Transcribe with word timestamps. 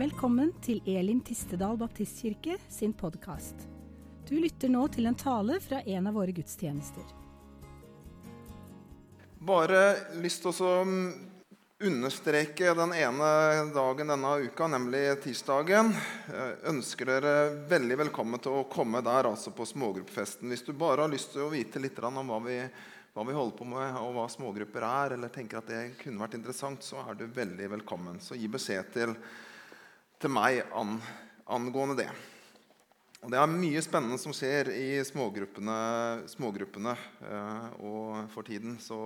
Velkommen 0.00 0.54
til 0.64 0.78
Elim 0.88 1.18
Tistedal 1.20 1.76
Baptistkirke 1.76 2.54
sin 2.72 2.94
podkast. 2.96 3.66
Du 4.24 4.30
lytter 4.40 4.70
nå 4.72 4.86
til 4.88 5.04
en 5.10 5.16
tale 5.18 5.58
fra 5.60 5.82
en 5.82 6.08
av 6.08 6.14
våre 6.16 6.32
gudstjenester. 6.32 7.04
Bare 9.44 9.82
lyst 10.22 10.40
til 10.46 10.62
å 10.64 10.70
understreke 11.84 12.72
den 12.78 12.94
ene 12.96 13.28
dagen 13.74 14.14
denne 14.14 14.30
uka, 14.46 14.70
nemlig 14.72 15.02
tirsdagen. 15.26 15.92
Jeg 16.32 16.56
ønsker 16.72 17.12
dere 17.12 17.34
veldig 17.68 18.00
velkommen 18.06 18.40
til 18.40 18.56
å 18.56 18.64
komme 18.72 19.04
der 19.04 19.28
altså 19.34 19.52
på 19.52 19.68
smågruppefesten. 19.68 20.48
Hvis 20.48 20.64
du 20.64 20.72
bare 20.72 21.04
har 21.04 21.12
lyst 21.12 21.34
til 21.36 21.44
å 21.44 21.52
vite 21.52 21.84
litt 21.84 22.00
om 22.00 22.22
hva 22.24 22.40
vi, 22.46 22.56
hva 23.12 23.28
vi 23.28 23.36
holder 23.36 23.60
på 23.60 23.68
med, 23.76 24.00
og 24.00 24.16
hva 24.16 24.26
smågrupper 24.32 24.88
er, 24.94 25.18
eller 25.18 25.36
tenker 25.36 25.60
at 25.60 25.68
det 25.68 25.84
kunne 26.00 26.24
vært 26.24 26.40
interessant, 26.40 26.88
så 26.88 27.04
er 27.04 27.20
du 27.20 27.28
veldig 27.28 27.72
velkommen. 27.76 28.16
Så 28.24 28.40
gi 28.40 28.48
beskjed 28.48 28.92
til, 28.96 29.16
til 30.20 30.32
meg 30.32 30.60
an, 30.76 30.98
angående 31.48 31.96
det. 32.02 32.10
Og 33.20 33.32
Det 33.32 33.38
er 33.40 33.52
mye 33.52 33.80
spennende 33.84 34.18
som 34.20 34.32
skjer 34.36 34.70
i 34.72 35.00
smågruppene, 35.04 35.76
smågruppene 36.28 36.94
eh, 37.24 37.66
og 37.84 38.30
for 38.32 38.44
tiden, 38.44 38.78
så 38.80 38.96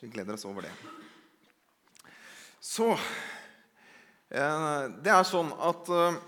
vi 0.00 0.10
gleder 0.12 0.36
oss 0.36 0.46
over 0.48 0.64
det. 0.66 0.72
Så 2.60 2.90
eh, 2.92 4.88
Det 5.00 5.12
er 5.12 5.28
sånn 5.28 5.52
at 5.60 5.92
eh, 5.96 6.20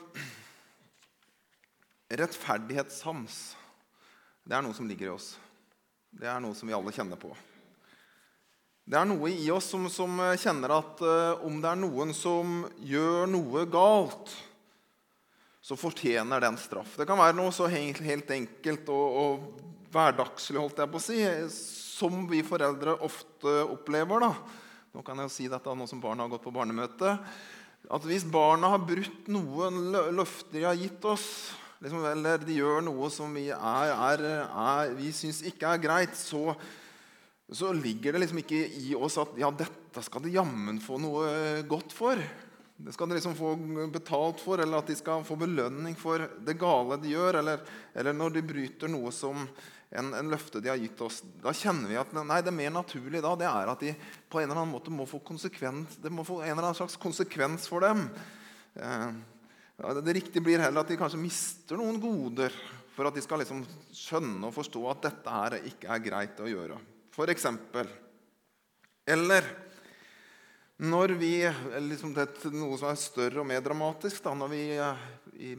rettferdighetssans 2.20 3.42
det 4.44 4.52
er 4.56 4.64
noe 4.64 4.76
som 4.76 4.84
ligger 4.88 5.08
i 5.08 5.14
oss. 5.14 5.34
Det 6.12 6.28
er 6.28 6.40
noe 6.44 6.52
som 6.56 6.68
vi 6.68 6.76
alle 6.76 6.92
kjenner 6.92 7.16
på. 7.16 7.30
Det 8.84 8.98
er 9.00 9.06
noe 9.08 9.30
i 9.32 9.46
oss 9.52 9.70
som, 9.72 9.86
som 9.88 10.18
kjenner 10.36 10.74
at 10.76 11.00
uh, 11.00 11.44
om 11.46 11.60
det 11.62 11.70
er 11.70 11.80
noen 11.80 12.12
som 12.16 12.66
gjør 12.84 13.30
noe 13.32 13.64
galt 13.72 14.34
så 15.64 15.76
fortjener 15.80 16.42
den 16.44 16.58
straff. 16.60 16.98
Det 17.00 17.06
kan 17.08 17.16
være 17.16 17.38
noe 17.38 17.52
så 17.54 17.64
helt, 17.72 18.02
helt 18.04 18.28
enkelt 18.36 18.90
og, 18.92 19.14
og, 19.16 19.62
hverdagslig 19.94 20.58
holdt 20.60 20.80
jeg 20.82 20.90
på 20.90 20.98
å 20.98 21.04
si, 21.04 21.18
som 21.48 22.24
vi 22.28 22.42
foreldre 22.44 22.96
ofte 23.06 23.52
opplever. 23.62 24.26
da. 24.26 24.32
Nå 24.92 25.04
kan 25.06 25.22
jeg 25.22 25.30
jo 25.30 25.32
si 25.32 25.46
dette 25.48 25.72
nå 25.78 25.86
som 25.88 26.02
barna 26.02 26.26
har 26.26 26.34
gått 26.34 26.44
på 26.44 26.52
barnemøte. 26.52 27.14
At 27.88 28.08
hvis 28.08 28.26
barna 28.28 28.74
har 28.74 28.82
brutt 28.84 29.30
noen 29.32 29.94
løfter 30.18 30.58
de 30.58 30.66
har 30.66 30.76
gitt 30.76 31.06
oss, 31.08 31.26
liksom, 31.80 32.04
eller 32.10 32.44
de 32.44 32.58
gjør 32.58 32.84
noe 32.84 33.08
som 33.14 33.32
vi, 33.32 33.46
er, 33.54 34.26
vi 34.98 35.14
syns 35.16 35.40
ikke 35.48 35.70
er 35.70 35.84
greit, 35.86 36.18
så, 36.18 36.58
så 37.52 37.72
ligger 37.76 38.14
det 38.14 38.24
liksom 38.24 38.40
ikke 38.40 38.62
i 38.80 38.94
oss 38.96 39.18
at 39.20 39.36
ja, 39.38 39.50
dette 39.52 40.02
skal 40.04 40.24
de 40.24 40.32
jammen 40.32 40.80
få 40.82 40.96
noe 41.02 41.62
godt 41.68 41.92
for. 41.92 42.20
Det 42.76 42.92
skal 42.92 43.08
de 43.08 43.18
liksom 43.18 43.36
få 43.38 43.52
betalt 43.92 44.40
for, 44.42 44.58
eller 44.58 44.80
at 44.80 44.88
de 44.90 44.96
skal 44.98 45.22
få 45.26 45.36
belønning 45.38 45.94
for 45.98 46.24
det 46.46 46.56
gale 46.58 46.98
de 47.02 47.12
gjør. 47.12 47.38
Eller, 47.42 47.60
eller 47.94 48.16
når 48.16 48.34
de 48.34 48.44
bryter 48.48 48.90
noe 48.90 49.12
som 49.14 49.44
en, 49.94 50.08
en, 50.10 50.30
løfte 50.32 50.62
de 50.64 50.72
har 50.72 50.80
gitt 50.80 51.00
oss. 51.04 51.20
Da 51.44 51.52
kjenner 51.54 51.92
vi 51.92 52.00
at 52.00 52.14
nei, 52.16 52.40
det 52.42 52.50
er 52.50 52.56
mer 52.56 52.72
naturlig 52.74 53.22
da, 53.22 53.34
det 53.38 53.46
er 53.46 53.70
at 53.70 53.84
de 53.84 53.92
på 54.26 54.40
en 54.40 54.48
eller 54.48 54.62
annen 54.62 54.74
måte 54.74 54.94
må 54.94 55.06
få 55.06 55.20
konsekvens, 55.22 56.00
det 56.02 56.10
må 56.10 56.26
få 56.26 56.40
en 56.42 56.50
eller 56.56 56.70
annen 56.70 56.80
slags 56.80 56.98
konsekvens 57.00 57.68
for 57.70 57.84
dem. 57.86 58.08
Eh, 58.74 59.06
ja, 59.78 59.92
det 60.00 60.16
riktige 60.16 60.42
blir 60.42 60.64
heller 60.64 60.82
at 60.82 60.90
de 60.90 60.98
kanskje 60.98 61.20
mister 61.20 61.78
noen 61.78 62.00
goder 62.02 62.56
for 62.94 63.06
at 63.06 63.14
de 63.14 63.22
skal 63.22 63.42
liksom 63.42 63.62
skjønne 63.94 64.48
og 64.48 64.54
forstå 64.56 64.82
at 64.90 65.06
dette 65.06 65.36
her 65.36 65.56
ikke 65.70 65.94
er 65.94 66.02
greit 66.02 66.42
å 66.42 66.50
gjøre. 66.50 66.80
For 67.14 67.30
eksempel. 67.30 67.86
Eller 69.06 69.46
når 70.82 71.14
vi, 71.20 71.34
liksom 71.86 72.14
det, 72.16 72.26
Noe 72.50 72.74
som 72.80 72.90
er 72.90 72.98
større 72.98 73.42
og 73.42 73.46
mer 73.46 73.62
dramatisk, 73.62 74.24
da, 74.24 74.32
når 74.34 74.50
vi 74.50 74.62
eh, 74.74 75.04
i 75.46 75.52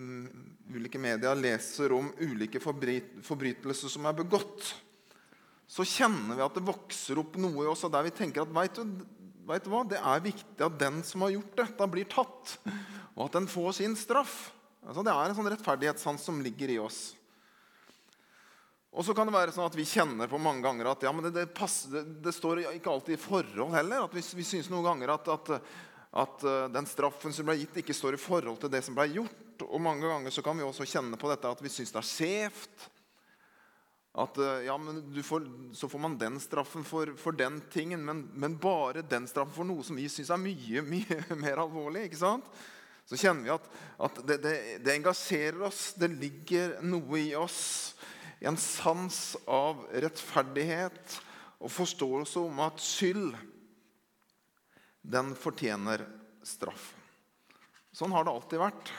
ulike 0.76 1.00
medier 1.00 1.38
leser 1.40 1.94
om 1.96 2.10
ulike 2.20 2.60
forbrytelser 2.60 3.94
som 3.94 4.10
er 4.10 4.18
begått, 4.18 4.74
så 5.66 5.86
kjenner 5.88 6.36
vi 6.36 6.44
at 6.46 6.58
det 6.58 6.66
vokser 6.68 7.22
opp 7.22 7.40
noe 7.42 7.64
i 7.64 7.70
oss 7.72 7.86
der 7.88 8.06
vi 8.06 8.14
tenker 8.14 8.44
at 8.44 8.52
vet 8.54 8.82
du, 8.82 9.06
vet 9.48 9.66
du 9.66 9.72
hva, 9.72 9.86
det 9.88 10.02
er 10.02 10.26
viktig 10.28 10.68
at 10.68 10.78
den 10.82 11.00
som 11.08 11.24
har 11.26 11.34
gjort 11.38 11.56
dette, 11.64 11.88
blir 11.96 12.10
tatt, 12.12 12.58
og 13.16 13.28
at 13.30 13.40
den 13.40 13.48
får 13.50 13.78
sin 13.80 13.96
straff. 13.98 14.36
Altså, 14.84 15.02
det 15.06 15.16
er 15.16 15.32
en 15.32 15.38
sånn 15.40 15.50
rettferdighetssans 15.56 16.28
som 16.28 16.44
ligger 16.44 16.76
i 16.76 16.82
oss. 16.84 17.16
Og 18.96 19.04
så 19.04 19.12
kan 19.12 19.28
det 19.28 19.36
være 19.36 19.52
sånn 19.52 19.68
at 19.68 19.76
vi 19.76 19.84
kjenner 19.88 20.30
på 20.32 20.40
mange 20.40 20.64
ganger 20.64 20.88
at 20.94 21.02
ja, 21.04 21.12
det, 21.26 21.34
det, 21.36 21.50
passer, 21.56 21.92
det, 21.92 22.04
det, 22.24 22.32
står 22.32 22.62
ikke 22.70 22.94
alltid 22.94 23.18
i 23.18 23.20
forhold 23.20 23.76
heller. 23.76 24.06
At 24.08 24.16
vi, 24.16 24.24
vi 24.40 24.46
syns 24.48 24.70
noen 24.72 24.88
ganger 24.88 25.12
at, 25.18 25.28
at, 25.34 25.52
at, 26.24 26.46
eh, 26.48 26.68
den 26.72 26.88
straffen 26.88 27.36
som 27.36 27.50
ble 27.50 27.58
gitt, 27.60 27.82
ikke 27.82 27.96
står 27.96 28.16
i 28.16 28.22
forhold 28.22 28.62
til 28.62 28.72
det 28.72 28.86
som 28.88 28.96
ble 28.96 29.10
gjort. 29.18 29.66
Og 29.68 29.84
mange 29.84 30.08
ganger 30.08 30.32
så 30.32 30.44
kan 30.46 30.56
vi 30.56 30.64
også 30.64 30.88
kjenne 30.88 31.20
på 31.20 31.32
dette 31.32 31.52
at 31.52 31.64
vi 31.64 31.72
syns 31.74 31.92
det 31.92 32.00
er 32.00 32.08
skjevt. 32.08 32.88
At 34.24 34.40
eh, 34.40 34.64
ja, 34.70 34.80
men 34.80 35.04
får, 35.28 35.52
Så 35.76 35.92
får 35.92 36.06
man 36.08 36.16
den 36.22 36.40
straffen 36.40 36.88
for, 36.88 37.12
for 37.20 37.36
den 37.36 37.60
tingen, 37.76 38.08
men, 38.08 38.30
men, 38.32 38.56
bare 38.56 39.04
den 39.04 39.28
straffen 39.28 39.58
for 39.60 39.68
noe 39.68 39.84
som 39.84 40.00
vi 40.00 40.08
syns 40.08 40.32
er 40.32 40.40
mye, 40.40 40.88
mye 40.88 41.20
mer 41.44 41.66
alvorlig. 41.68 42.08
ikke 42.08 42.24
sant? 42.24 42.48
Så 43.06 43.20
kjenner 43.20 43.44
vi 43.44 43.56
at, 43.60 43.72
at 44.08 44.24
det 44.88 44.96
engasjerer 44.96 45.68
oss. 45.68 45.90
Det 46.00 46.08
ligger 46.16 46.80
noe 46.88 47.20
i 47.20 47.34
oss 47.36 47.66
en 48.40 48.58
sans 48.60 49.20
av 49.48 49.86
rettferdighet 49.94 51.20
og 51.62 51.72
forståelse 51.72 52.42
om 52.42 52.60
at 52.66 52.82
skyld, 52.84 53.36
den 55.06 55.34
fortjener 55.38 56.04
straff. 56.46 56.94
Sånn 57.96 58.12
har 58.12 58.26
det 58.26 58.34
alltid 58.34 58.60
vært. 58.60 58.92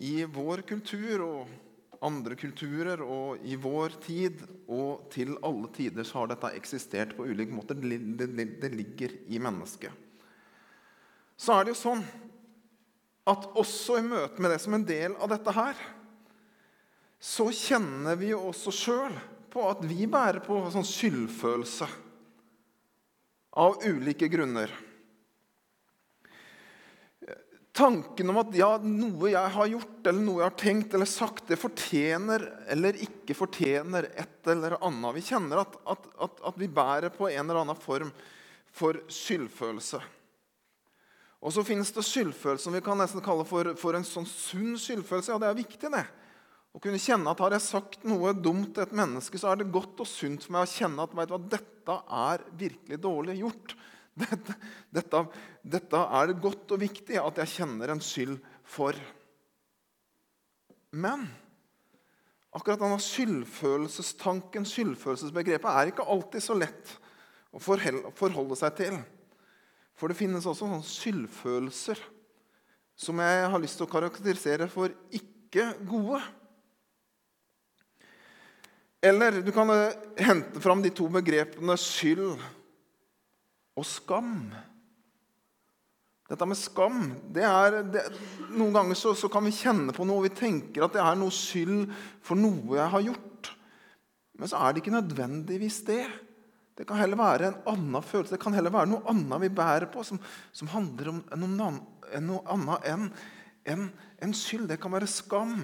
I 0.00 0.14
vår 0.30 0.62
kultur 0.68 1.24
og 1.24 1.50
andre 2.06 2.36
kulturer 2.38 3.02
og 3.04 3.42
i 3.44 3.56
vår 3.60 3.96
tid 4.04 4.40
og 4.70 5.10
til 5.12 5.34
alle 5.44 5.68
tider 5.74 6.06
så 6.06 6.22
har 6.22 6.30
dette 6.30 6.52
eksistert 6.56 7.16
på 7.16 7.26
ulike 7.28 7.52
måter. 7.52 7.76
Det 7.76 8.70
ligger 8.72 9.16
i 9.28 9.40
mennesket. 9.42 9.92
Så 11.40 11.56
er 11.56 11.64
det 11.64 11.74
jo 11.74 11.82
sånn 11.82 12.04
at 13.30 13.48
også 13.58 13.98
i 14.00 14.04
møte 14.06 14.40
med 14.40 14.52
det 14.54 14.60
som 14.62 14.76
en 14.76 14.86
del 14.86 15.16
av 15.20 15.32
dette 15.32 15.52
her, 15.56 15.76
så 17.20 17.50
kjenner 17.52 18.16
vi 18.16 18.32
jo 18.32 18.46
også 18.48 18.72
sjøl 18.72 19.16
på 19.52 19.64
at 19.68 19.82
vi 19.84 20.06
bærer 20.08 20.40
på 20.44 20.56
sånn 20.72 20.86
skyldfølelse 20.86 21.88
av 23.60 23.82
ulike 23.84 24.30
grunner. 24.32 24.72
Tanken 27.76 28.32
om 28.32 28.38
at 28.40 28.54
ja, 28.56 28.70
noe 28.82 29.30
jeg 29.30 29.52
har 29.54 29.68
gjort 29.70 30.08
eller 30.10 30.24
noe 30.24 30.40
jeg 30.40 30.48
har 30.48 30.56
tenkt 30.62 30.94
eller 30.96 31.08
sagt, 31.08 31.44
det 31.50 31.58
fortjener 31.60 32.46
eller 32.72 32.98
ikke 33.04 33.36
fortjener 33.36 34.08
et 34.10 34.50
eller 34.50 34.78
annet. 34.80 35.16
Vi 35.18 35.26
kjenner 35.28 35.62
at, 35.62 35.76
at, 35.92 36.08
at, 36.24 36.40
at 36.50 36.58
vi 36.60 36.70
bærer 36.72 37.12
på 37.14 37.28
en 37.28 37.44
eller 37.44 37.60
annen 37.62 37.78
form 37.78 38.10
for 38.74 38.98
skyldfølelse. 39.10 40.00
Og 41.40 41.54
så 41.54 41.64
finnes 41.64 41.92
det 41.94 42.04
skyldfølelse 42.04 42.66
som 42.66 42.74
vi 42.76 42.82
kan 42.84 42.98
nesten 43.00 43.24
kalle 43.24 43.46
for, 43.48 43.72
for 43.80 43.96
en 43.96 44.08
sånn 44.08 44.28
sunn 44.28 44.74
skyldfølelse. 44.80 45.32
Ja, 45.32 45.40
det 45.40 45.48
er 45.52 45.60
viktig, 45.62 45.92
det. 45.94 46.04
Å 46.70 46.78
kunne 46.78 47.00
kjenne 47.02 47.32
at 47.32 47.40
har 47.42 47.54
jeg 47.56 47.66
sagt 47.66 48.04
noe 48.06 48.32
dumt 48.36 48.76
til 48.76 48.84
et 48.84 48.94
menneske, 48.94 49.38
så 49.40 49.50
er 49.50 49.60
det 49.60 49.72
godt 49.74 50.02
og 50.04 50.06
sunt 50.08 50.44
for 50.46 50.54
meg 50.54 50.68
å 50.68 50.70
kjenne 50.70 51.06
at 51.06 51.14
hva, 51.16 51.38
dette 51.50 51.96
er 52.20 52.44
virkelig 52.60 53.00
dårlig 53.02 53.40
gjort. 53.42 53.74
Dette, 54.20 54.54
dette, 54.92 55.20
dette, 55.64 55.98
er 56.18 56.26
det 56.28 56.42
godt 56.42 56.72
og 56.74 56.80
viktig 56.82 57.16
at 57.16 57.38
jeg 57.40 57.52
kjenner 57.54 57.92
en 57.94 58.02
skyld 58.04 58.34
for. 58.68 58.98
Men 60.92 61.22
akkurat 62.52 62.82
denne 62.82 62.98
skyldfølelsestanken, 63.00 64.66
skyldfølelsesbegrepet, 64.68 65.70
er 65.70 65.92
ikke 65.92 66.04
alltid 66.04 66.44
så 66.44 66.58
lett 66.58 66.92
å 67.54 67.62
forholde 67.62 68.58
seg 68.58 68.76
til. 68.82 68.98
For 69.96 70.10
det 70.10 70.18
finnes 70.18 70.44
også 70.44 70.66
sånne 70.66 70.82
skyldfølelser 70.90 72.02
som 73.00 73.22
jeg 73.24 73.48
har 73.54 73.62
lyst 73.62 73.78
til 73.80 73.88
å 73.88 73.94
karakterisere 73.94 74.68
for 74.68 74.92
ikke 75.16 75.70
gode. 75.88 76.20
Eller 79.00 79.40
du 79.42 79.52
kan 79.52 79.70
eh, 79.72 79.96
hente 80.20 80.60
fram 80.60 80.82
de 80.84 80.92
to 80.92 81.08
begrepene 81.12 81.76
skyld 81.80 82.36
og 83.78 83.86
skam. 83.88 84.50
Dette 86.30 86.46
med 86.46 86.58
skam 86.58 86.98
det 87.34 87.42
er, 87.42 87.80
det, 87.90 88.04
Noen 88.52 88.74
ganger 88.76 88.98
så, 88.98 89.16
så, 89.18 89.30
kan 89.32 89.46
vi 89.48 89.54
kjenne 89.56 89.94
på 89.96 90.04
noe. 90.06 90.26
Vi 90.28 90.34
tenker 90.36 90.84
at 90.86 90.94
det 90.94 91.02
er 91.02 91.16
noe 91.18 91.34
skyld 91.34 91.88
for 92.26 92.38
noe 92.38 92.76
jeg 92.76 92.92
har 92.92 93.06
gjort. 93.08 93.54
Men 94.38 94.50
så 94.50 94.60
er 94.60 94.72
det 94.72 94.84
ikke 94.84 94.94
nødvendigvis 94.94 95.80
det. 95.88 96.04
Det 96.76 96.86
kan 96.88 97.00
heller 97.00 97.18
være 97.20 97.48
en 97.50 97.58
annen 97.72 98.04
følelse. 98.04 98.36
Det 98.36 98.42
kan 98.42 98.54
heller 98.56 98.72
være 98.72 98.92
noe 98.92 99.04
annet 99.10 99.42
vi 99.42 99.50
bærer 99.52 99.88
på, 99.92 100.04
som, 100.06 100.20
som 100.52 100.70
handler 100.72 101.10
om 101.12 101.18
noe, 101.42 101.72
annet 102.52 102.86
enn 102.88 103.10
en, 103.68 103.88
en 104.24 104.36
skyld. 104.36 104.68
Det 104.70 104.78
kan 104.80 104.94
være 104.94 105.10
skam. 105.10 105.58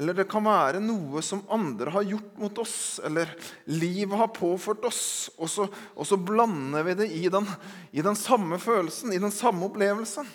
Eller 0.00 0.16
det 0.16 0.24
kan 0.32 0.46
være 0.46 0.80
noe 0.80 1.20
som 1.20 1.42
andre 1.52 1.92
har 1.92 2.06
gjort 2.08 2.38
mot 2.40 2.58
oss, 2.62 3.02
eller 3.04 3.28
livet 3.68 4.16
har 4.16 4.30
påført 4.32 4.86
oss. 4.88 5.02
Og 5.36 5.50
så, 5.52 5.66
og 5.68 6.08
så 6.08 6.16
blander 6.16 6.86
vi 6.86 6.94
det 7.02 7.08
i 7.18 7.26
den, 7.28 7.44
i 7.92 8.00
den, 8.00 8.16
samme 8.16 8.56
følelsen, 8.62 9.12
i 9.12 9.20
den 9.20 9.34
samme 9.34 9.68
opplevelsen. 9.68 10.30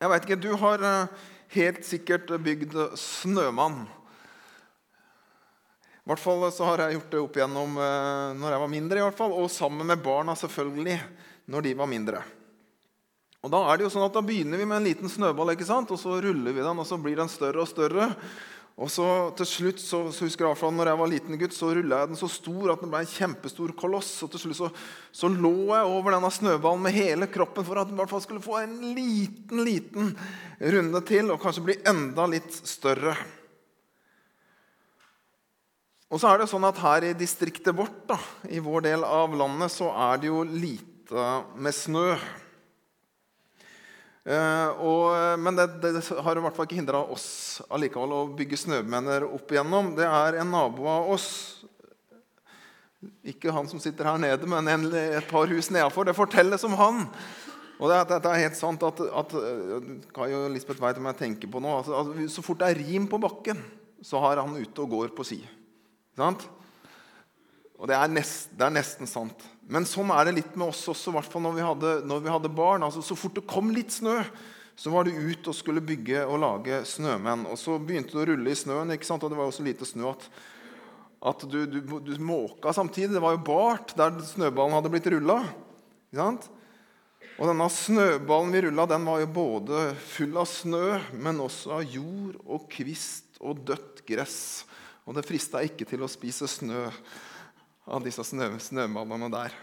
Jeg 0.00 0.12
veit 0.12 0.24
ikke, 0.24 0.40
Du 0.40 0.54
har 0.62 0.80
eh, 0.80 1.28
helt 1.58 1.84
sikkert 1.84 2.32
bygd 2.40 2.78
snømann. 2.96 3.84
I 6.06 6.08
hvert 6.08 6.22
fall 6.22 6.48
så 6.54 6.70
har 6.70 6.86
jeg 6.86 6.96
gjort 6.96 7.12
det 7.12 7.20
opp 7.20 7.36
igjennom 7.36 7.76
eh, 7.82 8.32
når 8.40 8.56
jeg 8.56 8.64
var 8.64 8.74
mindre, 8.78 9.02
i 9.02 9.04
hvert 9.10 9.20
fall, 9.20 9.36
og 9.36 9.52
sammen 9.52 9.92
med 9.92 10.00
barna 10.00 10.38
selvfølgelig 10.40 10.96
når 11.52 11.68
de 11.68 11.76
var 11.84 11.92
mindre. 11.92 12.24
Og 13.46 13.52
Da 13.54 13.62
er 13.70 13.78
det 13.78 13.86
jo 13.86 13.92
sånn 13.94 14.08
at 14.08 14.16
da 14.16 14.24
begynner 14.26 14.58
vi 14.58 14.66
med 14.66 14.80
en 14.80 14.88
liten 14.88 15.10
snøball, 15.10 15.52
ikke 15.54 15.68
sant? 15.68 15.92
og 15.94 16.00
så 16.02 16.18
ruller 16.18 16.50
vi 16.50 16.64
den, 16.64 16.82
og 16.82 16.86
så 16.88 16.98
blir 16.98 17.14
den 17.14 17.30
større 17.30 17.62
og 17.62 17.70
større. 17.70 18.10
Og 18.76 18.90
så 18.92 19.06
til 19.38 19.46
slutt, 19.48 19.78
så, 19.80 20.02
så 20.12 20.26
husker 20.26 20.44
jeg 20.44 20.52
hvert 20.58 20.74
når 20.74 20.90
jeg 20.90 21.00
var 21.00 21.08
liten 21.08 21.38
gutt, 21.40 21.54
så 21.54 21.70
rulla 21.72 22.02
jeg 22.02 22.10
den 22.10 22.18
så 22.20 22.28
stor 22.28 22.74
at 22.74 22.82
den 22.82 22.90
ble 22.92 23.04
en 23.04 23.08
kjempestor 23.08 23.70
koloss. 23.78 24.10
Og 24.26 24.32
til 24.34 24.42
slutt 24.42 24.58
så, 24.58 24.70
så 25.14 25.30
lå 25.30 25.54
jeg 25.70 25.92
over 25.94 26.16
denne 26.16 26.30
snøballen 26.34 26.82
med 26.84 26.96
hele 26.98 27.28
kroppen 27.32 27.64
for 27.64 27.80
at 27.80 27.88
den 27.88 27.96
i 27.96 28.02
hvert 28.02 28.12
fall 28.12 28.24
skulle 28.26 28.44
få 28.44 28.58
en 28.60 28.74
liten, 28.98 29.62
liten 29.64 30.10
runde 30.74 31.02
til 31.08 31.30
og 31.30 31.40
kanskje 31.40 31.64
bli 31.70 31.80
enda 31.88 32.26
litt 32.34 32.50
større. 32.66 33.14
Og 36.10 36.18
så 36.20 36.30
er 36.30 36.42
det 36.42 36.50
sånn 36.50 36.66
at 36.66 36.82
Her 36.82 37.06
i 37.08 37.14
distriktet 37.18 37.78
vårt, 37.78 38.02
da, 38.10 38.18
i 38.50 38.58
vår 38.62 38.90
del 38.90 39.06
av 39.06 39.38
landet, 39.38 39.72
så 39.72 39.88
er 40.10 40.20
det 40.20 40.28
jo 40.34 40.42
lite 40.42 41.30
med 41.54 41.74
snø. 41.74 42.10
Uh, 44.26 44.80
og, 44.82 45.02
men 45.38 45.54
det, 45.54 45.68
det, 45.84 45.92
har 46.02 46.38
i 46.38 46.42
hvert 46.42 46.56
fall 46.56 46.66
ikke 46.66 46.80
hindra 46.80 47.04
oss 47.14 47.60
allikevel 47.70 48.10
å 48.10 48.24
bygge 48.34 48.58
snømenner 48.58 49.28
opp 49.28 49.52
igjennom. 49.54 49.92
Det 49.94 50.08
er 50.08 50.40
en 50.40 50.50
nabo 50.50 50.88
av 50.90 51.12
oss, 51.14 51.28
ikke 53.22 53.54
han 53.54 53.70
som 53.70 53.78
sitter 53.82 54.08
her 54.10 54.18
nede, 54.18 54.48
men 54.50 54.66
en, 54.72 54.88
et 54.90 55.28
par 55.30 55.46
hus 55.46 55.70
nedafor. 55.70 56.08
Det 56.08 56.16
fortelles 56.18 56.66
om 56.66 56.74
han. 56.80 57.04
Og 57.76 57.92
det, 57.92 58.00
det, 58.08 58.20
det 58.24 58.32
er 58.32 58.44
helt 58.46 58.58
sant 58.58 58.82
at, 58.88 59.02
at 59.20 59.34
Kai 60.16 60.30
og 60.34 60.48
Lisbeth 60.54 60.82
vet 60.82 60.98
om 60.98 61.08
jeg 61.10 61.20
tenker 61.20 61.52
på 61.52 61.60
nå. 61.62 61.78
Altså, 61.78 61.94
altså, 62.00 62.28
så 62.32 62.44
fort 62.44 62.62
det 62.62 62.72
er 62.72 62.82
rim 62.82 63.06
på 63.10 63.20
bakken, 63.22 63.60
så 64.02 64.22
har 64.24 64.40
han 64.42 64.56
ute 64.56 64.82
og 64.82 64.94
går 64.94 65.12
på 65.16 65.26
si. 65.28 65.42
Sant? 66.16 66.46
Og 67.76 67.88
det 67.90 67.96
er, 67.96 68.08
nest, 68.08 68.50
det 68.56 68.64
er, 68.64 68.72
nesten 68.72 69.08
sant. 69.10 69.44
Men 69.72 69.86
sånn 69.88 70.12
er 70.14 70.28
det 70.28 70.36
litt 70.36 70.58
med 70.58 70.70
oss 70.70 70.84
også, 70.92 71.10
i 71.10 71.16
hvert 71.16 71.30
fall 71.30 71.42
når 71.42 71.56
vi 71.56 71.64
hadde, 71.66 71.94
når 72.06 72.20
vi 72.22 72.30
hadde 72.30 72.52
barn. 72.54 72.84
Altså, 72.86 73.02
så 73.02 73.16
fort 73.18 73.34
det 73.38 73.46
kom 73.50 73.72
litt 73.74 73.94
snø, 73.94 74.20
så 74.78 74.92
var 74.92 75.06
du 75.06 75.14
ut 75.16 75.48
og 75.48 75.56
skulle 75.56 75.82
bygge 75.84 76.22
og 76.28 76.38
lage 76.42 76.82
snømenn. 76.86 77.46
Og 77.50 77.58
så 77.58 77.78
begynte 77.80 78.14
det 78.14 78.22
å 78.22 78.28
rulle 78.30 78.52
i 78.52 78.58
snøen, 78.58 78.92
ikke 78.94 79.08
sant? 79.08 79.24
og 79.24 79.32
det 79.32 79.40
var 79.40 79.48
jo 79.48 79.56
så 79.56 79.66
lite 79.66 79.88
snø 79.88 80.12
at, 80.12 80.28
at 81.32 81.46
du, 81.50 81.58
du, 81.66 81.80
du, 81.82 82.12
måka 82.22 82.74
samtidig. 82.76 83.16
Det 83.16 83.24
var 83.24 83.34
jo 83.34 83.42
bart 83.48 83.96
der 83.98 84.20
snøballen 84.28 84.76
hadde 84.76 84.92
blitt 84.92 85.10
rulla. 85.16 85.40
Og 87.36 87.50
denne 87.50 87.68
snøballen 87.72 88.54
vi 88.54 88.62
rulla, 88.68 88.86
den 88.88 89.08
var 89.08 89.20
jo 89.24 89.32
både 89.34 89.86
full 90.14 90.38
av 90.38 90.46
snø, 90.48 90.84
men 91.18 91.42
også 91.42 91.74
av 91.80 91.96
jord 91.96 92.38
og 92.46 92.68
kvist 92.72 93.40
og 93.42 93.66
dødt 93.66 94.06
gress. 94.06 94.38
Og 95.06 95.18
det 95.18 95.26
frista 95.26 95.60
ikke 95.64 95.88
til 95.88 96.04
å 96.04 96.10
spise 96.10 96.48
snø 96.50 96.86
av 97.86 98.02
disse 98.04 98.24
snø, 98.26 98.50
snøballene 98.58 99.30
der. 99.32 99.54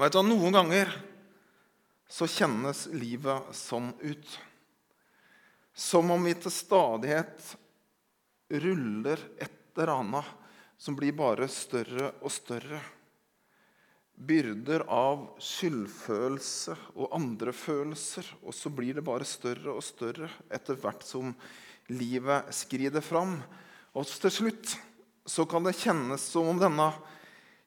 Vet 0.00 0.14
du, 0.14 0.20
Noen 0.24 0.54
ganger 0.54 0.92
så 2.10 2.26
kjennes 2.30 2.86
livet 2.94 3.50
sånn 3.54 3.92
ut. 4.02 4.38
Som 5.74 6.10
om 6.14 6.24
vi 6.26 6.34
til 6.38 6.52
stadighet 6.52 7.52
ruller 8.50 9.20
et 9.38 9.58
eller 9.76 9.92
annet 9.94 10.32
som 10.80 10.96
blir 10.96 11.14
bare 11.16 11.46
større 11.52 12.10
og 12.20 12.32
større. 12.32 12.80
Byrder 14.20 14.84
av 14.92 15.22
skyldfølelse 15.40 16.74
og 16.96 17.14
andre 17.16 17.54
følelser. 17.56 18.26
Og 18.42 18.56
så 18.56 18.72
blir 18.72 18.98
det 18.98 19.06
bare 19.06 19.28
større 19.28 19.76
og 19.76 19.84
større 19.84 20.28
etter 20.52 20.78
hvert 20.80 21.04
som 21.06 21.34
livet 21.92 22.50
skrider 22.54 23.04
fram. 23.04 23.38
Og 23.96 24.08
til 24.08 24.34
slutt 24.34 24.74
så 25.28 25.46
kan 25.48 25.64
det 25.66 25.76
kjennes 25.78 26.22
som 26.32 26.48
om 26.50 26.60
denne 26.60 26.90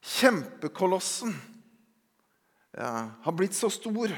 kjempekolossen 0.04 1.34
ja, 2.76 3.10
har 3.24 3.36
blitt 3.36 3.56
så 3.56 3.70
stor 3.72 4.12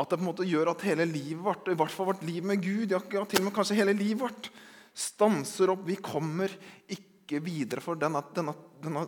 at 0.00 0.08
det 0.08 0.16
på 0.16 0.24
en 0.24 0.30
måte 0.30 0.48
gjør 0.48 0.72
at 0.72 0.84
hele 0.88 1.04
livet 1.08 1.42
vårt, 1.44 1.68
i 1.68 1.76
hvert 1.76 1.92
fall 1.92 2.08
vårt 2.14 2.24
liv 2.24 2.44
med 2.46 2.62
Gud, 2.64 2.94
ja, 2.94 3.00
til 3.04 3.42
og 3.42 3.46
med 3.46 3.54
kanskje 3.56 3.76
hele 3.76 3.92
livet 3.92 4.22
vårt, 4.22 4.48
stanser 4.96 5.74
opp. 5.74 5.82
Vi 5.84 5.98
kommer 6.00 6.52
ikke 6.88 7.42
videre 7.44 7.84
for 7.84 8.00
denne, 8.00 8.22
denne, 8.36 8.54
denne 8.80 9.04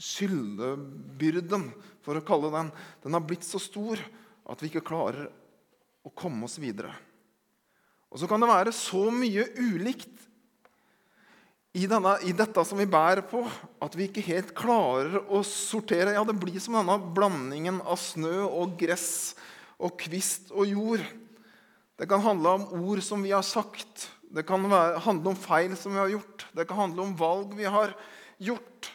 skyldebyrden, 0.00 1.68
for 2.00 2.16
å 2.16 2.24
kalle 2.24 2.52
den, 2.54 2.72
den 3.04 3.16
har 3.18 3.26
blitt 3.26 3.44
så 3.44 3.60
stor 3.60 4.00
at 4.50 4.64
vi 4.64 4.70
ikke 4.70 4.86
klarer 4.88 5.28
å 6.00 6.12
komme 6.16 6.48
oss 6.48 6.56
videre. 6.62 6.94
Og 8.10 8.18
så 8.22 8.26
kan 8.30 8.40
det 8.42 8.48
være 8.50 8.72
så 8.74 9.04
mye 9.14 9.44
ulikt 9.60 10.29
i, 11.72 11.86
denne, 11.86 12.16
i, 12.26 12.32
dette 12.34 12.64
som 12.66 12.80
vi 12.80 12.88
bærer 12.90 13.22
på, 13.30 13.44
at 13.78 13.94
vi 13.94 14.08
ikke 14.08 14.24
helt 14.26 14.50
klarer 14.58 15.20
å 15.30 15.42
sortere. 15.46 16.16
Ja, 16.16 16.24
Det 16.26 16.38
blir 16.40 16.58
som 16.62 16.74
denne 16.74 16.96
blandingen 17.14 17.78
av 17.86 18.00
snø 18.02 18.42
og 18.48 18.74
gress 18.80 19.36
og 19.78 19.94
kvist 20.00 20.50
og 20.50 20.66
jord. 20.66 21.04
Det 22.00 22.08
kan 22.10 22.24
handle 22.24 22.56
om 22.58 22.64
ord 22.80 23.02
som 23.04 23.22
vi 23.22 23.30
har 23.30 23.46
sagt. 23.46 24.08
Det 24.30 24.42
kan 24.48 24.64
være, 24.66 24.98
handle 25.04 25.32
om 25.32 25.38
feil 25.38 25.76
som 25.78 25.94
vi 25.94 26.02
har 26.02 26.10
gjort. 26.10 26.46
Det 26.56 26.66
kan 26.66 26.80
handle 26.86 27.06
om 27.06 27.14
valg 27.18 27.54
vi 27.58 27.68
har 27.70 27.94
gjort. 28.42 28.90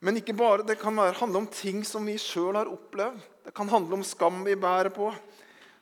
Men 0.00 0.16
ikke 0.20 0.36
bare, 0.36 0.64
det 0.64 0.78
kan 0.80 0.96
være, 0.96 1.18
handle 1.20 1.44
om 1.44 1.48
ting 1.52 1.82
som 1.84 2.04
vi 2.08 2.18
sjøl 2.20 2.56
har 2.56 2.68
opplevd. 2.68 3.20
Det 3.48 3.52
kan 3.56 3.68
handle 3.68 3.96
om 3.96 4.04
skam 4.04 4.42
vi 4.44 4.56
bærer 4.60 4.92
på. 4.92 5.08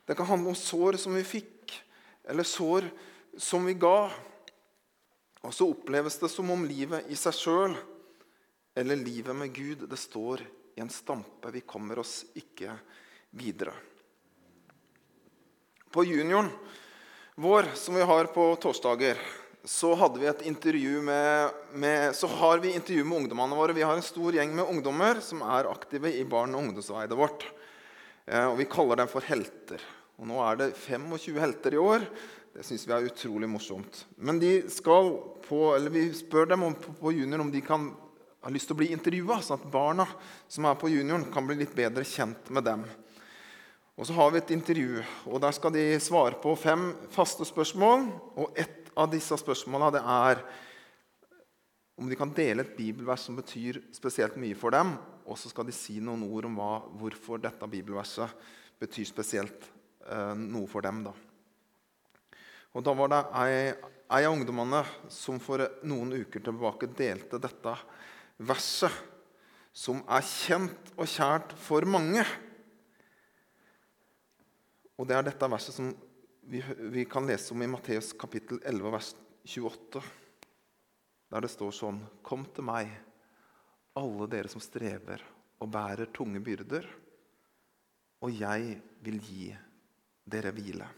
Det 0.06 0.14
kan 0.18 0.26
handle 0.26 0.54
om 0.54 0.58
sår 0.58 0.98
som 1.02 1.14
vi 1.18 1.26
fikk, 1.26 1.74
eller 2.30 2.46
sår 2.46 2.86
som 3.38 3.66
vi 3.66 3.74
ga. 3.78 4.08
Og 5.46 5.54
så 5.54 5.68
oppleves 5.70 6.18
det 6.18 6.30
som 6.32 6.50
om 6.50 6.64
livet 6.66 7.06
i 7.12 7.16
seg 7.18 7.36
sjøl 7.36 7.76
eller 8.78 8.98
livet 8.98 9.36
med 9.36 9.54
Gud 9.54 9.84
det 9.90 9.98
står 9.98 10.42
i 10.78 10.82
en 10.82 10.90
stampe. 10.90 11.50
Vi 11.54 11.62
kommer 11.66 11.98
oss 12.02 12.22
ikke 12.38 12.74
videre. 13.38 13.74
På 15.90 16.04
junioren 16.04 16.50
vår, 17.38 17.70
som 17.74 17.94
vi 17.94 18.02
har 18.02 18.30
på 18.34 18.50
torsdager, 18.60 19.18
så 19.64 19.92
med, 21.02 21.50
med, 21.72 22.16
så 22.16 22.26
har 22.26 22.58
vi 22.58 22.72
intervju 22.74 23.04
med 23.04 23.18
ungdommene 23.18 23.56
våre. 23.56 23.72
Vi 23.72 23.82
har 23.82 23.94
en 23.94 24.02
stor 24.02 24.32
gjeng 24.34 24.54
med 24.56 24.64
ungdommer 24.64 25.20
som 25.20 25.42
er 25.42 25.68
aktive 25.70 26.12
i 26.14 26.24
barn- 26.24 26.54
og 26.54 26.62
ungdomsarbeidet 26.62 27.18
vårt. 27.18 27.44
Eh, 28.26 28.46
og 28.46 28.56
Vi 28.58 28.64
kaller 28.64 28.96
dem 28.96 29.08
for 29.08 29.20
helter. 29.20 29.82
Og 30.18 30.26
Nå 30.26 30.40
er 30.42 30.56
det 30.56 30.70
25 30.76 31.38
helter 31.38 31.74
i 31.74 31.82
år. 31.82 32.06
Det 32.58 32.64
syns 32.66 32.88
vi 32.88 32.90
er 32.90 33.04
utrolig 33.06 33.46
morsomt. 33.46 34.00
Men 34.18 34.40
på, 34.42 35.58
vi 35.94 36.00
spør 36.10 36.48
dem 36.50 36.64
om, 36.66 36.72
på, 36.74 37.12
junior 37.14 37.44
om 37.44 37.52
de 37.54 37.60
kan 37.62 37.84
ha 38.42 38.50
lyst 38.50 38.66
til 38.66 38.74
å 38.74 38.78
bli 38.80 38.88
intervjua, 38.90 39.36
sånn 39.46 39.60
at 39.60 39.68
barna 39.70 40.08
som 40.50 40.66
er 40.66 40.74
på 40.80 40.90
junioren, 40.90 41.28
kan 41.30 41.46
bli 41.46 41.54
litt 41.60 41.76
bedre 41.76 42.02
kjent 42.02 42.50
med 42.50 42.66
dem. 42.66 42.82
Og 43.94 44.08
så 44.08 44.16
har 44.16 44.34
vi 44.34 44.40
et 44.40 44.50
intervju, 44.56 45.04
og 45.30 45.38
der 45.44 45.54
skal 45.54 45.74
de 45.76 45.84
svare 46.02 46.40
på 46.42 46.56
fem 46.58 46.88
faste 47.14 47.46
spørsmål. 47.46 48.08
Og 48.42 48.58
ett 48.58 48.90
av 48.98 49.06
disse 49.14 49.38
spørsmåla 49.38 49.92
er 50.02 50.42
om 51.94 52.10
de 52.10 52.18
kan 52.18 52.34
dele 52.34 52.66
et 52.66 52.74
bibelvers 52.74 53.28
som 53.28 53.38
betyr 53.38 53.84
spesielt 53.94 54.34
mye 54.34 54.58
for 54.58 54.74
dem. 54.74 54.96
Og 55.30 55.38
så 55.38 55.54
skal 55.54 55.70
de 55.70 55.78
si 55.78 56.00
noen 56.02 56.26
ord 56.26 56.50
om 56.50 56.58
hva, 56.58 56.74
hvorfor 56.98 57.38
dette 57.38 57.70
bibelverset 57.70 58.50
betyr 58.82 59.06
spesielt 59.14 59.70
eh, 60.10 60.34
noe 60.34 60.66
for 60.66 60.82
dem. 60.82 61.06
da. 61.06 61.14
Og 62.76 62.84
Da 62.84 62.94
var 62.94 63.12
det 63.12 63.20
ei, 63.40 63.52
ei 64.18 64.24
av 64.24 64.34
ungdommene 64.34 64.82
som 65.12 65.40
for 65.40 65.64
noen 65.88 66.12
uker 66.20 66.42
tilbake 66.44 66.90
delte 66.96 67.40
dette 67.40 67.74
verset, 68.38 68.92
som 69.72 70.02
er 70.10 70.24
kjent 70.26 70.92
og 70.96 71.08
kjært 71.08 71.54
for 71.60 71.86
mange. 71.88 72.24
Og 74.98 75.06
Det 75.06 75.16
er 75.16 75.26
dette 75.30 75.50
verset 75.50 75.76
som 75.76 75.92
vi, 76.48 76.62
vi 76.92 77.04
kan 77.04 77.26
lese 77.28 77.52
om 77.54 77.62
i 77.62 77.70
Matteus 77.70 78.12
kapittel 78.18 78.60
11, 78.64 78.92
vers 78.92 79.12
28, 79.44 80.02
der 81.28 81.44
det 81.44 81.50
står 81.52 81.74
sånn 81.76 82.00
Kom 82.24 82.46
til 82.52 82.66
meg, 82.68 82.90
alle 83.98 84.28
dere 84.30 84.50
som 84.50 84.62
strever 84.62 85.24
og 85.58 85.70
bærer 85.74 86.10
tunge 86.14 86.40
byrder, 86.44 86.86
og 88.22 88.34
jeg 88.34 88.78
vil 89.04 89.20
gi 89.22 89.50
dere 90.28 90.52
hvile. 90.54 90.88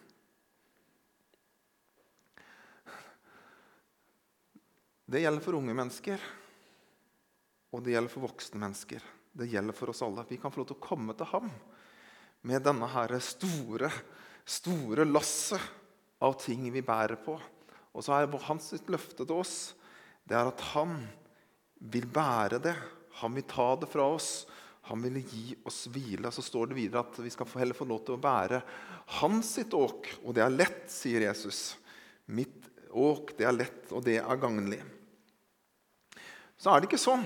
Det 5.11 5.25
gjelder 5.25 5.43
for 5.43 5.59
unge 5.59 5.75
mennesker, 5.75 6.23
og 7.75 7.83
det 7.83 7.97
gjelder 7.97 8.12
for 8.12 8.29
voksne 8.29 8.61
mennesker. 8.62 9.02
Det 9.35 9.49
gjelder 9.50 9.75
for 9.75 9.90
oss 9.90 10.05
alle. 10.07 10.23
Vi 10.29 10.38
kan 10.38 10.52
få 10.55 10.61
lov 10.62 10.69
til 10.71 10.79
å 10.79 10.85
komme 10.85 11.17
til 11.19 11.26
ham 11.33 11.49
med 12.47 12.62
denne 12.62 12.87
her 12.93 13.17
store, 13.19 13.90
store 14.47 15.07
lasset 15.09 16.23
av 16.23 16.37
ting 16.38 16.69
vi 16.71 16.83
bærer 16.87 17.19
på. 17.25 17.35
Og 17.90 18.07
så 18.07 18.21
er 18.21 18.31
hans 18.47 18.71
løfte 18.87 19.26
til 19.26 19.35
oss 19.35 19.57
det 20.31 20.37
er 20.38 20.47
at 20.52 20.62
han 20.76 20.95
vil 21.90 22.07
bære 22.07 22.61
det. 22.62 22.76
Han 23.19 23.35
vil 23.35 23.49
ta 23.50 23.73
det 23.83 23.90
fra 23.90 24.07
oss. 24.14 24.47
Han 24.93 25.02
vil 25.02 25.19
gi 25.25 25.57
oss 25.67 25.88
hvile. 25.90 26.31
Så 26.31 26.45
står 26.47 26.71
det 26.71 26.79
videre 26.79 27.02
at 27.02 27.19
vi 27.19 27.33
skal 27.35 27.50
heller 27.59 27.75
få 27.75 27.88
lov 27.90 28.05
til 28.07 28.14
å 28.14 28.23
bære 28.23 28.62
hans 29.19 29.57
sitt 29.59 29.75
åk. 29.75 30.07
Og 30.23 30.38
det 30.38 30.47
er 30.47 30.55
lett, 30.55 30.87
sier 30.93 31.26
Jesus. 31.26 31.75
Mitt 32.31 32.71
åk, 32.95 33.35
det 33.38 33.50
er 33.50 33.59
lett, 33.59 33.90
og 33.90 34.07
det 34.07 34.21
er 34.23 34.38
gagnlig. 34.38 34.81
Så 36.61 36.69
er 36.69 36.81
det 36.81 36.90
ikke 36.90 37.00
sånn 37.00 37.25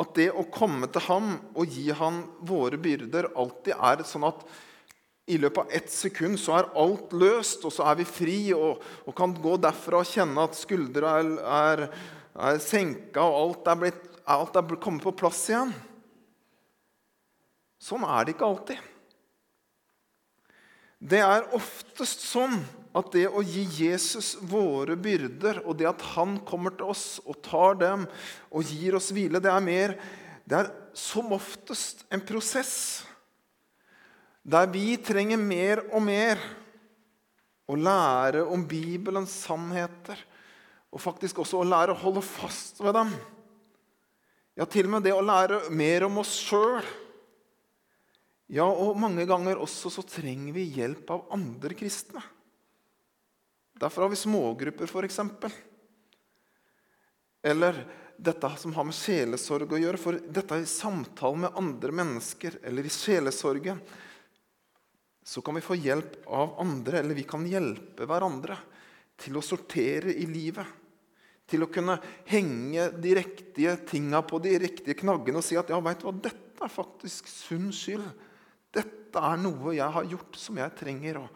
at 0.00 0.14
det 0.16 0.30
å 0.32 0.46
komme 0.48 0.88
til 0.88 1.04
ham 1.04 1.34
og 1.52 1.68
gi 1.68 1.90
ham 1.92 2.22
våre 2.48 2.78
byrder 2.80 3.28
alltid 3.36 3.74
er 3.76 4.04
sånn 4.08 4.24
at 4.30 4.40
i 5.30 5.36
løpet 5.38 5.60
av 5.60 5.74
ett 5.76 5.92
sekund 5.92 6.40
så 6.40 6.56
er 6.58 6.70
alt 6.80 7.12
løst, 7.14 7.62
og 7.68 7.70
så 7.74 7.84
er 7.90 8.00
vi 8.00 8.06
fri 8.08 8.38
og, 8.56 8.80
og 9.06 9.14
kan 9.16 9.34
gå 9.36 9.54
derfra 9.62 10.00
og 10.00 10.08
kjenne 10.08 10.48
at 10.48 10.58
skuldra 10.58 11.12
er, 11.20 11.28
er, 11.60 11.82
er 12.48 12.58
senka, 12.64 13.22
og 13.22 13.36
alt 13.36 13.70
er, 13.70 13.78
blitt, 13.84 14.08
alt 14.26 14.58
er 14.58 14.80
kommet 14.82 15.04
på 15.06 15.14
plass 15.22 15.44
igjen. 15.52 15.70
Sånn 17.82 18.02
er 18.08 18.26
det 18.26 18.34
ikke 18.34 18.48
alltid. 18.48 18.90
Det 21.02 21.22
er 21.22 21.48
oftest 21.54 22.26
sånn 22.26 22.60
at 22.92 23.12
det 23.14 23.24
å 23.28 23.40
gi 23.44 23.62
Jesus 23.78 24.34
våre 24.44 24.96
byrder, 25.00 25.62
og 25.64 25.78
det 25.80 25.88
at 25.88 26.02
han 26.12 26.36
kommer 26.44 26.74
til 26.76 26.92
oss 26.92 27.06
og 27.24 27.40
tar 27.44 27.78
dem 27.80 28.04
og 28.52 28.68
gir 28.68 28.98
oss 28.98 29.10
hvile, 29.14 29.40
det 29.40 29.52
er 29.52 29.64
mer 29.64 29.96
Det 30.42 30.58
er 30.58 30.72
som 30.98 31.30
oftest 31.32 32.02
en 32.10 32.20
prosess 32.26 33.06
der 34.42 34.66
vi 34.66 34.96
trenger 34.98 35.38
mer 35.38 35.84
og 35.94 36.02
mer 36.02 36.40
å 37.70 37.76
lære 37.78 38.42
om 38.50 38.64
Bibelens 38.66 39.32
sannheter, 39.44 40.18
og 40.90 41.00
faktisk 41.00 41.38
også 41.44 41.60
å 41.62 41.68
lære 41.68 41.94
å 41.94 42.00
holde 42.02 42.24
fast 42.26 42.82
ved 42.82 42.96
dem. 42.98 43.14
Ja, 44.58 44.66
til 44.66 44.88
og 44.88 44.96
med 44.96 45.06
det 45.06 45.14
å 45.14 45.22
lære 45.24 45.62
mer 45.72 46.08
om 46.08 46.18
oss 46.20 46.34
sjøl. 46.42 46.82
Ja, 48.52 48.66
og 48.66 48.98
mange 49.00 49.24
ganger 49.30 49.62
også 49.62 49.94
så 49.94 50.04
trenger 50.04 50.52
vi 50.58 50.66
hjelp 50.74 51.08
av 51.14 51.30
andre 51.32 51.78
kristne. 51.78 52.20
Derfor 53.80 54.06
har 54.06 54.12
vi 54.12 54.20
smågrupper, 54.20 54.84
f.eks. 54.84 55.20
Eller 57.42 57.84
dette 58.16 58.50
som 58.56 58.74
har 58.76 58.86
med 58.86 58.96
sjelesorg 58.96 59.72
å 59.72 59.80
gjøre. 59.80 60.00
For 60.00 60.18
dette 60.20 60.56
er 60.56 60.64
i 60.64 60.70
samtale 60.70 61.44
med 61.46 61.58
andre 61.58 61.94
mennesker 62.02 62.60
eller 62.62 62.86
i 62.86 62.92
sjelesorgen 62.92 63.82
så 65.22 65.42
kan 65.42 65.54
vi 65.54 65.62
få 65.62 65.76
hjelp 65.78 66.24
av 66.26 66.56
andre, 66.60 66.98
eller 66.98 67.14
vi 67.14 67.22
kan 67.22 67.44
hjelpe 67.46 68.06
hverandre 68.10 68.56
til 69.22 69.36
å 69.38 69.44
sortere 69.44 70.14
i 70.18 70.26
livet. 70.26 70.66
Til 71.46 71.62
å 71.62 71.70
kunne 71.70 71.94
henge 72.26 72.88
de 73.02 73.14
riktige 73.18 73.76
tinga 73.86 74.22
på 74.26 74.40
de 74.42 74.56
riktige 74.62 74.96
knaggene 74.98 75.38
og 75.38 75.46
si 75.46 75.58
at 75.58 75.70
ja, 75.70 75.78
vet 75.84 76.02
du 76.02 76.08
hva, 76.08 76.14
dette 76.26 76.66
er 76.66 76.72
faktisk 76.72 77.30
sunn 77.30 77.70
skyld. 77.74 78.06
Dette 78.74 79.22
er 79.22 79.38
noe 79.42 79.76
jeg 79.76 79.94
har 79.94 80.10
gjort 80.10 80.38
som 80.40 80.58
jeg 80.58 80.74
trenger 80.78 81.20
å, 81.22 81.26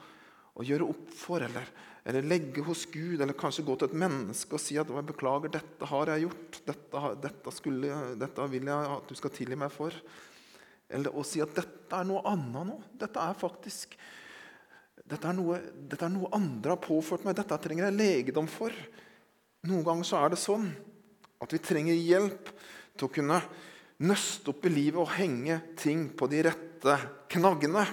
å 0.57 0.67
gjøre 0.67 0.89
opp 0.91 1.15
for. 1.15 1.47
Eller, 1.47 1.69
eller, 2.07 2.23
legge 2.23 2.63
hos 2.63 2.85
Gud, 2.93 3.19
eller 3.19 3.35
kanskje 3.35 3.65
gå 3.67 3.75
til 3.77 3.91
et 3.91 3.99
menneske 3.99 4.55
og 4.55 4.63
si 4.63 4.77
at 4.79 4.91
jeg 4.93 5.07
beklager, 5.09 5.51
dette 5.57 5.89
har 5.91 6.13
jeg 6.13 6.27
gjort. 6.29 6.61
Dette, 6.69 7.03
dette, 7.25 7.55
skulle, 7.55 8.03
dette 8.21 8.47
vil 8.53 8.71
jeg 8.71 8.93
at 8.93 9.11
du 9.11 9.19
skal 9.19 9.35
tilgi 9.35 9.59
meg 9.59 9.73
for. 9.75 9.97
Eller 10.87 11.11
å 11.11 11.25
si 11.27 11.43
at 11.43 11.57
dette 11.57 11.99
er 11.99 12.07
noe 12.07 12.23
annet 12.31 12.71
nå. 12.71 12.79
Dette 13.01 13.27
er 13.27 13.41
faktisk 13.41 13.99
dette 15.07 15.29
er, 15.29 15.37
noe, 15.39 15.59
dette 15.87 16.03
er 16.03 16.11
noe 16.11 16.31
andre 16.35 16.75
har 16.75 16.83
påført 16.83 17.27
meg. 17.27 17.37
Dette 17.39 17.59
trenger 17.63 17.89
jeg 17.89 17.99
legedom 17.99 18.49
for. 18.51 18.75
Noen 19.67 19.85
ganger 19.87 20.07
så 20.07 20.23
er 20.23 20.33
det 20.35 20.41
sånn 20.43 20.67
at 21.43 21.53
vi 21.53 21.63
trenger 21.63 21.95
hjelp 21.95 22.51
til 22.97 23.07
å 23.07 23.13
kunne 23.13 23.39
nøste 24.07 24.51
opp 24.53 24.67
i 24.67 24.73
livet 24.73 25.03
og 25.03 25.15
henge 25.15 25.61
ting 25.79 26.09
på 26.17 26.29
de 26.31 26.43
rette 26.49 26.97
knaggene. 27.33 27.85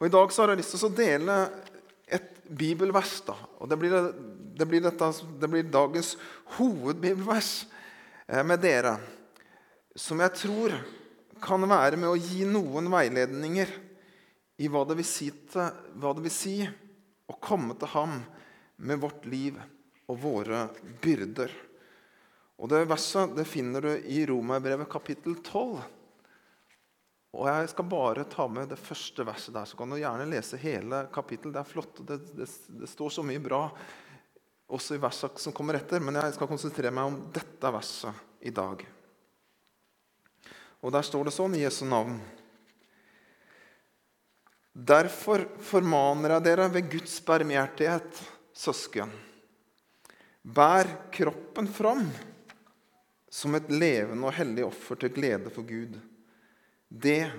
Og 0.00 0.06
I 0.06 0.12
dag 0.12 0.32
så 0.32 0.44
har 0.44 0.54
jeg 0.54 0.62
lyst 0.62 0.76
til 0.76 0.86
å 0.86 0.96
dele 0.96 1.36
bibelvers. 2.50 3.20
da, 3.26 3.36
og 3.58 3.68
Det 3.68 3.78
blir, 3.78 4.12
det 4.58 4.66
blir, 4.66 4.82
dette, 4.84 5.12
det 5.40 5.48
blir 5.48 5.70
dagens 5.70 6.16
hovedbibelvers 6.56 7.66
eh, 8.26 8.42
med 8.44 8.60
dere, 8.60 8.98
som 9.94 10.20
jeg 10.20 10.34
tror 10.38 10.74
kan 11.40 11.64
være 11.64 11.96
med 11.96 12.10
å 12.10 12.18
gi 12.18 12.44
noen 12.44 12.90
veiledninger 12.92 13.72
i 14.60 14.68
hva 14.68 14.84
det 14.84 14.98
vil 14.98 15.08
si, 15.08 15.30
til, 15.48 15.70
hva 15.96 16.12
det 16.16 16.24
vil 16.26 16.34
si 16.34 16.56
å 17.30 17.36
komme 17.40 17.76
til 17.80 17.92
ham 17.94 18.20
med 18.84 19.00
vårt 19.00 19.24
liv 19.30 19.56
og 20.10 20.18
våre 20.20 20.66
byrder. 21.00 21.52
Og 22.60 22.68
Det 22.68 22.82
verset 22.90 23.32
det 23.38 23.46
finner 23.48 23.86
du 23.86 23.92
i 24.12 24.24
Romerbrevet 24.28 24.90
kapittel 24.90 25.38
12. 25.40 25.80
Og 27.30 27.46
Jeg 27.46 27.68
skal 27.70 27.86
bare 27.86 28.26
ta 28.26 28.48
med 28.50 28.72
det 28.72 28.78
første 28.80 29.24
verset 29.26 29.54
der. 29.54 29.68
Så 29.68 29.78
kan 29.78 29.90
du 29.90 30.00
gjerne 30.00 30.26
lese 30.30 30.58
hele 30.58 31.04
kapittelet. 31.14 31.54
Det 31.54 31.60
er 31.62 31.72
flott. 31.72 32.00
Det, 32.06 32.18
det, 32.34 32.48
det 32.80 32.90
står 32.90 33.14
så 33.14 33.26
mye 33.26 33.42
bra 33.42 33.68
også 34.70 34.96
i 34.96 35.02
verset 35.02 35.38
som 35.42 35.54
kommer 35.54 35.78
etter, 35.78 36.02
men 36.02 36.18
jeg 36.20 36.36
skal 36.36 36.50
konsentrere 36.50 36.92
meg 36.94 37.10
om 37.10 37.16
dette 37.34 37.72
verset 37.74 38.46
i 38.46 38.52
dag. 38.54 38.84
Og 40.80 40.94
der 40.94 41.06
står 41.06 41.26
det 41.26 41.34
sånn 41.34 41.56
i 41.58 41.64
Jesu 41.64 41.82
navn. 41.88 42.20
Derfor 44.70 45.42
formaner 45.66 46.36
jeg 46.36 46.46
dere 46.46 46.68
ved 46.72 46.86
Guds 46.92 47.18
barmhjertighet, 47.26 48.22
søsken. 48.54 49.10
Bær 50.40 50.88
kroppen 51.12 51.66
fram 51.68 52.06
som 53.30 53.58
et 53.58 53.68
levende 53.70 54.30
og 54.30 54.38
hellig 54.38 54.64
offer 54.66 55.02
til 55.02 55.12
glede 55.18 55.52
for 55.52 55.66
Gud. 55.66 55.98
Det 56.90 57.30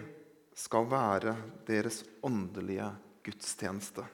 skal 0.56 0.86
være 0.88 1.36
deres 1.68 2.06
åndelige 2.24 2.88
gudstjeneste. 3.26 4.06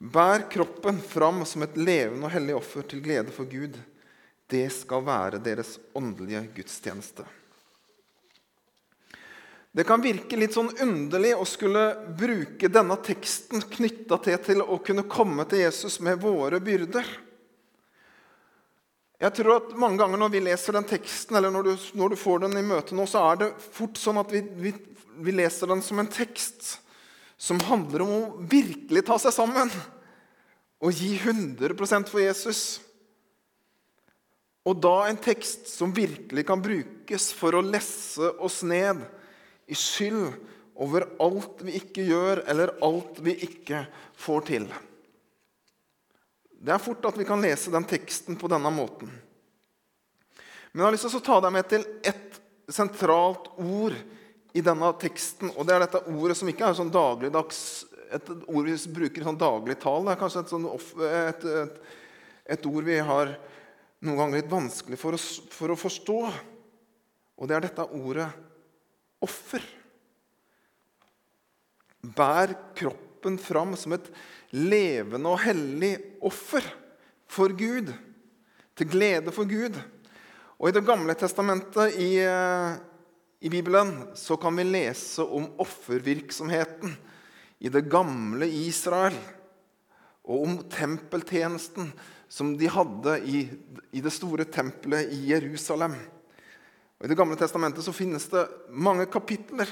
Bær 0.00 0.48
kroppen 0.50 0.98
fram 1.00 1.44
som 1.46 1.62
et 1.62 1.76
levende 1.78 2.26
og 2.26 2.34
hellig 2.34 2.56
offer 2.58 2.86
til 2.90 3.02
glede 3.04 3.30
for 3.34 3.46
Gud. 3.46 3.78
Det 4.50 4.66
skal 4.74 5.04
være 5.06 5.38
deres 5.44 5.76
åndelige 5.94 6.42
gudstjeneste. 6.56 7.26
Det 9.70 9.84
kan 9.86 10.02
virke 10.02 10.34
litt 10.40 10.56
sånn 10.56 10.72
underlig 10.82 11.36
å 11.38 11.46
skulle 11.46 11.84
bruke 12.18 12.72
denne 12.72 12.96
teksten 13.06 13.62
knytta 13.62 14.18
til, 14.24 14.38
til 14.42 14.64
å 14.64 14.80
kunne 14.82 15.06
komme 15.06 15.46
til 15.46 15.62
Jesus 15.62 16.00
med 16.02 16.18
våre 16.18 16.58
byrder. 16.58 17.06
Jeg 19.20 19.36
tror 19.36 19.58
at 19.58 19.72
Mange 19.76 20.00
ganger 20.00 20.20
når 20.20 20.32
vi 20.32 20.44
leser 20.46 20.76
den 20.76 20.86
teksten, 20.88 21.36
eller 21.36 21.52
når 21.52 21.66
du, 21.66 21.72
når 22.00 22.12
du 22.12 22.20
får 22.20 22.44
den 22.46 22.56
i 22.60 22.64
møte 22.64 22.96
nå, 22.96 23.04
så 23.08 23.24
er 23.30 23.42
det 23.42 23.50
fort 23.60 24.00
sånn 24.00 24.20
at 24.22 24.32
vi, 24.32 24.40
vi, 24.56 24.72
vi 25.20 25.34
leser 25.36 25.68
den 25.70 25.84
som 25.84 26.00
en 26.00 26.10
tekst 26.10 26.78
som 27.40 27.60
handler 27.68 28.04
om 28.04 28.12
å 28.16 28.44
virkelig 28.48 29.04
ta 29.08 29.16
seg 29.20 29.32
sammen 29.36 29.72
og 30.80 30.96
gi 30.96 31.12
100% 31.20 32.08
for 32.08 32.22
Jesus. 32.22 32.80
Og 34.68 34.76
da 34.80 35.06
en 35.08 35.20
tekst 35.20 35.68
som 35.72 35.92
virkelig 35.96 36.44
kan 36.48 36.60
brukes 36.64 37.30
for 37.36 37.56
å 37.56 37.64
lesse 37.64 38.32
oss 38.40 38.60
ned 38.64 39.02
i 39.70 39.76
skyld 39.76 40.36
over 40.80 41.04
alt 41.20 41.60
vi 41.64 41.76
ikke 41.80 42.04
gjør, 42.08 42.44
eller 42.48 42.72
alt 42.84 43.20
vi 43.24 43.36
ikke 43.44 43.84
får 44.20 44.46
til. 44.48 44.68
Det 46.60 46.74
er 46.74 46.82
fort 46.82 47.06
at 47.08 47.16
vi 47.16 47.24
kan 47.24 47.40
lese 47.40 47.72
den 47.72 47.86
teksten 47.88 48.36
på 48.36 48.48
denne 48.52 48.70
måten. 48.74 49.08
Men 50.70 50.82
jeg 50.82 50.86
har 50.86 50.94
lyst 50.94 51.06
til 51.08 51.18
å 51.18 51.24
ta 51.24 51.38
deg 51.40 51.54
med 51.56 51.68
til 51.70 51.86
ett 52.06 52.36
sentralt 52.70 53.48
ord 53.56 53.96
i 54.52 54.62
denne 54.62 54.90
teksten. 55.00 55.54
Og 55.56 55.64
det 55.66 55.74
er 55.74 55.84
dette 55.86 56.02
ordet 56.12 56.36
som 56.38 56.50
ikke 56.50 56.68
er 56.68 56.76
sånn 56.78 56.92
dagligdags, 56.92 57.62
et 58.10 58.28
ord 58.28 58.66
vi 58.66 58.76
bruker 58.92 59.22
i 59.22 59.26
sånn 59.26 59.40
dagligtale. 59.40 60.04
Det 60.06 60.12
er 60.12 60.20
kanskje 60.20 60.42
et, 60.44 60.52
sånn, 60.52 60.68
et, 61.08 61.48
et, 61.62 61.98
et 62.56 62.68
ord 62.70 62.86
vi 62.86 62.98
har 63.08 63.32
noen 64.04 64.20
ganger 64.20 64.40
litt 64.40 64.52
vanskelig 64.52 64.98
for, 65.00 65.16
å, 65.16 65.20
for 65.54 65.72
å 65.72 65.78
forstå. 65.78 66.18
Og 67.40 67.48
det 67.48 67.56
er 67.56 67.66
dette 67.66 67.86
ordet 67.96 68.28
offer. 69.24 69.64
Bær 72.04 72.52
kroppen 72.76 73.40
fram 73.40 73.72
som 73.80 73.96
et 73.96 74.12
levende 74.56 75.30
og 75.30 75.42
hellig 75.44 75.94
offer 76.26 76.64
for 77.30 77.54
Gud. 77.56 77.92
Til 78.76 78.88
glede 78.90 79.32
for 79.34 79.48
Gud. 79.48 79.76
Og 80.60 80.68
I 80.68 80.72
Det 80.72 80.84
gamle 80.84 81.14
testamentet 81.14 81.96
i, 81.96 82.18
eh, 82.20 82.76
i 83.40 83.48
Bibelen 83.48 84.10
så 84.14 84.36
kan 84.36 84.56
vi 84.56 84.64
lese 84.64 85.22
om 85.24 85.48
offervirksomheten 85.58 86.96
i 87.60 87.68
det 87.68 87.88
gamle 87.88 88.46
Israel. 88.46 89.16
Og 90.24 90.42
om 90.42 90.58
tempeltjenesten 90.68 91.92
som 92.28 92.56
de 92.58 92.68
hadde 92.68 93.18
i, 93.26 93.48
i 93.92 94.00
det 94.00 94.12
store 94.12 94.44
tempelet 94.44 95.10
i 95.12 95.32
Jerusalem. 95.32 95.94
Og 96.98 97.06
I 97.06 97.08
Det 97.08 97.16
gamle 97.16 97.36
testamentet 97.36 97.84
så 97.84 97.92
finnes 97.92 98.28
det 98.28 98.46
mange 98.70 99.06
kapitler 99.06 99.66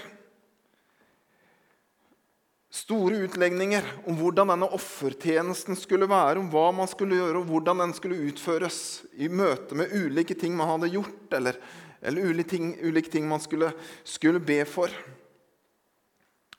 store 2.71 3.17
utlegninger 3.25 3.85
om 4.07 4.17
hvordan 4.19 4.53
denne 4.53 4.69
offertjenesten 4.77 5.77
skulle 5.79 6.09
være, 6.09 6.37
om 6.41 6.51
hva 6.53 6.67
man 6.77 6.91
skulle 6.91 7.17
gjøre, 7.17 7.41
og 7.41 7.49
hvordan 7.49 7.85
den 7.85 7.95
skulle 7.97 8.21
utføres 8.29 8.81
i 9.17 9.31
møte 9.33 9.79
med 9.79 9.95
ulike 9.97 10.37
ting 10.37 10.57
man 10.57 10.69
hadde 10.75 10.93
gjort, 10.93 11.33
eller, 11.39 11.57
eller 12.03 12.29
ulike, 12.29 12.51
ting, 12.53 12.75
ulike, 12.85 13.13
ting, 13.13 13.29
man 13.29 13.41
skulle, 13.41 13.73
skulle, 14.05 14.43
be 14.45 14.61
for. 14.69 14.93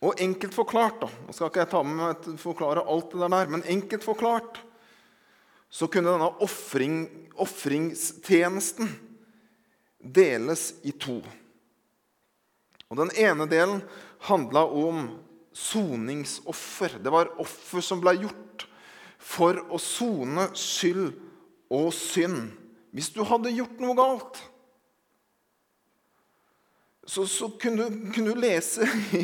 Og 0.01 0.17
enkelt 0.23 0.55
forklart, 0.55 1.03
da, 1.03 1.11
nå 1.27 1.35
skal 1.35 1.51
ikke 1.51 1.61
jeg 1.65 1.71
ta 1.75 1.83
med 1.85 1.99
meg 1.99 2.27
å 2.33 2.35
forklare 2.41 2.87
alt 2.89 3.13
det 3.13 3.29
der, 3.29 3.53
men 3.53 3.67
enkelt 3.69 4.07
forklart 4.07 4.63
så 5.69 5.85
kunne 5.91 6.09
denne 6.09 6.31
offring, 6.41 7.03
deles 9.99 10.71
i 10.81 10.91
to. 10.97 11.19
Og 12.89 12.97
Den 12.97 13.11
ene 13.21 13.45
delen 13.45 13.83
handla 14.25 14.65
om 14.65 15.03
soningsoffer. 15.59 16.99
Det 17.03 17.11
var 17.13 17.33
offer 17.41 17.83
som 17.83 18.01
ble 18.03 18.15
gjort 18.23 18.65
for 19.19 19.59
å 19.69 19.79
sone 19.81 20.47
skyld 20.57 21.11
og 21.75 21.91
synd. 21.95 22.53
Hvis 22.95 23.11
du 23.13 23.21
hadde 23.27 23.53
gjort 23.53 23.81
noe 23.83 23.97
galt, 23.97 24.39
så, 27.09 27.25
så 27.25 27.49
kunne, 27.59 27.87
kunne, 28.13 28.33
du, 28.35 28.39
lese 28.39 28.85
i, 29.17 29.23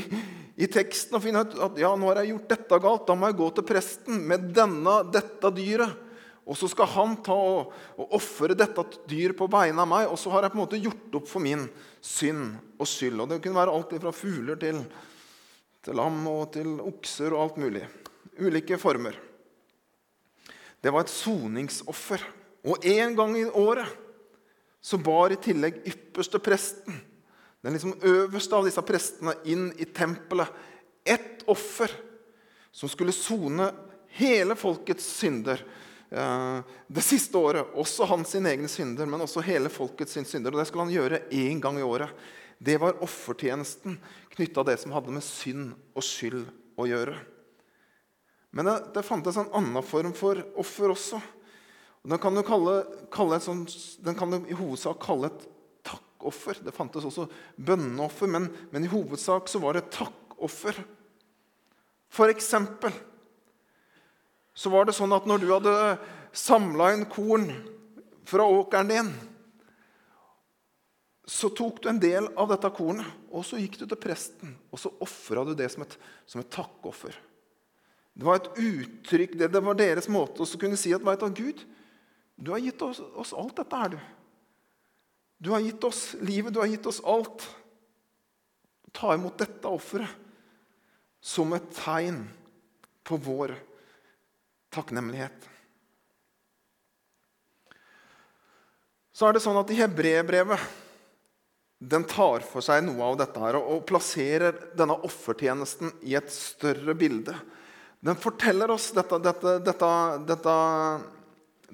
i, 0.57 0.67
teksten 0.71 1.17
og 1.17 1.21
finne 1.21 1.43
ut 1.45 1.53
at 1.67 1.77
ja, 1.77 1.91
nå 1.93 2.09
har 2.09 2.23
jeg 2.23 2.33
gjort 2.33 2.51
dette 2.55 2.79
galt. 2.81 3.05
Da 3.07 3.17
må 3.17 3.29
jeg 3.29 3.39
gå 3.41 3.49
til 3.53 3.67
presten 3.69 4.23
med 4.29 4.49
denne, 4.57 4.99
dette 5.13 5.51
dyret. 5.53 6.01
Og 6.45 6.57
så 6.57 6.69
skal 6.69 6.89
han 6.93 7.15
ta 7.25 7.33
og, 7.33 7.71
og 7.97 8.11
ofre 8.19 8.53
dette 8.57 8.83
dyret 9.09 9.37
på 9.37 9.47
vegne 9.49 9.81
av 9.81 9.89
meg, 9.89 10.09
og 10.11 10.17
så 10.21 10.29
har 10.33 10.45
jeg 10.45 10.53
på 10.53 10.59
en 10.59 10.61
måte 10.61 10.81
gjort 10.81 11.17
opp 11.17 11.29
for 11.29 11.41
min 11.41 11.63
synd 12.05 12.59
og 12.77 12.89
skyld. 12.89 13.23
Og 13.23 13.31
Det 13.31 13.39
kunne 13.41 13.57
være 13.57 13.73
alt 13.73 13.95
fra 14.03 14.13
fugler 14.13 14.59
til, 14.61 14.83
til 15.85 15.97
lam 15.97 16.17
og 16.31 16.49
til 16.55 16.79
okser 16.81 17.33
og 17.35 17.43
alt 17.43 17.59
mulig. 17.61 17.83
Ulike 18.41 18.79
former. 18.81 19.15
Det 20.81 20.91
var 20.93 21.05
et 21.05 21.13
soningsoffer. 21.13 22.25
Og 22.65 22.85
en 22.89 23.15
gang 23.17 23.37
i 23.37 23.45
året 23.45 23.89
så 24.81 24.97
bar 25.01 25.33
i 25.33 25.39
tillegg 25.41 25.83
ypperste 25.89 26.41
presten, 26.41 26.97
den 27.65 27.73
liksom 27.73 27.95
øverste 28.05 28.57
av 28.57 28.67
disse 28.67 28.81
prestene, 28.85 29.33
inn 29.49 29.71
i 29.81 29.87
tempelet 29.89 30.49
ett 31.05 31.41
offer 31.49 31.89
som 32.73 32.89
skulle 32.89 33.13
sone 33.13 33.71
hele 34.17 34.57
folkets 34.57 35.07
synder 35.17 35.63
Eh, 36.09 36.59
det 36.87 37.01
siste 37.01 37.37
året. 37.37 37.73
Også 37.73 38.05
hans 38.05 38.29
sin 38.29 38.45
egne 38.45 38.69
synder, 38.71 39.05
men 39.09 39.21
også 39.21 39.43
hele 39.45 39.69
folkets 39.69 40.17
synder. 40.29 40.53
Og 40.53 40.59
Det 40.59 40.67
skulle 40.67 40.85
han 40.85 40.93
gjøre 40.93 41.21
én 41.31 41.59
gang 41.59 41.79
i 41.79 41.83
året. 41.83 42.09
Det 42.57 42.77
var 42.81 43.01
offertjenesten 43.03 43.97
knytta 44.35 44.63
det 44.67 44.77
som 44.81 44.93
hadde 44.95 45.13
med 45.15 45.25
synd 45.25 45.73
og 45.95 46.05
skyld 46.05 46.45
å 46.79 46.87
gjøre. 46.89 47.15
Men 48.55 48.69
det, 48.69 48.75
det 48.95 49.03
fantes 49.03 49.37
en 49.39 49.51
annen 49.55 49.83
form 49.83 50.13
for 50.15 50.39
offer 50.59 50.93
også. 50.93 51.19
Og 52.05 52.11
den 52.13 52.21
kan 52.21 52.37
du, 52.37 52.43
kalle, 52.45 52.77
kalle 53.11 53.41
sånt, 53.43 53.73
den 54.05 54.15
kan 54.15 54.31
du 54.31 54.37
i 54.47 54.55
hovedsak 54.55 55.01
kalle 55.03 55.31
et 55.31 55.47
takkoffer. 55.85 56.61
Det 56.63 56.75
fantes 56.75 57.07
også 57.07 57.27
bønneoffer, 57.57 58.31
men, 58.31 58.47
men 58.71 58.85
i 58.85 58.91
hovedsak 58.91 59.51
så 59.51 59.59
var 59.63 59.75
det 59.75 59.89
takkoffer. 59.95 60.79
For 62.15 62.31
eksempel 62.31 62.95
så 64.55 64.71
var 64.71 64.87
det 64.87 64.95
sånn 64.95 65.11
at 65.11 65.25
når 65.27 65.41
du 65.41 65.49
hadde 65.51 65.73
samla 66.35 66.93
inn 66.95 67.07
korn 67.11 67.49
fra 68.25 68.45
åkeren 68.47 68.91
din, 68.91 69.09
så 71.25 71.49
tok 71.49 71.81
du 71.81 71.89
en 71.89 71.99
del 72.01 72.27
av 72.37 72.51
dette 72.51 72.69
kornet, 72.75 73.07
og 73.33 73.45
så 73.45 73.57
gikk 73.57 73.79
du 73.81 73.85
til 73.87 73.97
presten, 73.97 74.51
og 74.69 74.81
så 74.81 74.91
ofra 75.01 75.45
du 75.47 75.55
det 75.57 75.71
som 75.73 75.85
et, 75.85 75.95
som 76.29 76.41
et 76.41 76.51
takkoffer. 76.53 77.15
Det 78.15 78.27
var 78.27 78.37
et 78.39 78.51
uttrykk, 78.61 79.33
det, 79.39 79.49
det 79.51 79.61
var 79.65 79.79
deres 79.79 80.07
måte 80.11 80.45
å 80.45 80.59
kunne 80.61 80.77
si 80.79 80.93
at 80.95 81.03
vet 81.03 81.25
du, 81.25 81.41
Gud, 81.41 81.63
du 82.35 82.51
har 82.53 82.61
gitt 82.61 82.83
oss, 82.85 83.01
oss 83.17 83.33
alt 83.35 83.57
dette 83.57 83.81
her, 83.81 83.95
du. 83.95 83.99
Du 85.45 85.51
har 85.51 85.65
gitt 85.65 85.83
oss 85.83 86.13
livet, 86.21 86.53
du 86.53 86.61
har 86.61 86.69
gitt 86.69 86.85
oss 86.87 87.01
alt. 87.03 87.43
Ta 88.95 89.11
imot 89.17 89.35
dette 89.41 89.67
offeret 89.67 90.23
som 91.25 91.51
et 91.57 91.67
tegn 91.75 92.21
på 93.05 93.17
vår 93.19 93.55
takknemlighet. 94.73 95.49
Så 99.15 99.27
er 99.27 99.35
det 99.35 99.43
sånn 99.43 99.59
at 99.59 99.71
i 99.71 99.79
Hebrebrevet 99.79 100.84
den 101.79 102.05
tar 102.07 102.39
for 102.47 102.63
seg 102.63 102.85
noe 102.85 103.03
av 103.03 103.17
dette 103.19 103.41
her, 103.41 103.57
og 103.59 103.83
plasserer 103.89 104.55
denne 104.77 104.95
offertjenesten 105.05 105.91
i 106.07 106.15
et 106.17 106.31
større 106.31 106.95
bilde. 106.97 107.35
Den 108.05 108.17
forteller 108.21 108.71
oss 108.71 108.91
dette, 108.95 109.19
dette, 109.19 109.55
dette, 109.65 110.55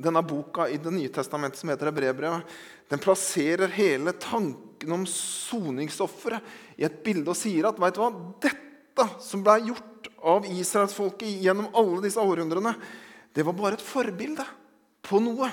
denne 0.02 0.24
boka 0.24 0.68
i 0.70 0.80
Det 0.82 0.94
nye 0.94 1.12
testamentet 1.14 1.60
som 1.60 1.70
heter 1.70 1.92
Hebrevbrevet, 1.92 2.58
Den 2.90 3.00
plasserer 3.00 3.72
hele 3.72 4.12
tanken 4.20 4.92
om 4.92 5.06
soningsofferet 5.08 6.42
i 6.76 6.84
et 6.84 7.04
bilde 7.06 7.32
og 7.32 7.38
sier 7.40 7.70
at 7.70 7.80
vet 7.80 7.96
du 7.96 8.02
hva, 8.02 8.10
dette 8.44 9.06
som 9.24 9.44
ble 9.46 9.60
gjort 9.70 10.10
av 10.28 10.48
israelsfolket 10.50 11.40
gjennom 11.44 11.70
alle 11.78 12.02
disse 12.04 12.20
århundrene, 12.20 12.74
det 13.32 13.46
var 13.48 13.56
bare 13.56 13.78
et 13.78 13.86
forbilde 13.86 14.44
på 15.08 15.22
noe. 15.24 15.48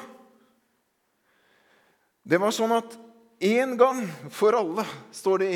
Det 2.27 2.41
var 2.43 2.53
sånn 2.53 2.75
at 2.75 2.97
én 3.39 3.77
gang 3.77 4.03
for 4.31 4.57
alle, 4.57 4.85
står 5.13 5.39
det 5.39 5.51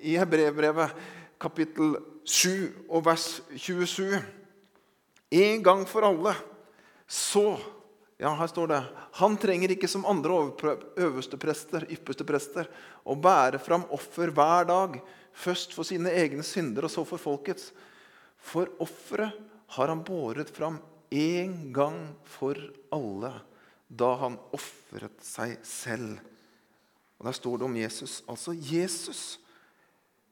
i, 0.00 0.16
Hebrevbrevet 0.16 0.94
kapittel 1.40 1.96
7 2.24 2.88
og 2.88 3.04
vers 3.06 3.26
27. 3.56 4.18
En 5.38 5.62
gang 5.62 5.84
for 5.88 6.06
alle. 6.08 6.34
Så 7.08 7.58
ja, 8.18 8.32
her 8.34 8.48
står 8.50 8.70
det 8.72 8.78
Han 9.20 9.36
trenger 9.38 9.72
ikke 9.72 9.88
som 9.88 10.06
andre 10.08 10.40
øverste 10.98 11.38
prester, 11.40 11.86
ypperste 11.92 12.26
prester, 12.26 12.68
å 13.04 13.14
bære 13.14 13.60
fram 13.62 13.86
offer 13.94 14.32
hver 14.34 14.68
dag, 14.68 14.98
først 15.32 15.76
for 15.76 15.86
sine 15.86 16.10
egne 16.10 16.44
synder 16.46 16.88
og 16.88 16.92
så 16.92 17.04
for 17.06 17.20
folkets. 17.22 17.70
For 18.38 18.70
offeret 18.82 19.36
har 19.76 19.92
han 19.92 20.02
båret 20.04 20.50
fram 20.54 20.80
én 21.10 21.70
gang 21.74 22.00
for 22.26 22.58
alle 22.94 23.32
da 23.88 24.10
han 24.20 24.36
ofret 24.56 25.22
seg 25.24 25.56
selv. 25.64 26.18
Og 27.18 27.26
Der 27.26 27.36
står 27.36 27.58
det 27.58 27.66
om 27.66 27.76
Jesus. 27.76 28.22
Altså 28.28 28.54
Jesus 28.54 29.38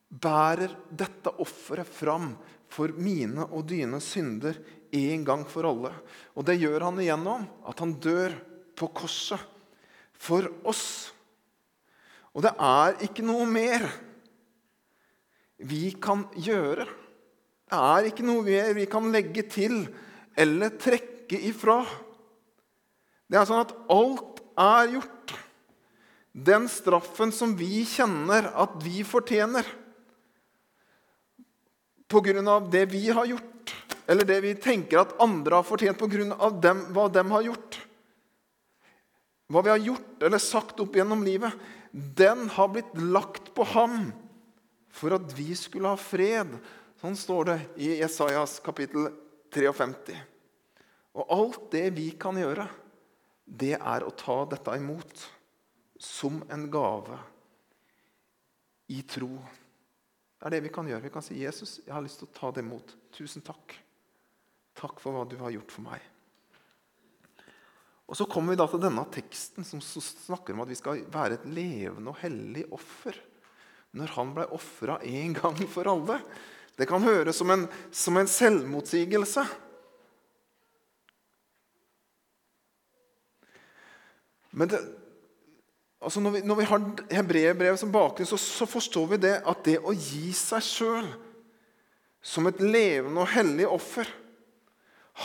bærer 0.09 0.77
dette 0.91 1.33
offeret 1.43 1.89
fram 1.91 2.37
for 2.71 2.95
mine 2.95 3.47
og 3.51 3.67
dine 3.69 4.01
synder 4.03 4.59
en 4.95 5.25
gang 5.27 5.45
for 5.51 5.67
alle. 5.67 5.93
Og 6.35 6.47
det 6.47 6.61
gjør 6.61 6.87
han 6.89 7.01
igjennom 7.03 7.47
at 7.67 7.83
han 7.83 7.97
dør 7.99 8.37
på 8.77 8.89
korset 8.95 9.43
for 10.17 10.47
oss. 10.65 11.13
Og 12.37 12.45
det 12.45 12.53
er 12.61 13.03
ikke 13.07 13.25
noe 13.25 13.47
mer 13.49 13.87
vi 15.67 15.91
kan 16.03 16.27
gjøre. 16.37 16.87
Det 17.67 17.79
er 17.81 18.09
ikke 18.11 18.27
noe 18.27 18.45
mer 18.47 18.75
vi 18.77 18.87
kan 18.91 19.09
legge 19.13 19.47
til 19.51 19.87
eller 20.37 20.77
trekke 20.79 21.41
ifra. 21.49 21.81
Det 23.27 23.41
er 23.41 23.49
sånn 23.49 23.65
at 23.65 23.73
alt 23.91 24.43
er 24.61 24.93
gjort. 24.95 25.16
Den 26.37 26.67
straffen 26.69 27.33
som 27.33 27.55
vi 27.57 27.81
kjenner 27.89 28.51
at 28.53 28.75
vi 28.85 29.01
fortjener 29.09 29.65
pga. 32.13 32.61
det 32.61 32.87
vi 32.93 33.09
har 33.09 33.25
gjort, 33.27 33.73
eller 34.07 34.25
det 34.25 34.41
vi 34.45 34.55
tenker 34.55 35.01
at 35.01 35.17
andre 35.21 35.57
har 35.57 35.65
fortjent 35.65 35.99
pga. 35.99 36.75
hva 36.93 37.09
de 37.09 37.31
har 37.31 37.43
gjort 37.43 37.81
Hva 39.49 39.63
vi 39.63 39.71
har 39.71 39.79
gjort 39.79 40.23
eller 40.23 40.39
sagt 40.43 40.81
opp 40.81 40.97
gjennom 40.97 41.23
livet, 41.25 41.53
den 41.93 42.49
har 42.51 42.69
blitt 42.69 42.93
lagt 42.99 43.55
på 43.55 43.63
ham 43.63 44.13
for 44.91 45.15
at 45.15 45.33
vi 45.39 45.55
skulle 45.55 45.89
ha 45.89 45.97
fred 45.97 46.59
Sånn 47.01 47.17
står 47.17 47.45
det 47.45 47.57
i 47.85 47.89
Jesajas 48.01 48.59
kapittel 48.65 49.11
53. 49.53 50.17
Og 51.17 51.33
alt 51.33 51.67
det 51.71 51.91
vi 51.93 52.09
kan 52.19 52.37
gjøre, 52.41 52.65
det 53.45 53.77
er 53.77 54.05
å 54.05 54.13
ta 54.17 54.41
dette 54.49 54.77
imot 54.81 55.27
som 55.99 56.43
en 56.51 56.67
gave 56.71 57.19
i 58.87 59.03
tro. 59.03 59.31
Det 60.37 60.47
er 60.47 60.57
det 60.57 60.67
vi 60.67 60.73
kan 60.73 60.89
gjøre. 60.89 61.03
Vi 61.03 61.11
kan 61.11 61.25
si, 61.25 61.39
'Jesus, 61.41 61.81
jeg 61.87 61.95
har 61.95 62.05
lyst 62.05 62.21
til 62.21 62.29
å 62.29 62.37
ta 62.37 62.51
det 62.51 62.63
imot. 62.65 62.95
Tusen 63.13 63.43
takk. 63.43 63.75
Takk 64.77 65.01
for 65.01 65.13
hva 65.13 65.25
du 65.29 65.37
har 65.41 65.51
gjort 65.51 65.73
for 65.73 65.83
meg.' 65.83 66.13
Og 68.07 68.17
Så 68.17 68.27
kommer 68.31 68.55
vi 68.55 68.61
da 68.61 68.69
til 68.71 68.79
denne 68.79 69.03
teksten 69.11 69.65
som 69.67 69.81
snakker 69.81 70.55
om 70.55 70.61
at 70.63 70.69
vi 70.69 70.79
skal 70.79 71.03
være 71.11 71.41
et 71.41 71.47
levende 71.51 72.13
og 72.13 72.21
hellig 72.21 72.63
offer. 72.71 73.17
Når 73.99 74.13
han 74.15 74.35
ble 74.37 74.47
ofra 74.55 75.01
en 75.03 75.33
gang 75.35 75.59
for 75.67 75.89
alle, 75.91 76.21
det 76.77 76.87
kan 76.87 77.03
høres 77.03 77.41
som 77.41 77.51
en, 77.51 77.67
som 77.91 78.17
en 78.17 78.29
selvmotsigelse. 78.29 79.43
Men 84.57 84.69
det, 84.71 84.81
altså 86.01 86.21
når, 86.23 86.37
vi, 86.37 86.43
når, 86.47 86.61
vi, 86.61 86.69
har 86.71 86.85
hebreerbrevet 87.19 87.81
som 87.81 87.93
bakgrunn, 87.95 88.29
så, 88.29 88.39
så, 88.41 88.69
forstår 88.69 89.09
vi 89.15 89.23
det 89.27 89.35
at 89.47 89.65
det 89.67 89.79
å 89.81 89.95
gi 89.95 90.31
seg 90.37 90.65
sjøl 90.65 91.09
som 92.27 92.49
et 92.51 92.61
levende 92.63 93.23
og 93.23 93.31
hellig 93.33 93.69
offer 93.71 94.09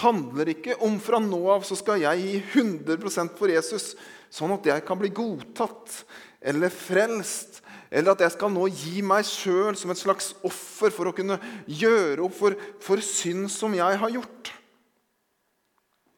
handler 0.02 0.54
ikke 0.54 0.78
om 0.86 0.96
fra 1.04 1.20
nå 1.20 1.40
av 1.52 1.66
så 1.68 1.76
skal 1.76 2.00
jeg 2.04 2.22
gi 2.24 2.36
100% 2.62 3.34
for 3.36 3.52
Jesus, 3.52 3.92
sånn 4.32 4.54
at 4.56 4.70
jeg 4.70 4.86
kan 4.88 5.00
bli 5.00 5.12
godtatt 5.12 6.04
eller 6.42 6.72
frelst, 6.72 7.60
eller 7.92 8.14
at 8.14 8.24
jeg 8.24 8.34
skal 8.38 8.54
nå 8.54 8.70
gi 8.72 9.02
meg 9.04 9.28
sjøl 9.28 9.76
som 9.76 9.92
et 9.92 10.00
slags 10.00 10.32
offer 10.48 10.94
for 10.96 11.10
å 11.10 11.16
kunne 11.16 11.36
gjøre 11.68 12.24
opp 12.24 12.38
for, 12.38 12.56
for 12.80 13.04
synd 13.04 13.50
som 13.52 13.76
jeg 13.76 14.00
har 14.00 14.14
gjort. 14.16 14.54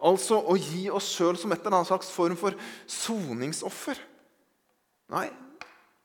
Altså 0.03 0.37
å 0.37 0.55
gi 0.59 0.89
oss 0.93 1.07
sjøl 1.15 1.39
som 1.39 1.51
et 1.55 1.63
eller 1.63 1.79
annet 1.79 1.89
slags 1.89 2.11
form 2.13 2.35
for 2.37 2.55
soningsoffer. 2.85 3.97
Nei, 5.11 5.27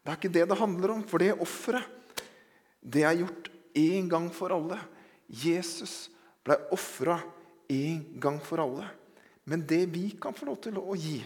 det 0.03 0.11
er 0.11 0.19
ikke 0.19 0.33
det 0.35 0.45
det 0.51 0.59
handler 0.59 0.95
om. 0.97 1.05
For 1.07 1.23
det 1.23 1.37
offeret, 1.39 2.23
det 2.83 3.05
er 3.07 3.21
gjort 3.21 3.51
én 3.79 4.09
gang 4.11 4.29
for 4.35 4.55
alle. 4.55 4.79
Jesus 5.29 6.09
ble 6.45 6.57
ofra 6.75 7.19
en 7.69 8.01
gang 8.21 8.41
for 8.45 8.63
alle. 8.65 8.89
Men 9.49 9.65
det 9.69 9.85
vi 9.93 10.11
kan 10.21 10.37
få 10.37 10.49
lov 10.49 10.59
til 10.65 10.81
å 10.81 10.97
gi, 10.99 11.21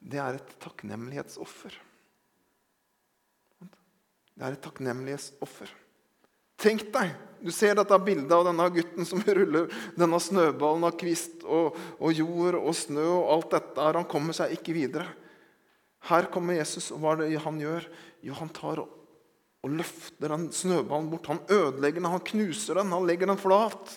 det 0.00 0.20
er 0.20 0.38
et 0.38 0.52
takknemlighetsoffer. 0.60 1.76
Det 3.60 4.46
er 4.46 4.56
et 4.56 4.62
takknemlighetsoffer. 4.64 5.72
Tenk 6.60 6.86
deg, 6.94 7.16
Du 7.40 7.48
ser 7.56 7.72
dette 7.72 7.96
bildet 8.04 8.34
av 8.36 8.44
denne 8.44 8.66
gutten 8.68 9.06
som 9.08 9.22
ruller 9.24 9.70
denne 9.96 10.18
snøballen 10.20 10.84
av 10.84 10.98
kvist 11.00 11.40
og, 11.48 11.72
og 11.96 12.12
jord 12.12 12.58
og 12.58 12.74
snø 12.76 13.06
og 13.14 13.30
alt 13.32 13.54
dette. 13.54 13.86
Han 13.96 14.04
kommer 14.04 14.36
seg 14.36 14.52
ikke 14.58 14.76
videre. 14.76 15.06
Her 16.10 16.28
kommer 16.28 16.58
Jesus, 16.58 16.90
og 16.92 17.00
hva 17.00 17.14
er 17.14 17.22
det 17.22 17.40
han 17.40 17.56
gjør? 17.64 17.86
Jo, 18.28 18.36
han 18.36 18.52
tar 18.52 18.82
og 18.84 19.00
og 19.60 19.72
løfter 19.76 20.32
den 20.32 20.46
snøballen 20.56 21.10
bort. 21.12 21.28
Han 21.28 21.42
ødelegger 21.48 22.00
den, 22.00 22.10
han 22.10 22.24
knuser 22.24 22.80
den, 22.80 22.92
han 22.94 23.06
legger 23.08 23.28
den 23.28 23.40
flat. 23.40 23.96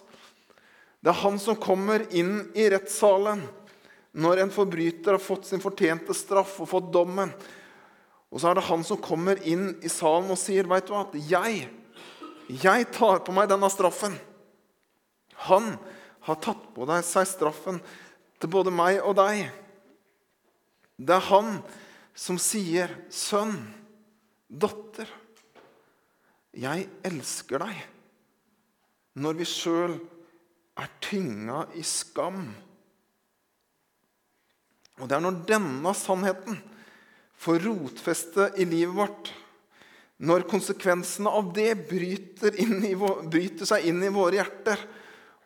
Det 1.04 1.12
er 1.12 1.22
han 1.24 1.40
som 1.40 1.60
kommer 1.60 2.04
inn 2.16 2.50
i 2.56 2.68
rettssalen 2.72 3.44
når 4.14 4.44
en 4.44 4.52
forbryter 4.54 5.16
har 5.16 5.24
fått 5.24 5.48
sin 5.50 5.64
fortjente 5.64 6.16
straff 6.16 6.60
og 6.62 6.70
fått 6.70 6.92
dommen. 6.94 7.32
Og 8.34 8.42
så 8.42 8.50
er 8.50 8.60
det 8.60 8.68
han 8.68 8.84
som 8.86 9.00
kommer 9.02 9.40
inn 9.48 9.72
i 9.82 9.92
salen 9.92 10.32
og 10.34 10.40
sier, 10.42 10.68
'Veit 10.68 10.88
du 10.88 10.94
hva? 10.94 11.06
Jeg, 11.14 11.70
jeg 12.62 12.90
tar 12.94 13.24
på 13.26 13.36
meg 13.36 13.50
denne 13.52 13.70
straffen.' 13.72 14.20
Han 15.50 15.74
har 16.24 16.40
tatt 16.40 16.70
på 16.76 16.86
seg 17.04 17.28
straffen 17.28 17.82
til 18.40 18.52
både 18.52 18.72
meg 18.72 19.02
og 19.04 19.18
deg. 19.18 19.50
Det 20.96 21.16
er 21.16 21.30
han 21.32 21.58
som 22.16 22.38
sier, 22.38 22.92
'Sønn, 23.10 23.58
datter' 24.48 25.10
'Jeg 26.54 26.90
elsker 27.04 27.60
deg', 27.60 27.88
når 29.16 29.34
vi 29.34 29.46
sjøl 29.46 29.98
er 30.78 30.90
tynga 31.02 31.66
i 31.78 31.84
skam. 31.86 32.46
Og 35.02 35.10
det 35.10 35.18
er 35.18 35.24
når 35.26 35.42
denne 35.50 35.94
sannheten 35.98 36.60
får 37.42 37.64
rotfeste 37.66 38.52
i 38.62 38.66
livet 38.70 38.96
vårt, 38.96 39.32
når 40.24 40.46
konsekvensene 40.48 41.32
av 41.32 41.52
det 41.56 41.74
bryter, 41.90 42.56
i, 42.56 42.94
bryter, 42.96 43.68
seg 43.68 43.90
inn 43.90 44.00
i 44.06 44.12
våre 44.14 44.40
hjerter, 44.40 44.80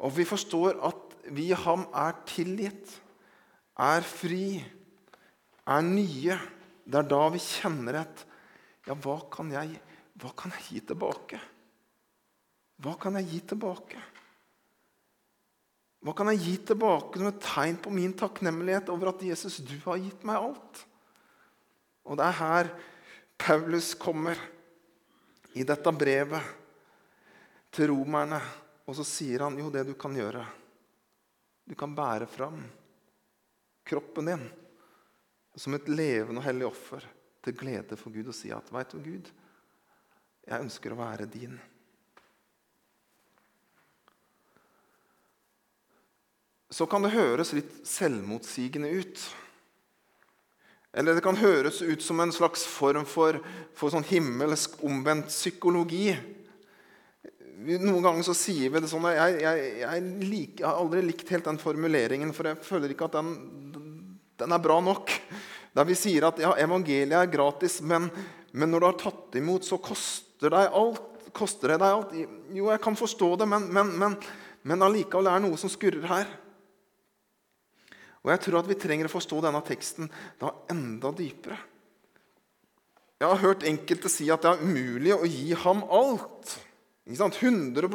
og 0.06 0.14
vi 0.14 0.26
forstår 0.28 0.78
at 0.86 1.16
vi 1.34 1.50
i 1.50 1.58
ham 1.58 1.88
er 1.98 2.18
tilgitt, 2.30 2.92
er 3.78 4.06
fri, 4.06 4.58
er 5.68 5.84
nye 5.84 6.38
Det 6.88 6.96
er 6.96 7.08
da 7.12 7.26
vi 7.30 7.40
kjenner 7.44 8.00
et 8.00 8.22
Ja, 8.88 8.96
hva 8.96 9.18
kan 9.30 9.50
jeg? 9.52 9.74
Hva 10.18 10.32
kan 10.40 10.54
jeg 10.56 10.64
gi 10.70 10.82
tilbake? 10.94 11.40
Hva 12.80 12.94
kan 13.02 13.18
jeg 13.20 13.28
gi 13.28 13.42
tilbake? 13.52 14.00
Hva 16.06 16.14
kan 16.16 16.32
jeg 16.32 16.40
gi 16.46 16.56
tilbake 16.70 17.20
som 17.20 17.28
et 17.28 17.42
tegn 17.44 17.80
på 17.84 17.92
min 17.92 18.16
takknemlighet 18.16 18.90
over 18.94 19.12
at 19.12 19.26
Jesus, 19.28 19.60
du 19.60 19.76
har 19.84 20.00
gitt 20.00 20.24
meg 20.26 20.40
alt? 20.40 20.86
Og 22.08 22.18
det 22.18 22.30
er 22.30 22.40
her 22.40 22.72
Paulus 23.38 23.92
kommer 24.00 24.40
i 25.54 25.64
dette 25.64 25.94
brevet 25.96 26.54
til 27.72 27.92
romerne. 27.92 28.40
Og 28.88 28.96
så 28.96 29.06
sier 29.08 29.44
han 29.46 29.58
jo 29.60 29.72
det 29.72 29.84
du 29.88 29.94
kan 30.00 30.16
gjøre. 30.16 30.44
Du 31.68 31.76
kan 31.76 31.96
bære 31.96 32.28
fram 32.32 32.62
kroppen 33.88 34.26
din 34.26 34.46
som 35.58 35.74
et 35.74 35.88
levende 35.90 36.42
og 36.42 36.46
hellig 36.46 36.68
offer 36.68 37.06
til 37.44 37.56
glede 37.58 37.98
for 38.00 38.14
Gud 38.14 38.30
og 38.30 38.36
si 38.36 38.52
at 38.54 38.70
veit 38.72 38.94
du, 38.94 39.00
Gud, 39.02 39.32
jeg 40.48 40.64
ønsker 40.64 40.94
å 40.94 41.00
være 41.00 41.26
din. 41.32 41.58
Så 46.70 46.86
kan 46.86 47.04
det 47.04 47.16
høres 47.16 47.54
litt 47.56 47.74
selvmotsigende 47.88 48.92
ut. 49.00 49.24
Eller 50.98 51.14
det 51.14 51.22
kan 51.22 51.38
høres 51.38 51.84
ut 51.86 52.02
som 52.02 52.20
en 52.24 52.34
slags 52.34 52.64
form 52.66 53.06
for, 53.06 53.38
for 53.78 53.94
sånn 53.94 54.06
himmelsk 54.08 54.80
omvendt 54.88 55.30
psykologi. 55.30 56.10
Noen 57.68 58.02
ganger 58.02 58.26
så 58.26 58.34
sier 58.38 58.74
vi 58.74 58.82
det 58.82 58.90
sånn 58.90 59.06
jeg, 59.14 59.36
jeg, 59.44 59.68
jeg, 59.84 60.08
liker, 60.24 60.64
jeg, 60.64 60.66
har 60.66 60.80
aldri 60.82 61.04
likt 61.06 61.30
helt 61.34 61.50
den 61.50 61.62
formuleringen, 61.62 62.34
for 62.34 62.50
jeg 62.50 62.66
føler 62.66 62.96
ikke 62.96 63.12
at 63.12 63.20
den, 63.20 63.30
den 64.42 64.58
er 64.58 64.64
bra 64.64 64.80
nok. 64.82 65.14
Der 65.78 65.86
vi 65.86 65.98
sier 66.00 66.32
at 66.32 66.42
ja, 66.42 66.56
evangeliet 66.66 67.14
er 67.20 67.30
gratis, 67.30 67.78
men, 67.86 68.10
men 68.58 68.74
når 68.74 68.82
du 68.82 68.90
har 68.90 69.00
tatt 69.04 69.38
imot, 69.38 69.70
så 69.70 69.78
koster 69.78 70.54
det 70.54 70.66
alt. 70.66 71.30
Koster 71.38 71.76
det 71.76 71.82
deg 71.84 71.94
alt? 71.94 72.18
Jo, 72.58 72.72
jeg 72.72 72.82
kan 72.82 72.98
forstå 72.98 73.36
det, 73.44 73.52
men, 73.54 73.70
men, 73.70 73.94
men, 74.02 74.18
men 74.66 74.90
allikevel 74.90 75.30
er 75.30 75.38
det 75.38 75.46
noe 75.46 75.62
som 75.62 75.70
skurrer 75.70 76.10
her. 76.10 76.38
Og 78.28 78.34
jeg 78.34 78.44
tror 78.44 78.60
at 78.60 78.68
vi 78.68 78.76
trenger 78.76 79.08
å 79.08 79.14
forstå 79.14 79.40
denne 79.46 79.64
teksten 79.64 80.10
da 80.42 80.52
enda 80.74 81.14
dypere. 81.16 81.56
Jeg 83.18 83.32
har 83.32 83.40
hørt 83.40 83.64
enkelte 83.66 84.12
si 84.12 84.28
at 84.30 84.44
det 84.44 84.52
er 84.52 84.64
umulig 84.68 85.14
å 85.16 85.24
gi 85.24 85.56
ham 85.64 85.86
alt. 85.88 86.58
Ikke 87.08 87.22
sant? 87.22 87.40
100 87.40 87.88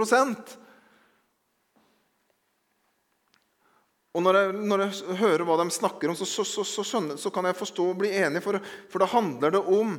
Og 4.12 4.24
når 4.24 4.38
jeg, 4.38 4.54
når 4.72 4.82
jeg, 4.86 5.18
hører 5.20 5.44
hva 5.48 5.58
de 5.60 5.66
snakker 5.72 6.10
om, 6.10 6.16
så, 6.16 6.26
så, 6.28 6.44
så, 6.48 6.84
skjønner, 6.84 7.20
så, 7.20 7.30
kan 7.32 7.46
jeg 7.48 7.58
forstå 7.60 7.86
og 7.92 8.00
bli 8.00 8.10
enig, 8.24 8.42
for, 8.44 8.56
for 8.92 9.04
da 9.04 9.08
handler 9.12 9.58
det 9.58 9.64
om 9.68 9.98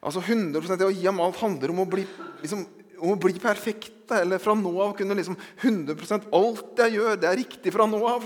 Altså 0.00 0.22
100 0.24 0.78
Det 0.80 0.86
å 0.86 0.94
gi 0.94 1.02
ham 1.04 1.18
alt 1.20 1.36
handler 1.42 1.74
om 1.74 1.82
å 1.82 1.90
bli, 1.90 2.06
liksom, 2.40 2.62
bli 3.20 3.34
perfekte. 3.36 4.22
Eller 4.22 4.40
fra 4.40 4.54
nå 4.56 4.70
av 4.80 4.94
kunne 4.96 5.18
liksom 5.18 5.36
100% 5.60 6.30
Alt 6.38 6.80
jeg 6.80 6.94
gjør, 6.96 7.18
det 7.20 7.28
er 7.28 7.36
riktig 7.42 7.74
fra 7.74 7.84
nå 7.84 8.00
av. 8.08 8.24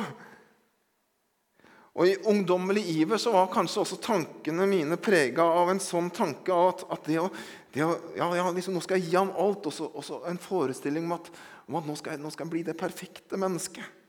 Og 1.94 2.08
I 2.10 2.16
ungdommelig 2.26 2.82
iver 2.90 3.20
så 3.22 3.30
var 3.30 3.52
kanskje 3.54 3.84
også 3.84 4.00
tankene 4.02 4.66
mine 4.66 4.96
prega 4.98 5.44
av 5.46 5.68
en 5.70 5.80
sånn 5.82 6.08
tanke 6.14 6.50
av 6.50 6.72
at, 6.72 6.80
at 6.96 7.04
det 7.06 7.20
å, 7.22 7.28
det 7.74 7.84
å 7.86 7.90
ja, 8.18 8.26
ja, 8.34 8.46
liksom, 8.50 8.74
Nå 8.74 8.80
skal 8.82 8.98
jeg 8.98 9.12
gi 9.12 9.18
ham 9.20 9.30
alt. 9.38 9.68
Og 9.70 10.00
så 10.02 10.18
en 10.26 10.40
forestilling 10.42 11.06
om 11.06 11.14
at, 11.20 11.28
om 11.68 11.78
at 11.78 11.86
nå, 11.86 11.94
skal 12.00 12.16
jeg, 12.16 12.22
nå, 12.24 12.32
skal 12.34 12.48
jeg, 12.48 12.54
bli 12.56 12.62
det 12.66 12.74
perfekte 12.80 13.38
mennesket. 13.38 14.00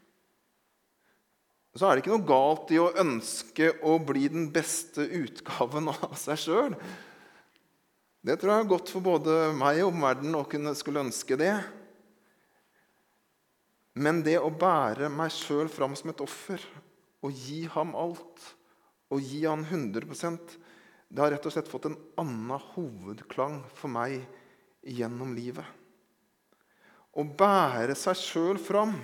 Så 1.76 1.86
er 1.86 1.94
det 1.94 2.06
ikke 2.06 2.16
noe 2.16 2.26
galt 2.26 2.72
i 2.72 2.80
å 2.80 2.94
ønske 3.04 3.68
å 3.86 3.98
bli 4.02 4.30
den 4.32 4.48
beste 4.56 5.06
utgaven 5.20 5.92
av 5.92 6.16
seg 6.18 6.40
sjøl. 6.42 6.78
Det 8.26 8.40
tror 8.42 8.54
jeg 8.54 8.64
er 8.64 8.72
godt 8.72 8.90
for 8.90 9.06
både 9.06 9.36
meg 9.54 9.84
og 9.84 9.92
omverdenen 9.92 10.40
å 10.40 10.48
kunne 10.50 10.74
skulle 10.80 11.04
ønske 11.06 11.38
det. 11.38 11.54
Men 14.02 14.24
det 14.26 14.40
å 14.42 14.50
bære 14.50 15.12
meg 15.14 15.36
sjøl 15.36 15.70
fram 15.70 15.94
som 16.00 16.10
et 16.10 16.26
offer 16.26 16.64
og 17.26 17.34
gi 17.34 17.64
ham 17.74 17.96
alt, 17.98 18.42
og 19.10 19.22
gi 19.22 19.44
ham 19.46 19.66
100% 19.66 20.56
det 21.16 21.22
har 21.22 21.32
rett 21.32 21.46
og 21.48 21.54
slett 21.54 21.70
fått 21.70 21.86
en 21.90 21.98
annen 22.20 22.62
hovedklang 22.74 23.60
for 23.78 23.92
meg 23.94 24.18
gjennom 24.86 25.36
livet. 25.38 25.66
Å 27.16 27.24
bære 27.24 27.96
seg 27.96 28.18
sjøl 28.20 28.60
fram 28.60 28.98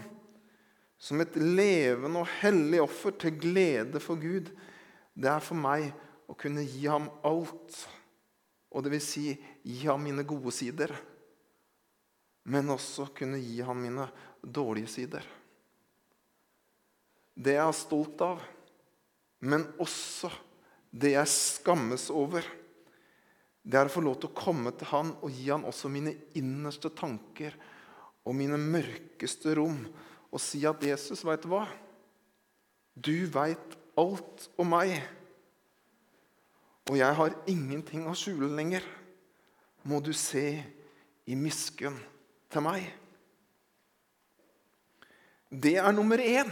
som 1.02 1.22
et 1.24 1.38
levende 1.38 2.24
og 2.24 2.34
hellig 2.42 2.82
offer 2.84 3.16
til 3.22 3.38
glede 3.42 4.02
for 4.04 4.20
Gud, 4.22 4.50
det 5.14 5.30
er 5.30 5.46
for 5.46 5.58
meg 5.58 5.88
å 6.30 6.36
kunne 6.38 6.66
gi 6.66 6.90
ham 6.90 7.08
alt 7.28 7.80
og 8.72 8.86
det 8.86 8.94
vil 8.94 9.04
si 9.04 9.26
gi 9.68 9.84
ham 9.84 10.04
mine 10.04 10.24
gode 10.28 10.54
sider, 10.56 10.94
men 12.52 12.72
også 12.72 13.10
kunne 13.16 13.40
gi 13.44 13.60
ham 13.66 13.82
mine 13.84 14.08
dårlige 14.42 14.90
sider. 14.92 15.26
Det 17.36 17.56
jeg 17.56 17.64
er 17.64 17.78
stolt 17.78 18.22
av, 18.26 18.42
men 19.42 19.66
også 19.82 20.30
det 20.92 21.14
jeg 21.16 21.32
skammes 21.32 22.10
over, 22.14 22.46
det 23.62 23.78
er 23.78 23.88
å 23.88 23.94
få 23.94 24.02
lov 24.04 24.18
til 24.20 24.32
å 24.32 24.38
komme 24.38 24.74
til 24.74 24.90
han 24.90 25.14
og 25.22 25.34
gi 25.34 25.48
han 25.52 25.66
også 25.70 25.90
mine 25.94 26.14
innerste 26.38 26.90
tanker 26.98 27.56
og 28.26 28.36
mine 28.38 28.58
mørkeste 28.58 29.56
rom, 29.58 29.86
og 30.32 30.40
si 30.40 30.64
at 30.66 30.82
'Jesus, 30.82 31.26
veit 31.26 31.44
du 31.44 31.50
hva? 31.52 31.66
Du 32.96 33.26
veit 33.28 33.78
alt 33.98 34.50
om 34.58 34.70
meg.' 34.72 35.02
Og 36.90 36.98
jeg 36.98 37.16
har 37.16 37.36
ingenting 37.48 38.08
å 38.08 38.16
skjule 38.18 38.50
lenger. 38.52 38.84
Må 39.84 40.02
du 40.04 40.12
se 40.14 40.64
i 41.26 41.36
miskunn 41.36 41.98
til 42.52 42.66
meg. 42.66 42.88
Det 45.52 45.78
er 45.78 45.92
nummer 45.96 46.18
én. 46.18 46.52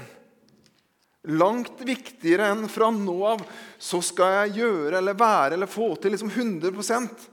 Langt 1.28 1.82
viktigere 1.84 2.48
enn 2.54 2.70
fra 2.72 2.88
nå 2.96 3.18
av 3.28 3.42
så 3.76 4.00
skal 4.04 4.38
jeg 4.38 4.62
gjøre 4.62 5.02
eller 5.02 5.18
være 5.20 5.58
eller 5.58 5.68
få 5.68 5.92
til 6.00 6.16
liksom 6.16 6.32
100% 6.32 7.26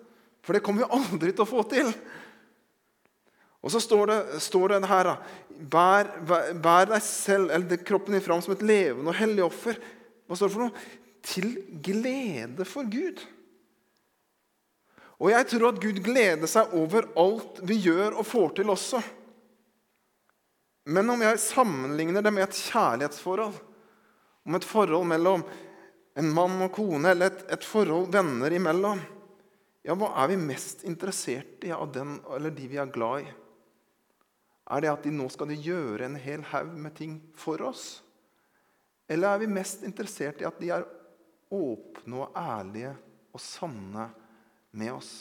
For 0.43 0.57
det 0.57 0.63
kommer 0.67 0.83
vi 0.83 0.97
aldri 0.99 1.31
til 1.31 1.45
å 1.45 1.49
få 1.49 1.63
til. 1.71 1.93
Og 3.63 3.71
så 3.71 3.83
står 3.83 4.11
det, 4.11 4.19
står 4.43 4.75
det 4.75 4.91
her 4.91 5.13
bær, 5.71 6.11
bær, 6.27 6.51
bær, 6.63 6.91
deg 6.93 7.03
selv, 7.03 7.51
eller 7.51 7.83
kroppen 7.87 8.15
din 8.15 8.23
fram 8.23 8.43
som 8.45 8.55
et 8.55 8.63
levende 8.67 9.11
og 9.11 9.19
hellig 9.19 9.43
offer. 9.47 9.79
Hva 10.27 10.39
står 10.39 10.51
det 10.51 10.55
for 10.55 10.67
noe? 10.67 10.85
Til 11.27 11.49
glede 11.83 12.67
for 12.69 12.87
Gud. 12.87 13.23
Og 15.17 15.33
jeg 15.33 15.49
tror 15.51 15.71
at 15.71 15.81
Gud 15.83 16.03
gleder 16.05 16.51
seg 16.51 16.75
over 16.77 17.09
alt 17.19 17.63
vi 17.67 17.79
gjør 17.87 18.21
og 18.21 18.29
får 18.29 18.59
til 18.59 18.71
også. 18.75 19.01
Men 20.93 21.11
om 21.11 21.23
jeg 21.25 21.43
sammenligner 21.43 22.23
det 22.23 22.35
med 22.35 22.47
et 22.47 22.59
kjærlighetsforhold, 22.69 23.57
om 24.47 24.55
et 24.55 24.67
forhold 24.67 25.09
mellom 25.11 25.45
en 26.17 26.31
mann 26.33 26.61
og 26.65 26.73
kone, 26.73 27.11
eller 27.13 27.33
et, 27.33 27.43
et 27.59 27.67
forhold 27.67 28.09
venner 28.15 28.55
imellom 28.57 29.03
ja, 29.87 29.95
Hva 29.95 30.09
er 30.23 30.33
vi 30.33 30.39
mest 30.41 30.83
interessert 30.89 31.63
i 31.67 31.71
av 31.75 31.91
den 31.95 32.17
eller 32.35 32.55
de 32.55 32.65
vi 32.71 32.79
er 32.81 32.91
glad 32.91 33.27
i? 33.27 33.35
Er 34.75 34.83
det 34.83 34.91
at 34.91 35.05
de 35.07 35.13
nå 35.15 35.29
skal 35.31 35.51
de 35.53 35.59
gjøre 35.63 36.09
en 36.09 36.17
hel 36.19 36.43
haug 36.51 36.73
med 36.75 36.97
ting 36.99 37.21
for 37.39 37.63
oss? 37.63 38.01
Eller 39.07 39.31
er 39.31 39.45
vi 39.45 39.51
mest 39.53 39.85
interessert 39.87 40.43
i 40.43 40.49
at 40.49 40.59
de 40.59 40.73
er 40.75 40.87
åpne 41.55 42.25
og 42.25 42.35
ærlige 42.35 42.97
og 43.31 43.43
sanne 43.43 44.09
med 44.75 44.91
oss? 44.97 45.13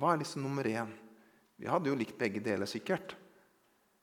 Hva 0.00 0.14
er 0.14 0.22
liksom 0.22 0.46
nummer 0.46 0.64
én? 0.64 0.94
Vi 1.60 1.68
hadde 1.68 1.92
jo 1.92 1.98
likt 1.98 2.16
begge 2.18 2.40
deler, 2.42 2.66
sikkert. 2.66 3.12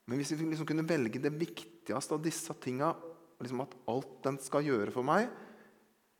Men 0.05 0.21
hvis 0.21 0.35
vi 0.35 0.45
liksom 0.45 0.69
kunne 0.69 0.85
velge 0.87 1.19
det 1.23 1.33
viktigste 1.33 2.13
av 2.13 2.21
disse 2.21 2.53
tinga, 2.61 2.93
liksom 3.43 3.63
at 3.63 3.75
alt 3.91 4.13
den 4.25 4.37
skal 4.41 4.65
gjøre 4.65 4.93
for 4.93 5.07
meg, 5.07 5.29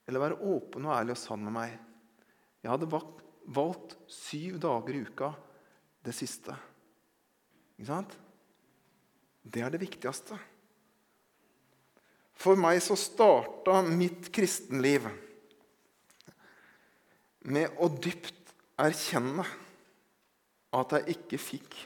eller 0.08 0.26
være 0.26 0.40
åpen 0.54 0.88
og 0.88 0.96
ærlig 0.98 1.16
og 1.16 1.22
sann 1.22 1.44
med 1.46 1.54
meg 1.56 1.78
Jeg 2.62 2.72
hadde 2.74 2.90
valgt 2.92 3.96
syv 4.12 4.60
dager 4.62 4.98
i 4.98 5.02
uka 5.08 5.32
det 6.06 6.14
siste. 6.14 6.54
Ikke 7.78 7.90
sant? 7.90 8.14
Det 9.42 9.64
er 9.66 9.74
det 9.74 9.82
viktigste. 9.82 10.38
For 12.42 12.58
meg 12.58 12.82
så 12.82 12.98
starta 12.98 13.80
mitt 13.86 14.30
kristenliv 14.34 15.08
med 17.50 17.82
å 17.82 17.90
dypt 17.90 18.54
erkjenne 18.82 19.46
at 20.78 20.96
jeg 20.98 21.18
ikke 21.18 21.42
fikk 21.42 21.78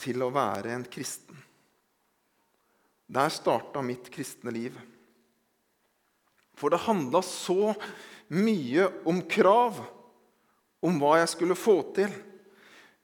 til 0.00 0.24
å 0.24 0.32
være 0.34 0.74
en 0.74 0.84
kristen. 0.88 1.45
Der 3.06 3.30
starta 3.30 3.82
mitt 3.84 4.10
kristne 4.12 4.50
liv. 4.54 4.76
For 6.56 6.72
det 6.72 6.84
handla 6.86 7.22
så 7.22 7.74
mye 8.32 8.88
om 9.06 9.20
krav, 9.28 9.78
om 10.82 10.98
hva 11.00 11.18
jeg 11.20 11.30
skulle 11.34 11.58
få 11.58 11.78
til. 11.96 12.10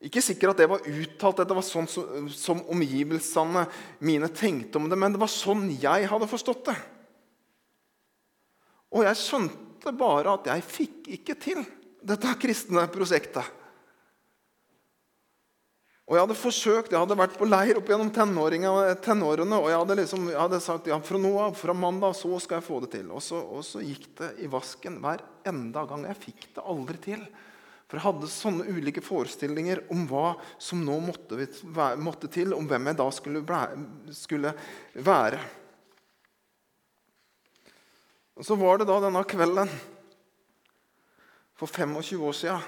Ikke 0.02 0.22
sikkert 0.24 0.56
at 0.56 0.62
det 0.62 0.70
var 0.72 0.86
uttalt, 0.88 1.42
at 1.42 1.50
det 1.50 1.56
var 1.56 1.66
sånn 1.66 1.86
som, 1.90 2.26
som 2.34 2.62
omgivelsene 2.74 3.66
mine 4.02 4.30
tenkte 4.34 4.80
om 4.80 4.88
det, 4.90 4.98
men 4.98 5.14
det 5.14 5.20
var 5.22 5.30
sånn 5.30 5.68
jeg 5.78 6.08
hadde 6.10 6.30
forstått 6.30 6.64
det. 6.72 6.78
Og 8.92 9.06
jeg 9.06 9.20
skjønte 9.20 9.94
bare 9.96 10.34
at 10.34 10.50
jeg 10.50 10.66
fikk 10.66 11.12
ikke 11.18 11.38
til 11.40 11.62
dette 12.02 12.34
kristne 12.42 12.84
prosjektet. 12.92 13.46
Og 16.10 16.16
Jeg 16.16 16.24
hadde 16.24 16.34
forsøkt, 16.34 16.90
jeg 16.92 16.98
hadde 16.98 17.16
vært 17.16 17.36
på 17.38 17.46
leir 17.46 17.78
opp 17.78 17.88
gjennom 17.88 18.10
tenårene. 18.10 18.66
Og 19.60 19.68
jeg 19.70 19.78
hadde, 19.78 19.96
liksom, 20.00 20.26
jeg 20.32 20.40
hadde 20.40 20.58
sagt 20.64 20.90
ja, 20.90 20.98
fra 20.98 21.20
nå 21.20 21.30
av, 21.44 21.54
fra 21.58 21.76
mandag 21.76 22.16
så 22.18 22.40
skal 22.42 22.58
jeg 22.58 22.66
få 22.66 22.80
det 22.82 22.90
til. 22.96 23.06
Og 23.14 23.22
så, 23.22 23.38
og 23.38 23.62
så, 23.66 23.84
gikk 23.86 24.08
det 24.18 24.32
i 24.42 24.50
vasken 24.50 24.98
hver 25.02 25.22
enda 25.48 25.86
gang. 25.88 26.08
Jeg 26.10 26.20
fikk 26.24 26.48
det 26.58 26.66
aldri 26.74 26.98
til. 27.06 27.22
For 27.86 28.00
jeg 28.00 28.06
hadde 28.08 28.32
sånne 28.34 28.66
ulike 28.72 29.04
forestillinger 29.04 29.84
om 29.94 30.04
hva 30.10 30.34
som 30.60 30.82
nå 30.82 30.98
måtte, 31.06 31.46
måtte 32.02 32.30
til. 32.34 32.56
Om 32.56 32.66
hvem 32.66 32.90
jeg 32.90 32.98
da 32.98 33.08
skulle, 33.14 33.62
skulle 34.18 34.54
være. 34.98 35.40
Og 38.36 38.44
Så 38.48 38.58
var 38.58 38.82
det 38.82 38.90
da 38.90 38.98
denne 39.06 39.22
kvelden 39.28 39.70
for 41.54 41.70
25 41.70 42.26
år 42.26 42.34
sia 42.34 42.60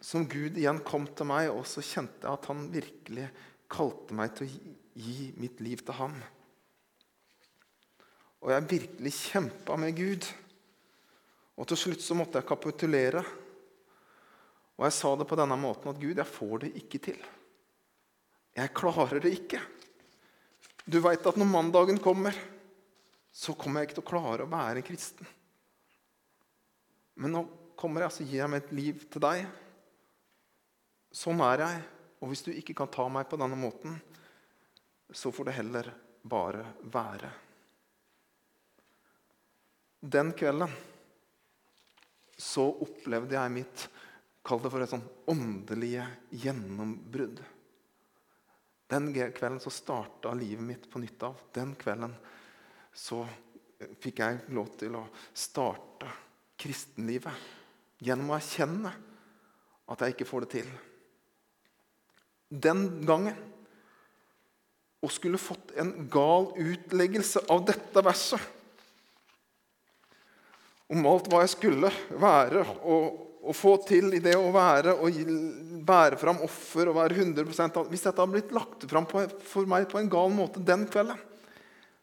som 0.00 0.26
Gud 0.30 0.58
igjen 0.58 0.80
kom 0.86 1.06
til 1.16 1.28
meg, 1.28 1.50
og 1.50 1.66
så 1.66 1.82
kjente 1.84 2.22
jeg 2.22 2.32
at 2.32 2.48
han 2.50 2.66
virkelig 2.72 3.28
kalte 3.70 4.16
meg 4.16 4.34
til 4.36 4.46
å 4.46 4.74
gi 4.98 5.30
mitt 5.38 5.62
liv 5.64 5.82
til 5.84 5.98
ham. 5.98 6.14
Og 8.44 8.52
jeg 8.54 8.68
virkelig 8.70 9.14
kjempa 9.18 9.76
med 9.80 9.96
Gud. 9.98 10.26
Og 11.58 11.66
til 11.66 11.80
slutt 11.80 12.04
så 12.04 12.14
måtte 12.14 12.38
jeg 12.38 12.46
kapitulere. 12.48 13.24
Og 14.78 14.86
jeg 14.86 14.94
sa 14.94 15.10
det 15.18 15.26
på 15.26 15.38
denne 15.38 15.58
måten 15.58 15.90
at 15.90 15.98
Gud, 15.98 16.14
jeg 16.14 16.34
får 16.34 16.62
det 16.62 16.70
ikke 16.78 17.02
til. 17.08 17.18
Jeg 18.58 18.74
klarer 18.78 19.22
det 19.22 19.34
ikke. 19.34 19.60
Du 20.88 21.00
veit 21.04 21.26
at 21.26 21.36
når 21.38 21.50
mandagen 21.50 21.98
kommer, 22.02 22.36
så 23.34 23.54
kommer 23.58 23.82
jeg 23.82 23.90
ikke 23.90 23.98
til 23.98 24.06
å 24.06 24.10
klare 24.12 24.46
å 24.46 24.50
være 24.50 24.84
kristen. 24.86 25.26
Men 27.18 27.34
nå 27.34 27.42
kommer 27.78 28.06
jeg, 28.06 28.14
så 28.14 28.26
gir 28.26 28.40
jeg 28.40 28.52
mitt 28.54 28.70
liv 28.74 29.02
til 29.10 29.22
deg. 29.22 29.42
Sånn 31.14 31.40
er 31.44 31.64
jeg. 31.64 31.82
Og 32.18 32.32
hvis 32.32 32.44
du 32.46 32.50
ikke 32.52 32.74
kan 32.76 32.90
ta 32.90 33.06
meg 33.12 33.28
på 33.30 33.38
denne 33.38 33.56
måten, 33.58 33.94
så 35.14 35.30
får 35.32 35.48
det 35.48 35.56
heller 35.60 35.90
bare 36.28 36.64
være. 36.92 37.30
Den 40.00 40.32
kvelden 40.38 40.74
så 42.38 42.68
opplevde 42.84 43.34
jeg 43.38 43.54
mitt 43.54 43.88
Kall 44.48 44.62
det 44.62 44.70
for 44.72 44.80
et 44.80 44.88
sånn 44.88 45.02
åndelige 45.28 46.06
gjennombrudd. 46.40 47.42
Den 48.88 49.10
kvelden 49.12 49.58
så 49.60 49.68
starta 49.74 50.30
livet 50.32 50.64
mitt 50.64 50.86
på 50.88 51.02
nytt 51.02 51.26
av. 51.26 51.42
Den 51.52 51.74
kvelden 51.76 52.14
så 52.96 53.18
fikk 54.00 54.22
jeg 54.22 54.38
lov 54.56 54.70
til 54.80 54.96
å 54.96 55.02
starte 55.36 56.08
kristenlivet 56.56 58.00
gjennom 58.00 58.32
å 58.32 58.38
erkjenne 58.38 58.94
at 59.92 60.06
jeg 60.06 60.16
ikke 60.16 60.30
får 60.30 60.46
det 60.46 60.50
til 60.54 60.72
den 62.48 63.06
gangen 63.06 63.36
og 65.04 65.12
skulle 65.14 65.38
fått 65.38 65.76
en 65.78 65.92
gal 66.10 66.50
utleggelse 66.58 67.44
av 67.52 67.62
dette 67.68 68.02
verset. 68.02 68.40
Om 70.88 71.04
alt 71.06 71.28
hva 71.30 71.44
jeg 71.44 71.52
skulle 71.52 71.90
være 72.18 72.64
og, 72.88 73.18
og 73.44 73.56
få 73.56 73.74
til 73.86 74.16
i 74.16 74.22
det 74.24 74.34
å 74.38 74.50
være 74.54 74.96
og 74.96 75.20
bære 75.86 76.18
fram 76.20 76.40
offer 76.44 76.90
og 76.90 76.98
være 76.98 77.20
100 77.20 77.44
Hvis 77.92 78.06
dette 78.06 78.16
hadde 78.16 78.32
blitt 78.32 78.54
lagt 78.56 78.88
fram 78.90 79.06
på, 79.08 79.22
for 79.44 79.68
meg 79.68 79.86
på 79.90 80.00
en 80.00 80.10
gal 80.10 80.32
måte 80.34 80.64
den 80.64 80.86
kvelden, 80.90 81.20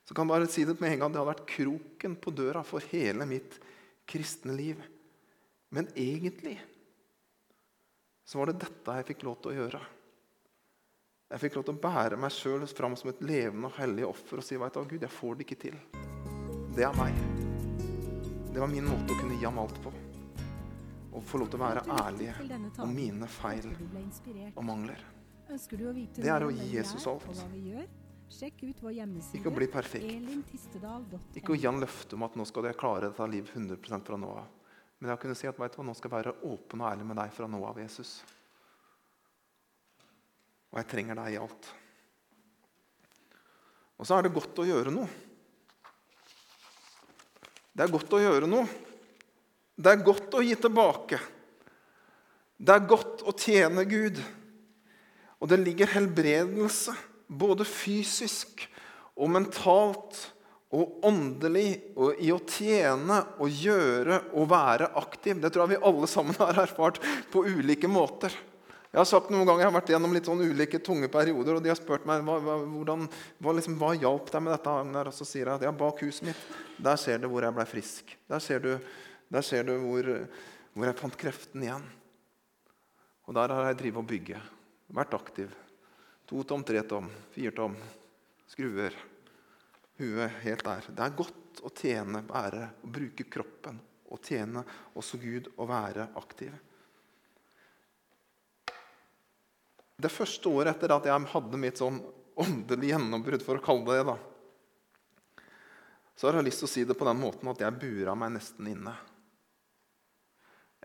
så 0.05 0.13
kan 0.13 0.27
jeg 0.27 0.35
bare 0.35 0.51
si 0.53 0.63
det 0.69 0.77
med 0.79 0.93
en 0.93 1.01
gang. 1.01 1.11
Det 1.11 1.19
hadde 1.19 1.33
vært 1.33 1.49
kroken 1.49 2.15
på 2.21 2.33
døra 2.37 2.61
for 2.63 2.93
hele 2.93 3.25
mitt 3.27 3.57
kristne 4.05 4.53
liv. 4.53 4.79
Men 5.73 5.89
egentlig 5.97 6.59
så 8.25 8.39
var 8.39 8.49
det 8.49 8.61
dette 8.61 8.97
jeg 8.99 9.09
fikk 9.09 9.25
lov 9.25 9.41
til 9.41 9.51
å 9.51 9.57
gjøre. 9.59 9.81
Jeg 11.25 11.41
fikk 11.41 11.55
lov 11.57 11.63
til 11.65 11.73
å 11.73 11.81
bære 11.81 12.17
meg 12.21 12.29
sjøl 12.29 12.63
fram 12.69 12.93
som 12.99 13.09
et 13.09 13.21
levende 13.25 13.71
og 13.71 13.79
hellig 13.79 14.03
offer 14.05 14.37
og 14.37 14.45
si 14.45 14.59
veit 14.61 14.75
du, 14.77 14.83
Gud, 14.85 15.01
jeg 15.01 15.09
får 15.09 15.39
det 15.39 15.47
ikke 15.47 15.57
til. 15.63 15.79
Det 16.77 16.85
er 16.85 16.93
meg. 16.99 17.17
Det 18.53 18.61
var 18.61 18.69
min 18.69 18.85
måte 18.85 19.15
å 19.15 19.17
kunne 19.17 19.39
gi 19.39 19.47
ham 19.47 19.57
alt 19.63 19.79
på. 19.81 19.93
Å 21.15 21.23
få 21.25 21.41
lov 21.41 21.49
til 21.49 21.57
å 21.57 21.63
være 21.63 21.81
ærlig 21.97 22.29
om 22.83 22.93
mine 22.93 23.29
feil 23.39 23.71
og 24.53 24.61
mangler. 24.69 25.01
Det 25.49 26.29
er 26.29 26.45
å 26.45 26.53
gi 26.53 26.69
Jesus 26.75 27.09
alt. 27.09 27.25
Ikke 29.33 29.49
å 29.49 29.57
bli 29.57 29.71
perfekt. 29.73 30.05
Ikke 31.41 31.55
å 31.55 31.57
gi 31.57 31.65
han 31.65 31.81
løfte 31.81 32.19
om 32.19 32.29
at 32.29 32.37
nå 32.37 32.45
skal 32.45 32.69
jeg 32.69 32.77
klare 32.77 33.09
dette 33.09 33.31
livet 33.33 33.49
100% 33.57 34.05
fra 34.11 34.21
nå 34.21 34.29
av. 34.45 34.47
Men 35.01 35.15
jeg 35.15 35.25
kunne 35.25 35.41
si 35.41 35.49
at 35.49 35.57
vet 35.57 35.73
du 35.73 35.81
nå 35.89 35.97
skal 35.97 36.11
jeg 36.11 36.19
være 36.19 36.37
åpen 36.53 36.85
og 36.85 36.93
ærlig 36.93 37.09
med 37.09 37.23
deg 37.23 37.33
fra 37.33 37.49
nå 37.49 37.65
av, 37.65 37.81
Jesus. 37.81 38.19
Og 40.75 40.81
jeg 40.81 40.91
trenger 40.91 41.15
deg 41.15 41.31
i 41.31 41.39
alt. 41.39 41.67
Og 43.95 44.03
så 44.03 44.17
er 44.17 44.25
det 44.25 44.33
godt 44.35 44.59
å 44.59 44.65
gjøre 44.67 44.91
noe. 44.91 45.07
Det 47.71 47.85
er 47.85 47.93
godt 47.93 48.15
å 48.17 48.19
gjøre 48.19 48.49
noe. 48.51 48.67
Det 49.75 49.91
er 49.91 50.03
godt 50.03 50.35
å 50.35 50.43
gi 50.43 50.51
tilbake. 50.59 51.19
Det 52.59 52.75
er 52.75 52.89
godt 52.91 53.23
å 53.23 53.31
tjene 53.39 53.85
Gud. 53.87 54.19
Og 55.39 55.47
det 55.51 55.61
ligger 55.63 55.93
helbredelse, 55.95 56.91
både 57.27 57.63
fysisk 57.67 58.65
og 59.15 59.31
mentalt 59.31 60.19
og 60.75 61.05
åndelig, 61.07 61.95
og 61.95 62.19
i 62.19 62.33
å 62.35 62.41
tjene 62.51 63.21
og 63.39 63.63
gjøre 63.63 64.19
og 64.35 64.51
være 64.51 64.91
aktiv. 64.99 65.39
Det 65.39 65.53
tror 65.55 65.63
jeg 65.69 65.77
vi 65.77 65.87
alle 65.87 66.11
sammen 66.11 66.35
har 66.41 66.59
erfart 66.65 66.99
på 67.31 67.45
ulike 67.47 67.87
måter. 67.87 68.35
Jeg 68.95 69.01
har 69.01 69.07
sagt 69.09 69.27
noen 69.27 69.43
ganger, 69.43 69.65
jeg 69.65 69.67
har 69.67 69.73
vært 69.75 69.89
gjennom 69.91 70.13
litt 70.15 70.27
sånn 70.29 70.39
ulike 70.39 70.79
tunge 70.79 71.09
perioder, 71.11 71.57
og 71.57 71.63
de 71.65 71.67
har 71.67 71.75
spurt 71.75 72.05
meg 72.07 72.21
hva, 72.23 72.37
hva, 72.39 72.53
hvordan, 72.63 73.01
hva, 73.43 73.53
liksom, 73.57 73.73
hva 73.75 73.89
hjalp 73.91 74.29
deg 74.31 74.43
med 74.45 74.53
dette. 74.53 74.75
Der? 74.93 75.09
Og 75.09 75.15
så 75.17 75.25
sier 75.27 75.49
jeg 75.49 75.59
at 75.59 75.65
ja, 75.67 75.73
bak 75.75 75.99
huset 75.99 76.29
mitt 76.29 76.45
der 76.85 77.01
ser 77.01 77.19
du 77.19 77.25
hvor 77.27 77.43
jeg 77.43 77.57
ble 77.57 77.65
frisk. 77.67 78.13
Der 78.31 78.43
ser 78.45 78.63
du, 78.63 78.69
der 79.35 79.43
ser 79.43 79.67
du 79.67 79.73
hvor, 79.81 80.07
hvor, 80.71 80.87
jeg 80.87 80.97
fant 81.01 81.17
kreften 81.19 81.65
igjen. 81.67 81.83
Og 83.27 83.35
der 83.35 83.51
har 83.57 83.67
jeg 83.67 83.81
drevet 83.81 83.99
og 83.99 84.07
bygget. 84.13 84.53
Vært 84.95 85.17
aktiv. 85.19 85.51
To 86.31 86.45
tom, 86.47 86.63
tre 86.63 86.85
tom, 86.87 87.09
fire 87.35 87.51
tom. 87.59 87.75
Skruer. 88.47 88.95
Huet 89.99 90.39
helt 90.45 90.63
der. 90.69 90.87
Det 90.87 91.03
er 91.03 91.19
godt 91.19 91.65
å 91.67 91.73
tjene, 91.75 92.23
være, 92.31 92.69
å 92.79 92.93
bruke 92.95 93.27
kroppen 93.27 93.83
og 94.07 94.23
tjene 94.23 94.63
også 94.95 95.19
Gud 95.19 95.51
og 95.57 95.67
være 95.67 96.07
aktiv. 96.15 96.55
Det 99.95 100.11
første 100.11 100.51
året 100.51 100.75
etter 100.75 100.91
at 100.91 101.07
jeg 101.07 101.31
hadde 101.31 101.59
mitt 101.59 101.79
sånn 101.79 102.01
åndelig 102.35 102.91
gjennombrudd, 102.91 103.43
for 103.45 103.59
å 103.59 103.63
kalle 103.63 103.95
det 103.95 104.07
det, 104.09 104.15
så 106.15 106.27
har 106.27 106.39
jeg 106.39 106.47
lyst 106.47 106.63
til 106.63 106.67
å 106.67 106.71
si 106.71 106.83
det 106.87 106.95
på 106.99 107.07
den 107.07 107.19
måten 107.19 107.51
at 107.51 107.61
jeg 107.63 107.79
bura 107.79 108.15
meg 108.19 108.33
nesten 108.35 108.67
inne. 108.71 108.93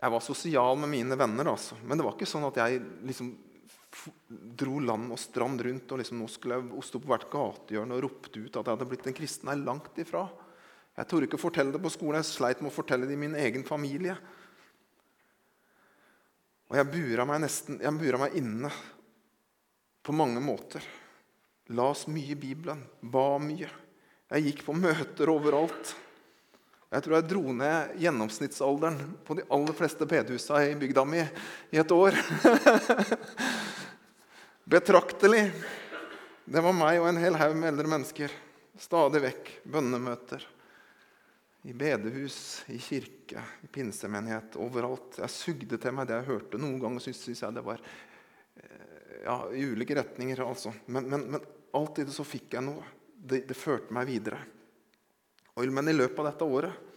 Jeg 0.01 0.11
var 0.11 0.23
sosial 0.25 0.79
med 0.81 0.91
mine 0.91 1.15
venner, 1.19 1.51
altså. 1.51 1.77
men 1.85 1.99
det 1.99 2.07
var 2.07 2.15
ikke 2.15 2.27
sånn 2.29 2.47
at 2.47 2.59
jeg 2.63 2.79
liksom 3.05 3.31
dro 4.57 4.79
land 4.79 5.11
og 5.11 5.19
strand 5.19 5.61
rundt 5.67 5.91
og 5.91 5.99
liksom 5.99 6.21
nå 6.21 6.27
skulle 6.31 6.57
jeg 6.57 6.85
stå 6.87 7.01
på 7.03 7.11
hvert 7.11 7.27
gatehjørne 7.31 7.97
og 7.97 8.05
ropte 8.05 8.39
ut 8.39 8.55
at 8.55 8.63
jeg 8.63 8.71
hadde 8.71 8.87
blitt 8.87 9.09
en 9.11 9.17
kristen. 9.17 9.49
Nei, 9.51 9.57
langt 9.59 9.99
ifra. 9.99 10.23
Jeg 10.95 11.09
torde 11.11 11.27
ikke 11.27 11.39
fortelle 11.39 11.75
det 11.75 11.83
på 11.83 11.91
skolen. 11.91 12.21
Jeg 12.21 12.31
sleit 12.31 12.63
med 12.63 12.71
å 12.71 12.75
fortelle 12.75 13.07
det 13.07 13.15
i 13.15 13.19
min 13.19 13.35
egen 13.39 13.67
familie. 13.67 14.15
Og 16.71 16.79
jeg 16.79 16.91
bura 16.95 17.27
meg 17.27 17.43
nesten, 17.43 17.81
jeg 17.83 17.99
bura 17.99 18.23
meg 18.23 18.39
inne 18.39 18.71
på 20.03 20.15
mange 20.15 20.41
måter. 20.43 20.83
Las 21.71 22.07
mye 22.07 22.33
i 22.33 22.35
Bibelen, 22.35 22.81
ba 23.01 23.37
mye. 23.39 23.69
Jeg 24.31 24.47
gikk 24.47 24.63
på 24.67 24.75
møter 24.75 25.29
overalt. 25.31 25.93
Jeg 26.91 27.05
tror 27.05 27.15
jeg 27.15 27.27
dro 27.29 27.53
ned 27.55 27.93
gjennomsnittsalderen 28.03 28.97
på 29.23 29.37
de 29.39 29.45
aller 29.55 29.75
fleste 29.77 30.07
bedehusa 30.07 30.59
i 30.67 30.75
bygda 30.75 31.05
mi 31.07 31.21
i 31.21 31.79
et 31.79 31.91
år. 31.95 32.17
Betraktelig. 34.75 35.45
Det 36.43 36.63
var 36.63 36.75
meg 36.75 36.99
og 36.99 37.07
en 37.11 37.21
hel 37.21 37.37
haug 37.39 37.55
med 37.55 37.71
eldre 37.71 37.93
mennesker. 37.93 38.33
Stadig 38.79 39.21
vekk 39.23 39.53
bønnemøter. 39.71 40.43
I 41.63 41.75
bedehus, 41.77 42.63
i 42.73 42.79
kirke, 42.81 43.43
i 43.61 43.69
pinsemenighet, 43.71 44.57
overalt. 44.59 45.19
Jeg 45.21 45.31
sugde 45.31 45.77
til 45.79 45.95
meg 45.95 46.09
det 46.09 46.17
jeg 46.17 46.29
hørte. 46.31 46.59
Noen 46.59 46.79
ganger 46.81 47.03
syntes 47.05 47.43
jeg 47.45 47.55
det 47.55 47.63
var 47.63 47.83
ja, 49.23 49.37
i 49.53 49.65
ulike 49.65 49.95
retninger. 49.95 50.41
altså. 50.45 50.73
Men, 50.85 51.09
men, 51.09 51.27
men 51.35 51.45
alltid 51.77 52.11
så 52.13 52.25
fikk 52.27 52.57
jeg 52.57 52.65
noe. 52.65 52.85
Det, 53.21 53.43
det 53.49 53.57
førte 53.57 53.93
meg 53.93 54.09
videre. 54.09 54.39
Men 55.61 55.91
i 55.91 55.93
løpet 55.93 56.19
av 56.23 56.31
dette 56.31 56.47
året 56.47 56.87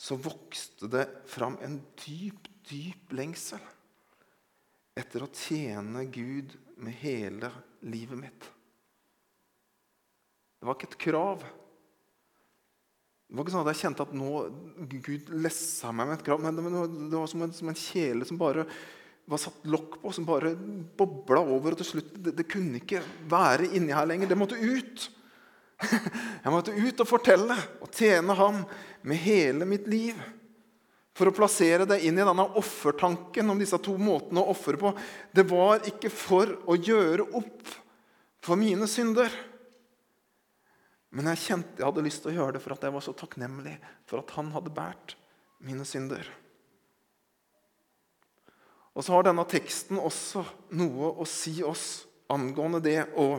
så 0.00 0.16
vokste 0.16 0.88
det 0.90 1.04
fram 1.28 1.58
en 1.62 1.76
dyp, 2.00 2.48
dyp 2.66 3.12
lengsel 3.12 3.60
etter 4.98 5.22
å 5.22 5.28
tjene 5.28 6.06
Gud 6.10 6.56
med 6.80 6.96
hele 7.02 7.50
livet 7.84 8.18
mitt. 8.18 8.48
Det 10.60 10.68
var 10.68 10.76
ikke 10.76 10.90
et 10.90 11.02
krav. 11.04 11.44
Det 13.28 13.36
var 13.36 13.46
ikke 13.46 13.54
sånn 13.54 13.62
at 13.66 13.70
jeg 13.74 13.82
kjente 13.84 14.04
at 14.08 14.16
nå 14.16 14.30
Gud 14.90 15.28
lessa 15.40 15.92
meg 15.94 16.08
med 16.08 16.18
et 16.18 16.24
krav. 16.26 16.42
Men 16.42 16.58
det 17.12 17.14
var 17.14 17.30
som 17.30 17.44
en, 17.46 17.54
som 17.54 17.70
en 17.70 17.78
kjele 17.78 18.26
som 18.28 18.40
bare 18.40 18.66
var 19.30 19.38
satt 19.38 19.66
lokk 19.70 20.00
på, 20.02 20.12
som 20.12 20.26
bare 20.26 20.52
bobla 20.98 21.40
over. 21.40 21.72
og 21.74 21.78
til 21.78 21.86
slutt, 21.92 22.10
det, 22.18 22.34
det, 22.38 22.48
kunne 22.50 22.80
ikke 22.80 23.02
være 23.30 23.68
inni 23.78 23.94
her 23.94 24.08
lenger. 24.10 24.30
Det 24.30 24.38
måtte 24.38 24.58
ut. 24.58 25.06
Jeg 26.44 26.52
måtte 26.52 26.74
ut 26.74 27.02
og 27.04 27.08
fortelle 27.08 27.56
og 27.80 27.92
tjene 27.94 28.34
ham 28.36 28.64
med 29.06 29.22
hele 29.22 29.68
mitt 29.68 29.86
liv. 29.90 30.18
For 31.14 31.30
å 31.30 31.34
plassere 31.36 31.86
det 31.86 32.00
inn 32.06 32.18
i 32.18 32.26
denne 32.26 32.48
offertanken 32.58 33.52
om 33.52 33.60
disse 33.60 33.78
to 33.82 33.94
måtene 34.00 34.42
å 34.42 34.50
ofre 34.54 34.80
på. 34.80 34.92
Det 35.30 35.46
var 35.50 35.86
ikke 35.86 36.10
for 36.10 36.56
å 36.66 36.78
gjøre 36.78 37.28
opp 37.38 37.74
for 38.42 38.58
mine 38.58 38.88
synder. 38.90 39.30
Men 41.14 41.30
jeg 41.32 41.44
kjente 41.44 41.78
jeg 41.78 41.86
hadde 41.86 42.06
lyst 42.06 42.24
til 42.24 42.32
å 42.32 42.38
gjøre 42.38 42.56
det 42.56 42.64
for 42.64 42.74
at 42.74 42.86
jeg 42.86 42.94
var 42.94 43.06
så 43.06 43.14
takknemlig 43.18 43.78
for 44.10 44.22
at 44.22 44.34
han 44.38 44.50
hadde 44.54 44.74
båret 44.74 45.14
mine 45.66 45.86
synder. 45.86 46.26
Og 49.00 49.04
så 49.06 49.14
har 49.14 49.24
denne 49.24 49.46
teksten 49.48 49.96
også 49.96 50.42
noe 50.76 51.14
å 51.22 51.24
si 51.24 51.54
oss 51.64 52.02
angående 52.28 52.82
det 52.84 52.98
å, 53.16 53.30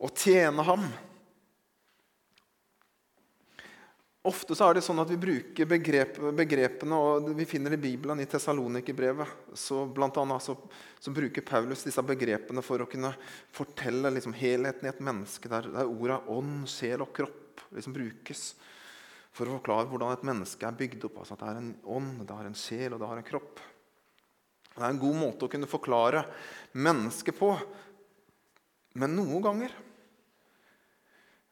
å 0.00 0.08
tjene 0.16 0.64
ham. 0.64 0.86
Ofte 4.32 4.56
så 4.56 4.70
er 4.70 4.78
det 4.78 4.84
sånn 4.86 5.02
at 5.04 5.12
vi 5.12 5.18
bruker 5.20 5.68
begrep, 5.68 6.16
begrepene, 6.40 6.96
og 6.96 7.28
vi 7.36 7.44
finner 7.50 7.76
i 7.76 7.80
Bibelen, 7.84 8.24
i 8.24 8.28
Tessalonikerbrevet, 8.32 9.52
så, 9.52 9.84
blant 9.84 10.16
så, 10.40 10.56
så, 10.96 11.12
bruker 11.20 11.44
Paulus 11.44 11.84
disse 11.84 12.08
begrepene 12.08 12.64
for 12.64 12.80
å 12.80 12.88
kunne 12.88 13.12
fortelle 13.52 14.16
liksom, 14.16 14.32
helheten 14.32 14.88
i 14.88 14.94
et 14.94 15.04
menneske, 15.04 15.52
der, 15.52 15.68
der 15.76 15.92
orda 15.92 16.22
ånd, 16.32 16.64
sjel 16.72 17.04
og 17.04 17.12
kropp 17.20 17.68
liksom, 17.76 18.00
brukes 18.00 18.54
for 19.28 19.44
å 19.44 19.60
forklare 19.60 19.92
hvordan 19.92 20.16
et 20.16 20.30
menneske 20.32 20.64
er 20.64 20.84
bygd 20.86 21.10
opp. 21.12 21.20
Altså 21.20 21.36
at 21.36 21.44
det 21.44 21.52
er 21.52 21.66
en 21.66 21.74
ånd, 22.00 22.22
det 22.24 22.40
har 22.40 22.48
en 22.48 22.62
sjel 22.64 22.96
og 22.96 23.04
det 23.04 23.12
har 23.12 23.20
en 23.20 23.34
kropp. 23.36 23.68
Det 24.78 24.86
er 24.86 24.94
en 24.94 25.02
god 25.02 25.18
måte 25.18 25.46
å 25.46 25.50
kunne 25.50 25.68
forklare 25.70 26.22
mennesket 26.78 27.34
på. 27.34 27.50
Men 28.98 29.16
noen 29.18 29.42
ganger 29.42 29.74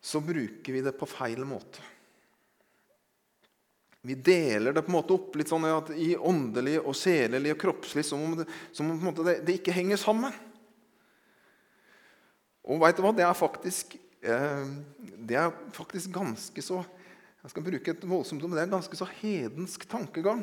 så 0.07 0.23
bruker 0.23 0.73
vi 0.73 0.83
det 0.87 0.95
på 0.95 1.09
feil 1.11 1.43
måte. 1.49 1.83
Vi 4.07 4.15
deler 4.15 4.71
det 4.71 4.85
på 4.87 4.93
en 4.93 4.99
måte 5.01 5.17
opp 5.17 5.35
litt 5.35 5.51
sånn 5.51 5.67
i 5.99 6.12
åndelig 6.15 6.77
og 6.79 6.95
sjelelig 6.95 7.57
og 7.57 7.62
kroppslig, 7.65 8.05
som 8.07 8.23
om, 8.23 8.37
det, 8.39 8.47
som 8.71 8.93
om 8.95 9.09
det, 9.19 9.41
det, 9.43 9.57
ikke 9.59 9.75
henger 9.75 9.99
sammen. 9.99 10.37
Og 12.62 12.79
vet 12.85 12.95
du 12.99 13.03
hva? 13.03 13.11
Det 13.17 13.25
er 13.27 13.35
faktisk, 13.35 13.97
eh, 14.23 14.62
det 15.27 15.41
er 15.41 15.51
faktisk 15.75 16.15
ganske 16.15 16.62
så 16.62 16.85
Jeg 17.47 17.53
skal 17.53 17.62
bruke 17.62 17.93
et 17.93 18.07
voldsomt 18.11 18.43
ord, 18.43 18.51
men 18.51 18.59
det 18.59 18.62
er 18.65 18.71
ganske 18.73 18.97
så 18.99 19.07
hedensk 19.21 19.85
tankegang. 19.87 20.41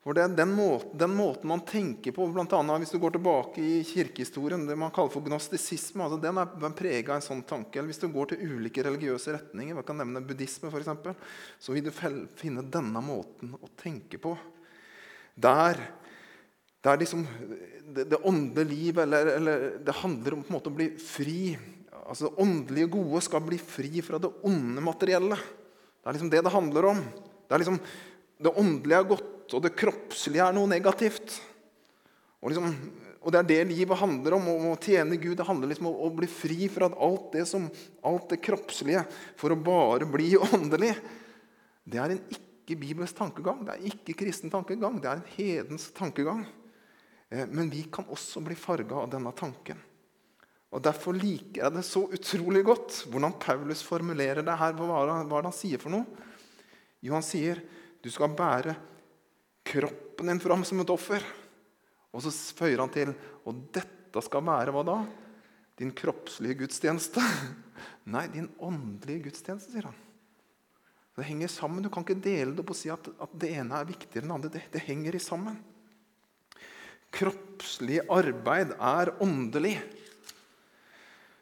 For 0.00 0.16
det 0.16 0.22
er 0.24 0.32
den 0.32 0.54
måten, 0.56 0.94
den 0.96 1.12
måten 1.12 1.50
man 1.50 1.60
tenker 1.68 2.14
på, 2.16 2.24
annet 2.24 2.80
hvis 2.80 2.92
du 2.94 2.98
går 3.02 3.18
tilbake 3.18 3.60
i 3.60 3.80
kirkehistorien, 3.84 4.62
det 4.64 4.76
man 4.80 4.92
kaller 4.96 5.12
for 5.12 5.26
gnostisisme, 5.26 6.06
altså 6.06 6.16
den 6.22 6.40
er 6.40 6.76
prega 6.76 7.12
av 7.12 7.18
en 7.18 7.26
sånn 7.26 7.42
tanke. 7.44 7.76
Eller 7.76 7.92
hvis 7.92 8.00
du 8.00 8.06
går 8.08 8.30
til 8.30 8.46
ulike 8.48 8.84
religiøse 8.86 9.34
retninger, 9.36 9.76
man 9.76 9.84
kan 9.84 10.00
nevne 10.00 10.22
buddhisme 10.24 10.70
f.eks., 10.72 10.88
så 11.60 11.74
vil 11.76 11.84
du 11.84 11.92
finne 11.92 12.64
denne 12.64 13.02
måten 13.04 13.52
å 13.60 13.68
tenke 13.76 14.16
på. 14.22 14.32
Der, 15.36 15.82
der 16.80 17.00
liksom 17.02 17.26
det, 17.92 18.06
det 18.08 18.22
åndelige 18.24 18.70
liv, 18.70 19.00
eller, 19.04 19.34
eller, 19.34 19.66
det 19.84 19.98
handler 20.00 20.38
om 20.38 20.46
på 20.46 20.54
en 20.54 20.56
måte 20.56 20.72
å 20.72 20.78
bli 20.78 20.86
fri. 20.96 21.42
Altså 22.06 22.30
Det 22.30 22.46
åndelige 22.46 22.92
gode 22.96 23.20
skal 23.26 23.44
bli 23.44 23.60
fri 23.60 24.00
fra 24.06 24.20
det 24.22 24.32
onde 24.48 24.84
materielle. 24.84 25.36
Det 25.36 26.08
er 26.08 26.16
liksom 26.16 26.32
det 26.32 26.40
det 26.46 26.54
handler 26.56 26.88
om. 26.94 27.04
Det 27.44 27.52
er 27.52 27.62
liksom 27.64 27.82
det 28.40 28.54
åndelige 28.56 29.02
er 29.02 29.12
godt 29.12 29.28
og 29.56 29.64
det 29.64 29.76
kroppslige 29.78 30.44
er 30.44 30.54
noe 30.56 30.70
negativt. 30.70 31.38
Og, 32.40 32.52
liksom, 32.52 32.76
og 33.20 33.32
det 33.32 33.40
er 33.40 33.48
det 33.48 33.58
livet 33.72 34.00
handler 34.00 34.36
om. 34.38 34.46
Å 34.70 34.76
tjene 34.80 35.18
Gud 35.20 35.36
det 35.40 35.48
handler 35.48 35.72
liksom 35.72 35.90
om 35.90 35.98
å 36.06 36.12
bli 36.16 36.28
fri 36.30 36.68
fra 36.72 36.88
alt 36.90 37.32
det, 37.34 37.44
som, 37.50 37.66
alt 38.06 38.30
det 38.32 38.40
kroppslige 38.44 39.04
for 39.40 39.52
å 39.52 39.60
bare 39.60 40.08
bli 40.08 40.32
åndelig. 40.50 40.94
Det 41.84 42.00
er 42.00 42.14
en 42.14 42.24
ikke-bibelsk 42.36 43.18
tankegang. 43.18 43.64
Det 43.66 43.76
er 43.76 43.92
ikke 43.92 44.16
kristen 44.22 44.52
tankegang. 44.52 44.98
Det 45.02 45.10
er 45.10 45.20
en 45.20 45.30
hedens 45.36 45.90
tankegang. 45.96 46.46
Eh, 47.30 47.46
men 47.50 47.70
vi 47.72 47.84
kan 47.92 48.08
også 48.10 48.42
bli 48.44 48.56
farga 48.58 49.02
av 49.02 49.12
denne 49.12 49.34
tanken. 49.36 49.86
Og 50.70 50.82
Derfor 50.86 51.16
liker 51.18 51.64
jeg 51.64 51.74
det 51.74 51.82
så 51.82 52.04
utrolig 52.14 52.62
godt 52.62 53.00
hvordan 53.10 53.34
Paulus 53.42 53.82
formulerer 53.82 54.44
det 54.46 54.54
her. 54.60 54.76
Hva 54.78 55.02
er 55.02 55.26
det 55.26 55.40
han 55.48 55.56
sier 55.56 55.82
for 55.82 55.90
noe? 55.92 56.06
Jo, 57.02 57.16
han 57.16 57.26
sier 57.26 57.58
du 58.00 58.08
skal 58.12 58.32
bære 58.36 58.76
kroppen 59.66 60.30
din 60.30 60.42
fram 60.42 60.64
som 60.64 60.80
et 60.82 60.92
offer. 60.92 61.24
Og 62.10 62.24
så 62.24 62.32
føyer 62.58 62.82
han 62.82 62.92
til 62.92 63.12
Og 63.46 63.66
dette 63.74 64.22
skal 64.26 64.44
være 64.44 64.74
hva 64.74 64.84
da? 64.86 64.98
Din 65.78 65.92
kroppslige 65.96 66.58
gudstjeneste? 66.64 67.22
Nei, 68.12 68.26
din 68.32 68.50
åndelige 68.58 69.30
gudstjeneste, 69.30 69.72
sier 69.72 69.88
han. 69.88 69.98
Det 71.16 71.26
henger 71.28 71.52
sammen. 71.52 71.84
Du 71.84 71.90
kan 71.92 72.04
ikke 72.04 72.20
dele 72.20 72.52
det 72.54 72.62
opp 72.62 72.74
og 72.74 72.78
si 72.78 72.90
at, 72.92 73.08
at 73.20 73.32
det 73.40 73.52
ene 73.60 73.78
er 73.78 73.88
viktigere 73.88 74.24
enn 74.24 74.32
det 74.32 74.36
andre. 74.38 74.62
Det, 74.72 74.82
henger 74.86 75.16
i 75.16 75.22
sammen. 75.22 75.56
Kroppslig 77.12 77.98
arbeid 78.12 78.74
er 78.76 79.14
åndelig. 79.24 79.74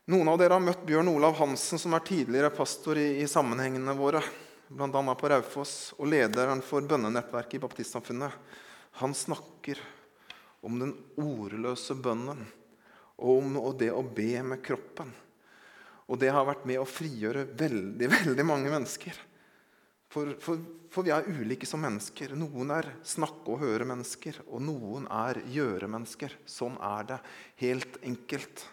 Noen 0.08 0.30
av 0.32 0.38
dere 0.40 0.56
har 0.56 0.64
møtt 0.64 0.86
Bjørn 0.88 1.10
Olav 1.12 1.36
Hansen, 1.36 1.80
som 1.80 1.92
er 1.94 2.06
tidligere 2.06 2.50
pastor 2.54 2.96
i, 2.96 3.20
i 3.20 3.28
sammenhengene 3.28 3.92
våre 3.98 4.22
bl.a. 4.68 5.14
på 5.14 5.30
Raufoss, 5.32 5.94
og 5.98 6.10
lederen 6.12 6.62
for 6.64 6.84
bønnenettverket 6.84 7.58
i 7.58 7.62
Baptistsamfunnet, 7.62 8.34
han 9.00 9.14
snakker 9.14 9.80
om 10.64 10.78
den 10.80 10.94
ordløse 11.20 11.96
bønnen 11.96 12.44
og 13.18 13.40
om 13.40 13.56
det 13.78 13.90
å 13.94 14.02
be 14.02 14.42
med 14.46 14.62
kroppen. 14.64 15.10
Og 16.08 16.20
det 16.20 16.30
har 16.32 16.46
vært 16.48 16.66
med 16.68 16.80
å 16.80 16.88
frigjøre 16.88 17.44
veldig, 17.58 18.08
veldig 18.16 18.46
mange 18.46 18.72
mennesker. 18.72 19.16
For, 20.08 20.32
for, 20.40 20.60
for, 20.88 21.04
vi 21.04 21.12
er 21.12 21.26
ulike 21.28 21.68
som 21.68 21.82
mennesker. 21.84 22.32
Noen 22.38 22.72
er 22.72 22.88
snakke- 23.04 23.52
og 23.52 23.60
høre-mennesker, 23.60 24.40
og 24.48 24.62
noen 24.64 25.04
er 25.12 25.42
gjøre-mennesker. 25.52 26.38
Sånn 26.48 26.78
er 26.80 27.10
det. 27.10 27.18
Helt 27.60 27.98
enkelt. 28.00 28.64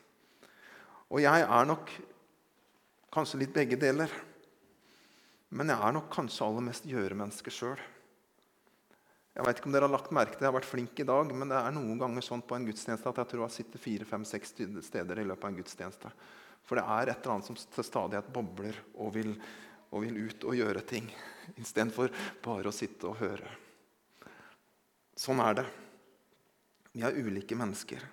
Og 1.12 1.20
jeg 1.26 1.44
er 1.44 1.68
nok 1.68 1.92
kanskje 3.16 3.42
litt 3.44 3.54
begge 3.56 3.80
deler. 3.80 4.12
Men 5.56 5.72
jeg 5.72 5.80
er 5.80 5.94
nok 5.96 6.10
kanskje 6.12 6.44
aller 6.44 6.66
mest 6.68 6.88
gjøre-menneske 6.90 7.52
sjøl. 7.54 7.80
Jeg 9.36 9.44
vet 9.44 9.60
ikke 9.60 9.68
om 9.68 9.76
dere 9.76 9.88
har 9.88 9.92
lagt 9.92 10.14
merke 10.16 10.36
til 10.38 10.46
Jeg 10.46 10.48
har 10.48 10.56
vært 10.56 10.68
flink 10.68 11.00
i 11.00 11.08
dag, 11.08 11.32
men 11.36 11.52
det 11.52 11.60
er 11.60 11.76
noen 11.76 12.00
ganger 12.00 12.24
sånn 12.24 12.44
på 12.48 12.56
en 12.56 12.66
gudstjeneste 12.68 13.12
at 13.12 13.22
jeg 13.22 13.32
tror 13.32 13.46
jeg 13.46 13.56
sitter 13.58 13.84
fire, 13.84 14.08
fem, 14.08 14.24
seks 14.28 14.54
steder 14.88 15.22
i 15.22 15.26
løpet 15.28 15.44
av 15.44 15.52
en 15.52 15.60
gudstjeneste. 15.60 16.12
For 16.66 16.80
det 16.80 16.86
er 16.88 17.12
et 17.12 17.20
eller 17.20 17.34
annet 17.36 17.50
som 17.50 17.60
til 17.60 17.88
stadighet 17.88 18.32
bobler 18.36 18.80
og 18.96 19.14
vil, 19.16 19.32
og 19.92 20.04
vil 20.04 20.20
ut 20.28 20.48
og 20.48 20.60
gjøre 20.60 20.84
ting. 20.88 21.08
Istedenfor 21.62 22.12
bare 22.44 22.72
å 22.72 22.76
sitte 22.76 23.12
og 23.12 23.20
høre. 23.22 23.52
Sånn 25.20 25.40
er 25.44 25.62
det. 25.62 25.66
Vi 26.96 27.04
er 27.04 27.16
ulike 27.16 27.56
mennesker. 27.60 28.04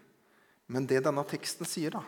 Men 0.71 0.87
det 0.91 1.03
denne 1.07 1.27
teksten 1.27 1.67
sier, 1.67 1.99
da, 1.99 2.03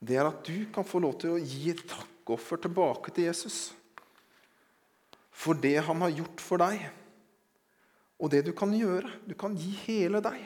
det 0.00 0.16
er 0.18 0.28
at 0.28 0.40
du 0.44 0.66
kan 0.72 0.88
få 0.88 1.00
lov 1.04 1.18
til 1.20 1.36
å 1.36 1.40
gi 1.40 1.68
et 1.72 1.84
takkoffer 1.88 2.60
tilbake 2.64 3.12
til 3.12 3.28
Jesus. 3.28 3.60
For 5.32 5.58
det 5.58 5.78
han 5.88 6.02
har 6.04 6.12
gjort 6.12 6.42
for 6.44 6.62
deg. 6.62 6.82
Og 8.22 8.30
det 8.30 8.44
du 8.46 8.52
kan 8.56 8.72
gjøre. 8.76 9.10
Du 9.26 9.34
kan 9.38 9.56
gi 9.58 9.72
hele 9.86 10.20
deg. 10.24 10.42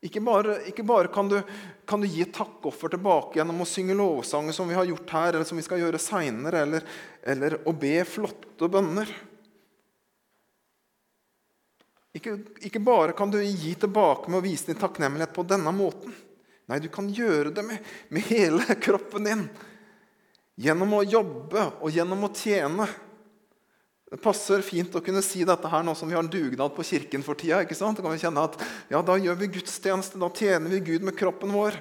Ikke 0.00 0.22
bare, 0.24 0.54
ikke 0.70 0.84
bare 0.86 1.10
kan, 1.12 1.28
du, 1.28 1.36
kan, 1.84 2.00
du, 2.00 2.08
gi 2.08 2.22
et 2.24 2.32
takkoffer 2.32 2.88
tilbake 2.94 3.36
gjennom 3.36 3.58
å 3.60 3.68
synge 3.68 3.96
lovsanger 3.98 4.54
som 4.56 4.70
vi 4.70 4.76
har 4.78 4.86
gjort 4.88 5.12
her, 5.12 5.34
eller 5.34 5.48
som 5.48 5.60
vi 5.60 5.64
skal 5.66 5.82
gjøre 5.82 6.00
seinere, 6.00 6.62
eller, 6.64 6.86
eller, 7.20 7.58
å 7.68 7.74
be 7.76 7.98
flotte 8.08 8.68
bønner. 8.72 9.12
Ikke, 12.16 12.38
ikke, 12.64 12.80
bare 12.80 13.12
kan 13.18 13.30
du 13.30 13.36
gi 13.42 13.74
tilbake 13.76 14.32
med 14.32 14.40
å 14.40 14.46
vise 14.46 14.70
din 14.70 14.80
takknemlighet 14.80 15.36
på 15.36 15.44
denne 15.46 15.74
måten. 15.76 16.16
Nei, 16.70 16.80
du 16.80 16.88
kan 16.92 17.10
gjøre 17.12 17.52
det 17.52 17.66
med, 17.66 17.92
med 18.08 18.24
hele 18.30 18.64
kroppen 18.86 19.28
din. 19.28 19.44
Gjennom 20.60 20.96
å 20.96 21.04
jobbe 21.04 21.68
og 21.76 21.92
gjennom 21.92 22.24
å 22.24 22.32
tjene. 22.32 22.88
Det 24.10 24.18
passer 24.18 24.62
fint 24.66 24.94
å 24.98 25.02
kunne 25.06 25.22
si 25.22 25.44
dette 25.46 25.70
her 25.70 25.84
nå 25.86 25.94
som 25.94 26.10
vi 26.10 26.16
har 26.16 26.24
en 26.24 26.30
dugnad 26.30 26.74
på 26.74 26.82
kirken 26.82 27.22
for 27.22 27.38
tida. 27.38 27.60
ikke 27.62 27.78
sant? 27.78 27.94
Da 27.94 28.02
kan 28.02 28.16
vi 28.16 28.22
kjenne 28.22 28.42
at 28.42 28.58
ja, 28.90 28.98
da 29.06 29.14
gjør 29.14 29.38
vi 29.38 29.52
gudstjeneste, 29.54 30.18
da 30.18 30.30
tjener 30.34 30.72
vi 30.72 30.80
Gud 30.88 31.06
med 31.06 31.14
kroppen 31.18 31.54
vår. 31.54 31.78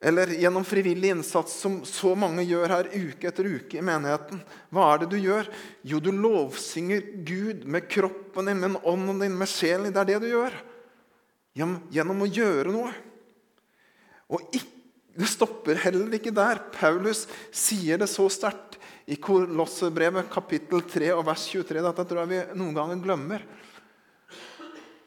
Eller 0.00 0.32
gjennom 0.36 0.64
frivillig 0.64 1.14
innsats, 1.14 1.54
som 1.60 1.78
så 1.88 2.12
mange 2.16 2.44
gjør 2.44 2.72
her 2.72 2.88
uke 2.92 3.28
etter 3.28 3.48
uke 3.48 3.80
i 3.80 3.84
menigheten. 3.84 4.40
Hva 4.72 4.86
er 4.90 5.02
det 5.02 5.10
du 5.12 5.18
gjør? 5.20 5.48
Jo, 5.88 6.00
du 6.04 6.10
lovsynger 6.12 7.04
Gud 7.28 7.64
med 7.68 7.88
kroppen 7.88 8.48
din, 8.48 8.60
med 8.60 8.80
ånden 8.88 9.20
din, 9.24 9.36
med 9.36 9.48
sjelen 9.48 9.88
din. 9.88 9.96
Det 9.96 10.04
er 10.04 10.10
det 10.12 10.20
du 10.24 10.30
gjør. 10.30 10.56
Gjennom 11.92 12.24
å 12.24 12.28
gjøre 12.28 12.72
noe. 12.72 12.92
Og 14.32 14.52
ikke, 14.56 14.72
det 15.20 15.28
stopper 15.28 15.80
heller 15.84 16.16
ikke 16.16 16.32
der. 16.32 16.60
Paulus 16.76 17.26
sier 17.52 18.00
det 18.00 18.08
så 18.08 18.28
sterkt 18.32 18.79
i 19.10 19.16
Kolossebrevet 19.18 20.28
kapittel 20.30 20.84
3 20.86 21.08
og 21.16 21.24
vers 21.26 21.48
23. 21.50 21.80
Dette 21.82 22.04
tror 22.06 22.22
jeg 22.22 22.30
vi 22.30 22.58
noen 22.60 22.76
ganger 22.76 23.00
glemmer. 23.02 23.42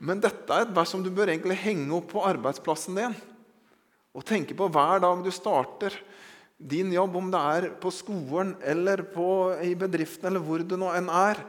Men 0.04 0.20
dette 0.20 0.52
er 0.52 0.66
et 0.66 0.74
vers 0.76 0.92
som 0.92 1.04
du 1.04 1.08
bør 1.16 1.32
egentlig 1.32 1.56
henge 1.62 1.88
opp 1.96 2.10
på 2.12 2.26
arbeidsplassen 2.28 3.00
din. 3.00 3.16
Og 4.12 4.26
tenke 4.28 4.58
på 4.60 4.68
hver 4.68 5.00
dag 5.06 5.24
du 5.24 5.32
starter 5.32 5.96
din 6.60 6.92
jobb, 6.94 7.16
om 7.16 7.32
det 7.32 7.46
er 7.56 7.70
på 7.80 7.92
skolen 7.96 8.54
eller 8.60 9.06
på, 9.16 9.28
i 9.64 9.72
bedriften 9.80 10.28
eller 10.30 10.44
hvor 10.44 10.68
du 10.68 10.76
nå 10.80 10.92
enn 11.00 11.08
er. 11.08 11.40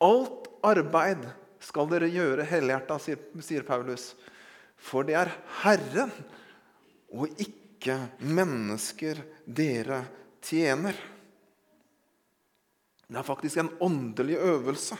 Alt 0.00 0.48
arbeid 0.64 1.28
skal 1.60 1.92
dere 1.92 2.08
gjøre 2.08 2.48
helhjerta, 2.48 2.96
sier, 2.96 3.20
sier 3.44 3.68
Paulus. 3.68 4.14
For 4.80 5.04
det 5.04 5.20
er 5.20 5.36
Herren 5.60 6.16
og 7.12 7.28
ikke 7.36 8.00
mennesker 8.24 9.20
dere 9.44 10.06
tjener. 10.40 10.96
Det 13.10 13.18
er 13.18 13.26
faktisk 13.26 13.58
en 13.58 13.72
åndelig 13.82 14.36
øvelse 14.38 14.96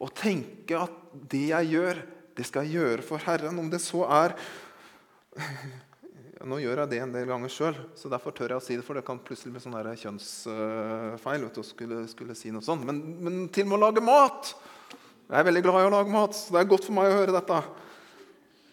å 0.00 0.08
tenke 0.14 0.78
at 0.78 0.94
det 1.30 1.48
jeg 1.50 1.72
gjør, 1.74 1.98
det 2.38 2.46
skal 2.46 2.64
jeg 2.64 2.78
gjøre 2.78 3.04
for 3.04 3.22
Herren. 3.26 3.58
Om 3.58 3.70
det 3.72 3.82
så 3.82 4.04
er 4.06 4.36
Nå 6.40 6.56
gjør 6.56 6.80
jeg 6.80 6.88
det 6.88 7.00
en 7.04 7.10
del 7.12 7.26
ganger 7.28 7.52
sjøl, 7.52 7.76
så 7.98 8.08
derfor 8.08 8.32
tør 8.32 8.54
jeg 8.54 8.62
å 8.62 8.64
si 8.64 8.76
det. 8.78 8.84
For 8.86 8.96
det 8.96 9.02
kan 9.04 9.18
plutselig 9.20 9.52
bli 9.52 9.60
sånn 9.60 9.74
kjønnsfeil 9.76 11.44
vet 11.44 11.58
du, 11.58 11.64
skulle, 11.66 11.98
skulle, 12.08 12.36
si 12.38 12.54
noe 12.54 12.64
sånt. 12.64 12.86
Men, 12.88 13.02
men 13.20 13.42
til 13.52 13.68
med 13.68 13.76
å 13.76 13.82
lage 13.82 14.00
mat! 14.04 14.54
Jeg 15.28 15.36
er 15.36 15.46
veldig 15.50 15.62
glad 15.66 15.82
i 15.82 15.90
å 15.90 15.92
lage 15.92 16.14
mat, 16.14 16.34
så 16.34 16.54
det 16.54 16.62
er 16.62 16.70
godt 16.72 16.88
for 16.88 16.96
meg 16.96 17.10
å 17.10 17.18
høre 17.18 17.34
dette. 17.36 17.60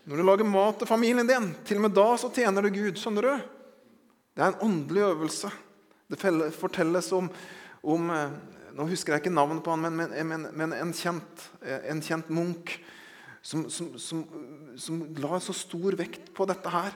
Når 0.07 0.21
du 0.21 0.23
lager 0.29 0.47
mat 0.47 0.79
til 0.79 0.89
familien 0.89 1.27
din, 1.27 1.51
til 1.67 1.81
og 1.81 1.89
med 1.89 1.97
da 1.97 2.07
så 2.21 2.31
tjener 2.33 2.63
du 2.63 2.71
Gud. 2.71 2.95
skjønner 3.01 3.27
du? 3.27 3.45
Det 4.31 4.45
er 4.45 4.53
en 4.53 4.63
åndelig 4.69 5.03
øvelse. 5.09 5.51
Det 6.07 6.21
fortelles 6.55 7.11
om 7.17 7.27
om 7.87 8.11
eh, 8.13 8.37
Nå 8.77 8.85
husker 8.91 9.15
jeg 9.15 9.23
ikke 9.23 9.33
navnet 9.33 9.63
på 9.65 9.73
han, 9.73 9.87
men, 9.89 10.11
men, 10.29 10.43
men 10.53 10.73
en, 10.77 10.91
kjent, 10.93 11.47
eh, 11.65 11.87
en, 11.89 12.01
kjent, 12.03 12.27
munk 12.29 12.75
som, 13.41 13.63
som, 13.73 13.95
som, 13.97 14.19
som, 14.77 14.99
la 15.17 15.39
så 15.41 15.55
stor 15.57 15.97
vekt 15.97 16.29
på 16.37 16.45
dette 16.45 16.69
her. 16.69 16.93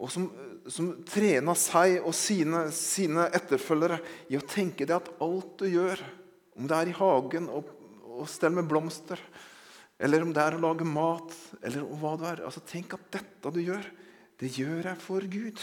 Og 0.00 0.08
som, 0.14 0.30
som 0.64 0.88
trena 1.04 1.52
seg 1.60 1.98
og 2.00 2.16
sine, 2.16 2.64
sine, 2.72 3.28
etterfølgere 3.36 4.00
i 4.32 4.38
å 4.40 4.46
tenke 4.48 4.88
det 4.88 4.96
at 4.96 5.12
alt 5.20 5.58
du 5.60 5.68
gjør, 5.68 6.00
om 6.56 6.70
det 6.70 6.78
er 6.78 6.94
i 6.94 6.96
hagen 6.96 7.52
og, 7.52 7.68
og 8.14 8.24
stell 8.30 8.56
med 8.56 8.70
blomster, 8.70 9.20
eller 10.00 10.24
om 10.24 10.32
det 10.32 10.40
er 10.40 10.56
å 10.56 10.64
lage 10.64 10.88
mat, 10.88 11.36
eller 11.60 11.84
hva 12.00 12.16
det 12.18 12.32
er 12.32 12.44
altså 12.48 12.64
Tenk 12.64 12.96
at 12.96 13.10
dette 13.20 13.52
du 13.52 13.60
gjør, 13.60 13.84
det 14.40 14.56
gjør 14.56 14.88
jeg 14.94 15.04
for 15.04 15.28
Gud. 15.36 15.60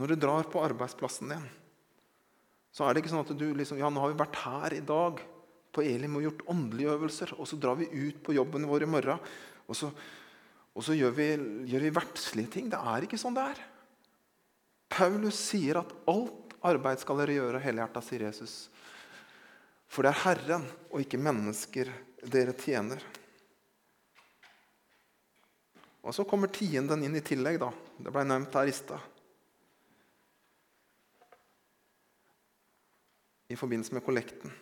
Når 0.00 0.12
du 0.12 0.22
drar 0.22 0.48
på 0.50 0.62
arbeidsplassen 0.62 1.32
din, 1.32 1.48
så 2.70 2.86
er 2.86 2.94
det 2.94 3.02
ikke 3.02 3.12
sånn 3.12 3.24
at 3.24 3.34
du 3.34 3.48
liksom 3.56 3.80
Ja, 3.80 3.90
nå 3.90 4.02
har 4.02 4.12
vi 4.12 4.20
vært 4.20 4.40
her 4.44 4.76
i 4.76 4.84
dag 4.86 5.20
på 5.74 5.84
Elim 5.86 6.18
og 6.18 6.26
gjort 6.26 6.46
åndelige 6.50 6.94
øvelser, 6.94 7.34
og 7.38 7.46
så 7.46 7.58
drar 7.60 7.78
vi 7.78 7.90
ut 7.90 8.22
på 8.26 8.34
jobben 8.34 8.66
vår 8.66 8.86
i 8.86 8.90
morgen, 8.90 9.22
og 9.70 9.78
så, 9.78 9.90
og 10.74 10.86
så 10.86 10.96
gjør, 10.98 11.14
vi, 11.14 11.28
gjør 11.70 11.86
vi 11.86 11.94
verdslige 11.94 12.52
ting. 12.56 12.70
Det 12.72 12.78
er 12.78 13.06
ikke 13.06 13.18
sånn 13.20 13.36
det 13.36 13.46
er. 13.52 13.62
Paulus 14.90 15.38
sier 15.38 15.78
at 15.78 15.92
alt 16.10 16.56
arbeid 16.66 17.00
skal 17.02 17.22
dere 17.22 17.38
gjøre 17.38 17.62
helhjerta, 17.62 18.02
sier 18.02 18.26
Jesus. 18.26 18.54
For 19.90 20.06
det 20.06 20.12
er 20.12 20.22
Herren 20.24 20.66
og 20.90 21.02
ikke 21.02 21.20
mennesker 21.22 21.90
dere 22.30 22.54
tjener. 22.58 23.02
Og 26.00 26.14
Så 26.16 26.24
kommer 26.24 26.50
tienden 26.50 27.02
inn 27.04 27.16
i 27.16 27.24
tillegg. 27.24 27.58
da. 27.60 27.70
Det 27.98 28.12
ble 28.12 28.24
nevnt 28.24 28.54
her 28.54 28.66
i 28.66 28.74
stad. 28.74 29.19
I 33.50 33.58
forbindelse 33.58 33.96
med 33.96 34.04
kollekten. 34.06 34.52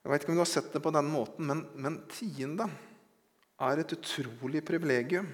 Jeg 0.00 0.10
vet 0.10 0.22
ikke 0.24 0.32
om 0.32 0.38
du 0.40 0.42
har 0.42 0.50
sett 0.50 0.72
det 0.72 0.82
på 0.82 0.92
den 0.94 1.10
måten, 1.12 1.46
men, 1.46 1.64
men 1.78 2.00
tiende 2.10 2.66
er 3.60 3.82
et 3.82 3.92
utrolig 3.94 4.62
privilegium 4.66 5.28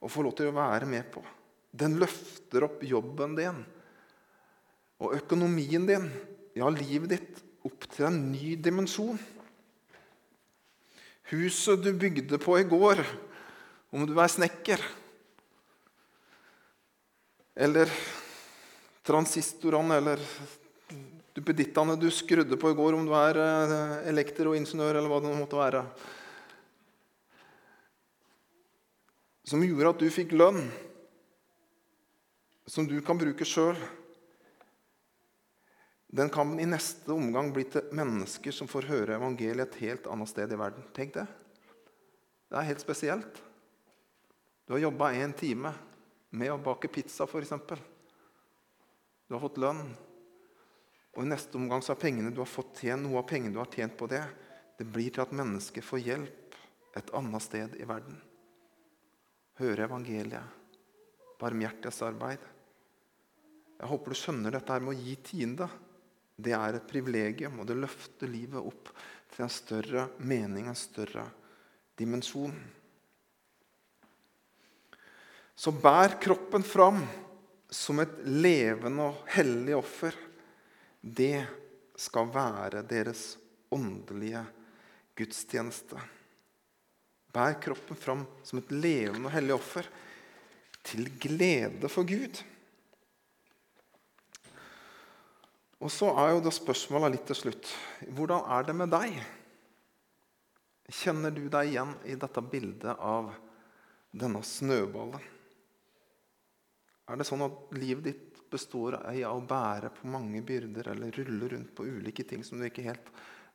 å 0.00 0.08
få 0.08 0.24
lov 0.24 0.34
til 0.38 0.48
å 0.50 0.56
være 0.56 0.88
med 0.88 1.10
på. 1.12 1.22
Den 1.70 1.98
løfter 2.00 2.64
opp 2.66 2.80
jobben 2.82 3.36
din 3.38 3.60
og 5.00 5.14
økonomien 5.16 5.86
din, 5.88 6.08
ja, 6.56 6.68
livet 6.72 7.12
ditt, 7.12 7.42
opp 7.64 7.84
til 7.92 8.08
en 8.08 8.18
ny 8.32 8.54
dimensjon. 8.60 9.20
Huset 11.30 11.84
du 11.84 11.92
bygde 11.94 12.40
på 12.42 12.56
i 12.58 12.66
går, 12.68 13.04
om 13.94 14.06
du 14.06 14.16
er 14.22 14.30
snekker 14.30 14.82
Eller 17.60 17.90
transistorene 19.04 19.96
eller 19.98 20.20
duppedittene 21.40 21.96
du 21.96 22.10
skrudde 22.12 22.56
på 22.60 22.70
i 22.70 22.76
går, 22.76 22.94
om 22.94 23.08
du 23.08 23.14
er 23.16 23.40
elekter 24.10 24.50
og 24.50 24.58
ingeniør 24.58 25.00
eller 25.00 25.08
hva 25.08 25.20
det 25.24 25.32
måtte 25.38 25.58
være. 25.58 25.82
Som 29.48 29.64
gjorde 29.64 29.94
at 29.96 30.04
du 30.04 30.12
fikk 30.12 30.36
lønn 30.36 30.62
som 32.70 32.86
du 32.86 33.00
kan 33.02 33.18
bruke 33.18 33.46
sjøl. 33.48 33.78
Den 36.10 36.30
kan 36.30 36.52
i 36.60 36.66
neste 36.66 37.10
omgang 37.10 37.50
bli 37.54 37.64
til 37.70 37.88
mennesker 37.94 38.54
som 38.54 38.70
får 38.70 38.86
høre 38.90 39.16
evangeliet 39.16 39.72
et 39.72 39.80
helt 39.82 40.06
annet 40.10 40.30
sted 40.30 40.52
i 40.54 40.58
verden. 40.58 40.86
Tenk 40.94 41.16
det. 41.16 41.26
Det 42.50 42.58
er 42.58 42.68
helt 42.68 42.82
spesielt. 42.82 43.40
Du 44.66 44.76
har 44.76 44.84
jobba 44.84 45.10
én 45.18 45.34
time 45.34 45.72
med 46.30 46.52
å 46.52 46.60
bake 46.62 46.90
pizza, 46.90 47.26
f.eks. 47.26 47.54
Du 49.26 49.34
har 49.34 49.42
fått 49.42 49.58
lønn. 49.62 49.82
Og 51.20 51.26
i 51.26 51.28
neste 51.28 51.58
omgang 51.60 51.82
så 51.84 51.92
er 51.92 52.00
pengene 52.00 52.30
du 52.32 52.38
har 52.40 52.48
fått 52.48 52.78
tjent, 52.80 53.04
noe 53.04 53.18
av 53.20 53.26
pengene 53.28 53.52
du 53.52 53.58
har 53.60 53.68
tjent 53.68 53.92
på 53.92 54.08
det, 54.08 54.24
Det 54.80 54.86
blir 54.88 55.10
til 55.12 55.20
at 55.20 55.34
mennesket 55.36 55.84
får 55.84 56.00
hjelp 56.00 56.54
et 56.96 57.10
annet 57.12 57.42
sted 57.44 57.74
i 57.76 57.84
verden. 57.84 58.14
Høre 59.60 59.84
evangeliet, 59.84 60.54
barmhjertighetsarbeid. 61.36 62.46
Jeg 63.76 63.90
håper 63.90 64.14
du 64.14 64.16
skjønner 64.16 64.56
dette 64.56 64.72
her 64.72 64.80
med 64.80 64.94
å 64.94 65.02
gi 65.02 65.18
tiende. 65.20 65.68
Det 66.40 66.54
er 66.56 66.78
et 66.78 66.88
privilegium, 66.88 67.60
og 67.60 67.68
det 67.68 67.76
løfter 67.76 68.32
livet 68.32 68.56
opp 68.56 68.88
til 69.34 69.44
en 69.44 69.52
større 69.52 70.06
mening, 70.24 70.72
en 70.72 70.80
større 70.80 71.26
dimensjon. 72.00 72.56
Så 75.52 75.76
bær 75.76 76.16
kroppen 76.24 76.64
fram 76.64 77.04
som 77.68 78.00
et 78.00 78.16
levende 78.24 79.12
og 79.12 79.28
hellig 79.36 79.76
offer. 79.76 80.16
Det 81.00 81.46
skal 82.00 82.28
være 82.32 82.84
deres 82.88 83.34
åndelige 83.72 84.42
gudstjeneste. 85.16 86.00
Bær 87.30 87.56
kroppen 87.62 87.98
fram 87.98 88.24
som 88.44 88.60
et 88.60 88.72
levende 88.74 89.28
og 89.28 89.34
hellig 89.34 89.54
offer 89.54 89.88
til 90.86 91.06
glede 91.20 91.88
for 91.92 92.08
Gud. 92.08 92.40
Og 95.80 95.92
så 95.92 96.10
er 96.20 96.34
jo 96.34 96.42
da 96.44 96.52
spørsmålet 96.52 97.14
litt 97.14 97.28
til 97.30 97.38
slutt 97.38 97.70
hvordan 98.12 98.44
er 98.56 98.66
det 98.68 98.76
med 98.76 98.92
deg? 98.92 99.14
Kjenner 100.90 101.32
du 101.32 101.46
deg 101.48 101.70
igjen 101.70 101.94
i 102.04 102.16
dette 102.18 102.42
bildet 102.42 102.98
av 102.98 103.30
denne 104.10 104.42
snøballen? 104.44 105.22
Er 107.10 107.18
det 107.18 107.26
sånn 107.26 107.46
at 107.46 107.72
livet 107.78 108.10
ditt 108.10 108.29
består 108.50 108.98
i 109.14 109.24
å 109.26 109.36
bære 109.40 109.92
på 109.96 110.10
mange 110.10 110.42
byrder 110.46 110.92
eller 110.92 111.14
rulle 111.16 111.50
rundt 111.54 111.74
på 111.76 111.86
ulike 111.86 112.26
ting 112.28 112.44
som 112.46 112.60
du 112.60 112.66
ikke 112.68 112.86
helt 112.86 113.10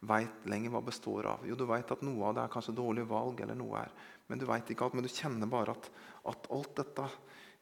veit 0.06 0.48
lenger 0.50 0.74
hva 0.74 0.82
består 0.86 1.30
av? 1.34 1.46
Jo, 1.48 1.58
du 1.58 1.66
veit 1.70 1.92
at 1.92 2.04
noe 2.06 2.30
av 2.30 2.36
det 2.38 2.44
er 2.46 2.54
kanskje 2.54 2.78
dårlige 2.78 3.10
valg, 3.10 3.42
eller 3.42 3.58
noe 3.60 3.86
er. 3.86 3.96
men 4.28 4.40
du 4.42 4.46
vet 4.50 4.70
ikke 4.70 4.86
alt, 4.86 4.96
men 4.98 5.06
du 5.06 5.12
kjenner 5.12 5.50
bare 5.50 5.76
at, 5.76 5.90
at 6.32 6.48
alt 6.50 6.76
dette 6.80 7.08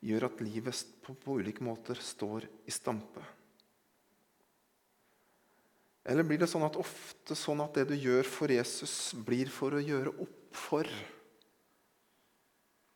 gjør 0.04 0.28
at 0.30 0.44
livet 0.44 0.86
på, 1.04 1.16
på 1.16 1.40
ulike 1.40 1.64
måter 1.64 2.00
står 2.00 2.48
i 2.68 2.72
stampe. 2.72 3.24
Eller 6.04 6.28
blir 6.28 6.42
det 6.42 6.50
sånn 6.52 6.66
at 6.68 6.80
ofte 6.80 7.36
sånn 7.36 7.64
at 7.64 7.78
det 7.80 7.88
du 7.92 7.96
gjør 7.96 8.28
for 8.28 8.52
Jesus, 8.52 9.14
blir 9.16 9.52
for 9.52 9.76
å 9.76 9.84
gjøre 9.84 10.16
opp 10.24 10.58
for 10.58 10.90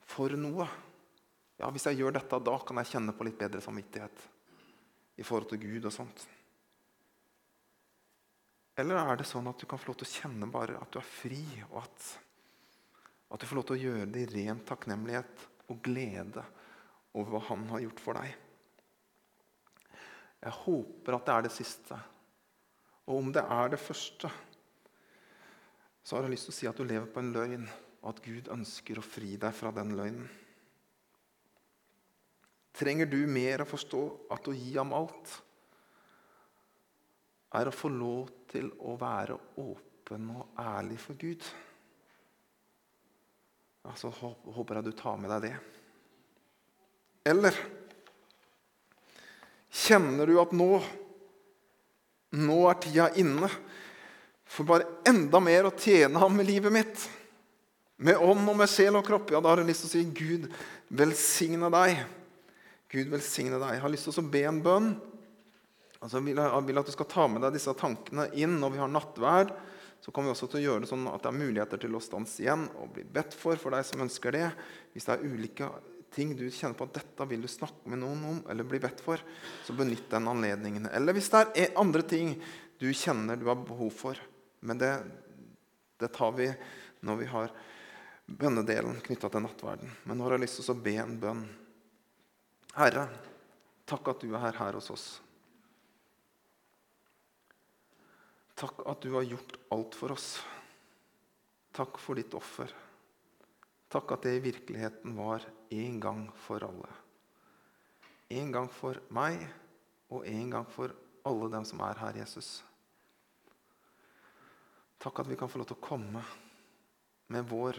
for 0.08 0.34
noe? 0.40 0.68
Ja, 1.58 1.70
Hvis 1.74 1.88
jeg 1.90 1.98
gjør 1.98 2.14
dette, 2.20 2.38
da 2.38 2.58
kan 2.62 2.78
jeg 2.82 2.92
kjenne 2.92 3.16
på 3.18 3.26
litt 3.26 3.40
bedre 3.40 3.62
samvittighet 3.64 4.26
i 5.18 5.26
forhold 5.26 5.50
til 5.50 5.62
Gud 5.64 5.88
og 5.90 5.94
sånt. 5.94 6.26
Eller 8.78 9.00
er 9.02 9.18
det 9.18 9.26
sånn 9.26 9.50
at 9.50 9.58
du 9.58 9.66
kan 9.70 9.82
få 9.82 9.90
lov 9.90 9.98
til 9.98 10.06
å 10.06 10.16
kjenne 10.20 10.50
bare 10.54 10.78
at 10.78 10.92
du 10.94 11.00
er 11.02 11.08
fri, 11.08 11.42
og 11.72 11.80
at, 11.82 12.10
at 13.34 13.42
du 13.42 13.48
får 13.50 13.58
lov 13.58 13.66
til 13.72 13.78
å 13.78 13.86
gjøre 13.88 14.10
det 14.14 14.28
i 14.28 14.34
ren 14.36 14.62
takknemlighet 14.70 15.48
og 15.74 15.82
glede 15.84 16.44
over 17.18 17.34
hva 17.34 17.42
Han 17.50 17.66
har 17.72 17.82
gjort 17.88 18.04
for 18.04 18.20
deg? 18.22 18.36
Jeg 20.46 20.60
håper 20.62 21.18
at 21.18 21.26
det 21.26 21.34
er 21.34 21.48
det 21.48 21.56
siste. 21.56 21.98
Og 23.10 23.24
om 23.24 23.34
det 23.34 23.42
er 23.42 23.74
det 23.74 23.82
første, 23.82 24.30
så 26.06 26.16
har 26.16 26.28
jeg 26.28 26.36
lyst 26.36 26.52
til 26.52 26.54
å 26.54 26.58
si 26.60 26.70
at 26.70 26.78
du 26.78 26.86
lever 26.86 27.10
på 27.10 27.24
en 27.24 27.34
løgn, 27.34 27.66
og 28.04 28.12
at 28.14 28.22
Gud 28.24 28.52
ønsker 28.54 29.02
å 29.02 29.04
fri 29.04 29.34
deg 29.42 29.56
fra 29.58 29.74
den 29.76 29.96
løgnen. 29.98 30.30
Trenger 32.78 33.10
du 33.10 33.20
mer 33.30 33.64
å 33.64 33.70
forstå 33.70 34.02
at 34.34 34.48
å 34.48 34.56
gi 34.56 34.76
ham 34.78 34.94
alt 34.94 35.32
er 37.58 37.70
å 37.70 37.74
få 37.74 37.90
lov 37.90 38.28
til 38.52 38.70
å 38.86 38.94
være 39.00 39.38
åpen 39.64 40.30
og 40.36 40.60
ærlig 40.62 41.00
for 41.02 41.18
Gud? 41.18 41.48
Ja, 43.88 43.96
så 43.96 44.12
håper 44.12 44.78
jeg 44.78 44.90
du 44.90 44.94
tar 45.00 45.18
med 45.18 45.32
deg 45.32 45.48
det. 45.48 45.56
Eller 47.32 47.58
kjenner 49.74 50.30
du 50.30 50.38
at 50.42 50.54
nå 50.56 50.72
nå 52.38 52.58
er 52.68 52.80
tida 52.84 53.08
inne 53.20 53.48
for 54.48 54.68
bare 54.68 55.00
enda 55.08 55.40
mer 55.44 55.70
å 55.70 55.76
tjene 55.76 56.20
ham 56.20 56.36
med 56.36 56.48
livet 56.48 56.74
mitt. 56.74 57.08
Med 57.98 58.20
ånd 58.22 58.44
og 58.48 58.60
med 58.60 58.70
sjel 58.70 59.00
og 59.00 59.06
kropp. 59.08 59.32
Ja, 59.34 59.42
da 59.42 59.52
har 59.52 59.62
jeg 59.62 59.72
lyst 59.72 59.86
til 59.86 59.90
å 59.90 59.94
si 59.96 60.04
Gud 60.20 60.48
velsigne 61.00 61.72
deg. 61.74 62.04
Gud 62.92 63.10
velsigne 63.12 63.60
deg. 63.60 63.76
Jeg 63.76 63.84
har 63.84 63.92
lyst 63.92 64.08
til 64.10 64.22
å 64.22 64.30
be 64.32 64.44
en 64.48 64.62
bønn. 64.64 64.94
Altså, 65.98 66.22
jeg 66.22 66.64
vil 66.68 66.80
at 66.80 66.88
du 66.88 66.94
skal 66.94 67.10
ta 67.10 67.26
med 67.32 67.44
deg 67.44 67.58
disse 67.58 67.74
tankene 67.78 68.30
inn 68.38 68.60
når 68.62 68.76
vi 68.76 68.82
har 68.84 68.92
nattverd. 68.92 69.52
Så 70.04 70.14
kommer 70.14 70.30
vi 70.30 70.36
også 70.36 70.50
til 70.52 70.62
å 70.62 70.66
gjøre 70.68 70.86
det 70.86 70.92
sånn 70.92 71.08
at 71.10 71.24
det 71.24 71.32
er 71.32 71.40
muligheter 71.40 71.82
til 71.82 71.98
å 71.98 72.02
stanse 72.04 72.44
igjen 72.44 72.68
og 72.78 72.92
bli 72.96 73.04
bedt 73.18 73.34
for 73.36 73.58
for 73.60 73.74
deg 73.74 73.86
som 73.88 74.04
ønsker 74.06 74.36
det. 74.36 74.46
Hvis 74.94 75.08
det 75.10 75.16
er 75.16 75.26
ulike 75.26 75.70
ting 76.14 76.36
du 76.38 76.46
kjenner 76.54 76.78
på 76.78 76.88
at 76.88 77.00
dette 77.02 77.28
vil 77.30 77.44
du 77.44 77.50
snakke 77.52 77.90
med 77.92 78.02
noen 78.04 78.24
om 78.30 78.38
eller 78.50 78.68
bli 78.68 78.80
bedt 78.82 79.02
for, 79.04 79.22
så 79.66 79.76
benytt 79.76 80.08
den 80.14 80.30
anledningen. 80.30 80.88
Eller 80.94 81.18
hvis 81.18 81.32
det 81.34 81.44
er 81.60 81.76
andre 81.82 82.06
ting 82.08 82.36
du 82.80 82.88
kjenner 82.94 83.38
du 83.38 83.48
har 83.50 83.58
behov 83.60 83.92
for. 83.94 84.20
Men 84.62 84.80
det, 84.82 84.94
det 86.00 86.14
tar 86.16 86.34
vi 86.38 86.52
når 87.06 87.20
vi 87.20 87.30
har 87.34 87.54
bønnedelen 88.28 89.02
knytta 89.06 89.32
til 89.34 89.44
nattverden. 89.44 89.92
Men 90.06 90.20
nå 90.20 90.28
har 90.28 90.38
jeg 90.38 90.46
lyst 90.46 90.62
til 90.62 90.74
å 90.76 90.84
be 90.88 90.96
en 91.02 91.18
bønn. 91.22 91.44
Herre, 92.78 93.08
takk 93.90 94.12
at 94.12 94.22
du 94.22 94.36
er 94.36 94.44
her, 94.44 94.58
her 94.60 94.76
hos 94.78 94.92
oss. 94.94 95.06
Takk 98.58 98.84
at 98.90 99.02
du 99.02 99.16
har 99.16 99.26
gjort 99.26 99.58
alt 99.74 99.98
for 99.98 100.14
oss. 100.14 100.28
Takk 101.74 101.98
for 102.02 102.18
ditt 102.18 102.34
offer. 102.38 102.70
Takk 103.90 104.14
at 104.14 104.28
det 104.28 104.36
i 104.38 104.46
virkeligheten 104.46 105.18
var 105.18 105.46
en 105.74 106.00
gang 106.04 106.24
for 106.46 106.66
alle. 106.68 106.90
En 108.30 108.54
gang 108.54 108.70
for 108.74 109.02
meg 109.16 109.42
og 110.14 110.26
en 110.30 110.50
gang 110.54 110.70
for 110.70 110.94
alle 111.28 111.50
dem 111.54 111.66
som 111.66 111.82
er 111.86 112.02
her, 112.02 112.18
Jesus. 112.22 112.60
Takk 115.02 115.22
at 115.22 115.30
vi 115.30 115.38
kan 115.40 115.50
få 115.50 115.62
lov 115.62 115.70
til 115.70 115.78
å 115.78 115.88
komme 115.88 116.24
med 117.34 117.50
vår, 117.50 117.78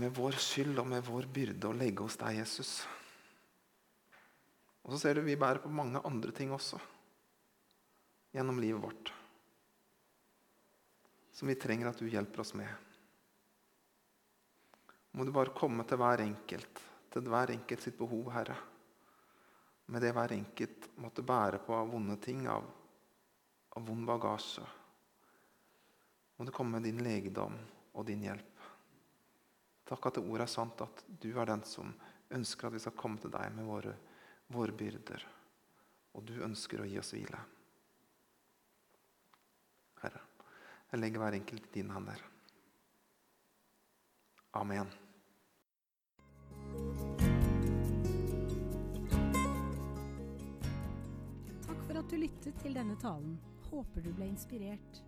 med 0.00 0.14
vår 0.16 0.38
skyld 0.40 0.78
og 0.82 0.88
med 0.90 1.04
vår 1.06 1.28
byrde 1.32 1.70
og 1.70 1.78
legge 1.80 2.04
hos 2.06 2.18
deg, 2.20 2.40
Jesus. 2.42 2.74
Og 4.84 4.94
så 4.94 5.00
ser 5.02 5.18
du 5.18 5.24
vi 5.26 5.38
bærer 5.38 5.62
på 5.62 5.72
mange 5.72 6.02
andre 6.06 6.34
ting 6.34 6.52
også 6.56 6.80
gjennom 8.34 8.60
livet 8.62 8.82
vårt. 8.82 9.12
Som 11.34 11.50
vi 11.50 11.58
trenger 11.58 11.90
at 11.90 11.98
du 11.98 12.08
hjelper 12.08 12.44
oss 12.44 12.54
med 12.58 12.70
må 15.10 15.24
du 15.26 15.32
bare 15.34 15.54
komme 15.56 15.84
til 15.88 15.98
hver 15.98 16.22
enkelt, 16.22 16.82
til 17.10 17.30
hver 17.30 17.50
enkelt 17.50 17.82
sitt 17.82 17.96
behov, 17.98 18.28
Herre. 18.30 18.54
Med 19.90 20.04
det 20.04 20.12
hver 20.14 20.36
enkelt 20.36 20.86
måtte 21.02 21.24
bære 21.26 21.58
på 21.64 21.74
av 21.74 21.90
vonde 21.90 22.14
ting, 22.22 22.44
av, 22.46 22.68
av 23.74 23.86
vond 23.86 24.06
bagasje. 24.06 24.66
Må 26.38 26.46
du 26.46 26.54
komme 26.54 26.78
med 26.78 26.86
din 26.86 27.02
legedom 27.02 27.58
og 27.92 28.06
din 28.06 28.22
hjelp. 28.28 28.59
Takk 29.90 30.06
at 30.06 30.20
det 30.20 30.22
ordet 30.22 30.44
er 30.46 30.50
sant, 30.52 30.82
at 30.84 31.00
du 31.18 31.32
er 31.34 31.48
den 31.50 31.64
som 31.66 31.90
ønsker 32.30 32.68
at 32.68 32.76
vi 32.76 32.82
skal 32.84 32.94
komme 32.94 33.18
til 33.18 33.32
deg 33.34 33.50
med 33.56 33.66
våre, 33.66 33.96
våre 34.54 34.70
byrder. 34.70 35.24
Og 36.14 36.22
du 36.28 36.36
ønsker 36.46 36.82
å 36.82 36.86
gi 36.86 37.00
oss 37.00 37.10
hvile. 37.10 37.40
Herre, 40.04 40.22
jeg 40.92 41.02
legger 41.02 41.24
hver 41.24 41.38
enkelt 41.40 41.66
i 41.66 41.74
dine 41.80 41.96
hender. 41.98 42.22
Amen. 44.62 44.94
Takk 51.66 51.82
for 51.82 51.98
at 51.98 52.06
du 52.06 52.18
lyttet 52.22 52.62
til 52.62 52.78
denne 52.78 52.94
talen. 53.02 53.38
Håper 53.72 54.06
du 54.06 54.14
ble 54.14 54.30
inspirert. 54.30 55.04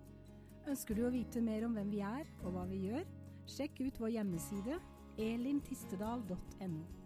Ønsker 0.66 0.98
du 0.98 1.06
å 1.06 1.14
vite 1.14 1.42
mer 1.42 1.70
om 1.70 1.74
hvem 1.78 1.90
vi 1.94 2.02
er 2.06 2.26
og 2.42 2.56
hva 2.56 2.66
vi 2.66 2.88
gjør? 2.90 3.21
Sjekk 3.46 3.80
ut 3.80 4.00
vår 4.00 4.08
hjemmeside 4.16 4.78
elintistedal.no. 5.18 7.01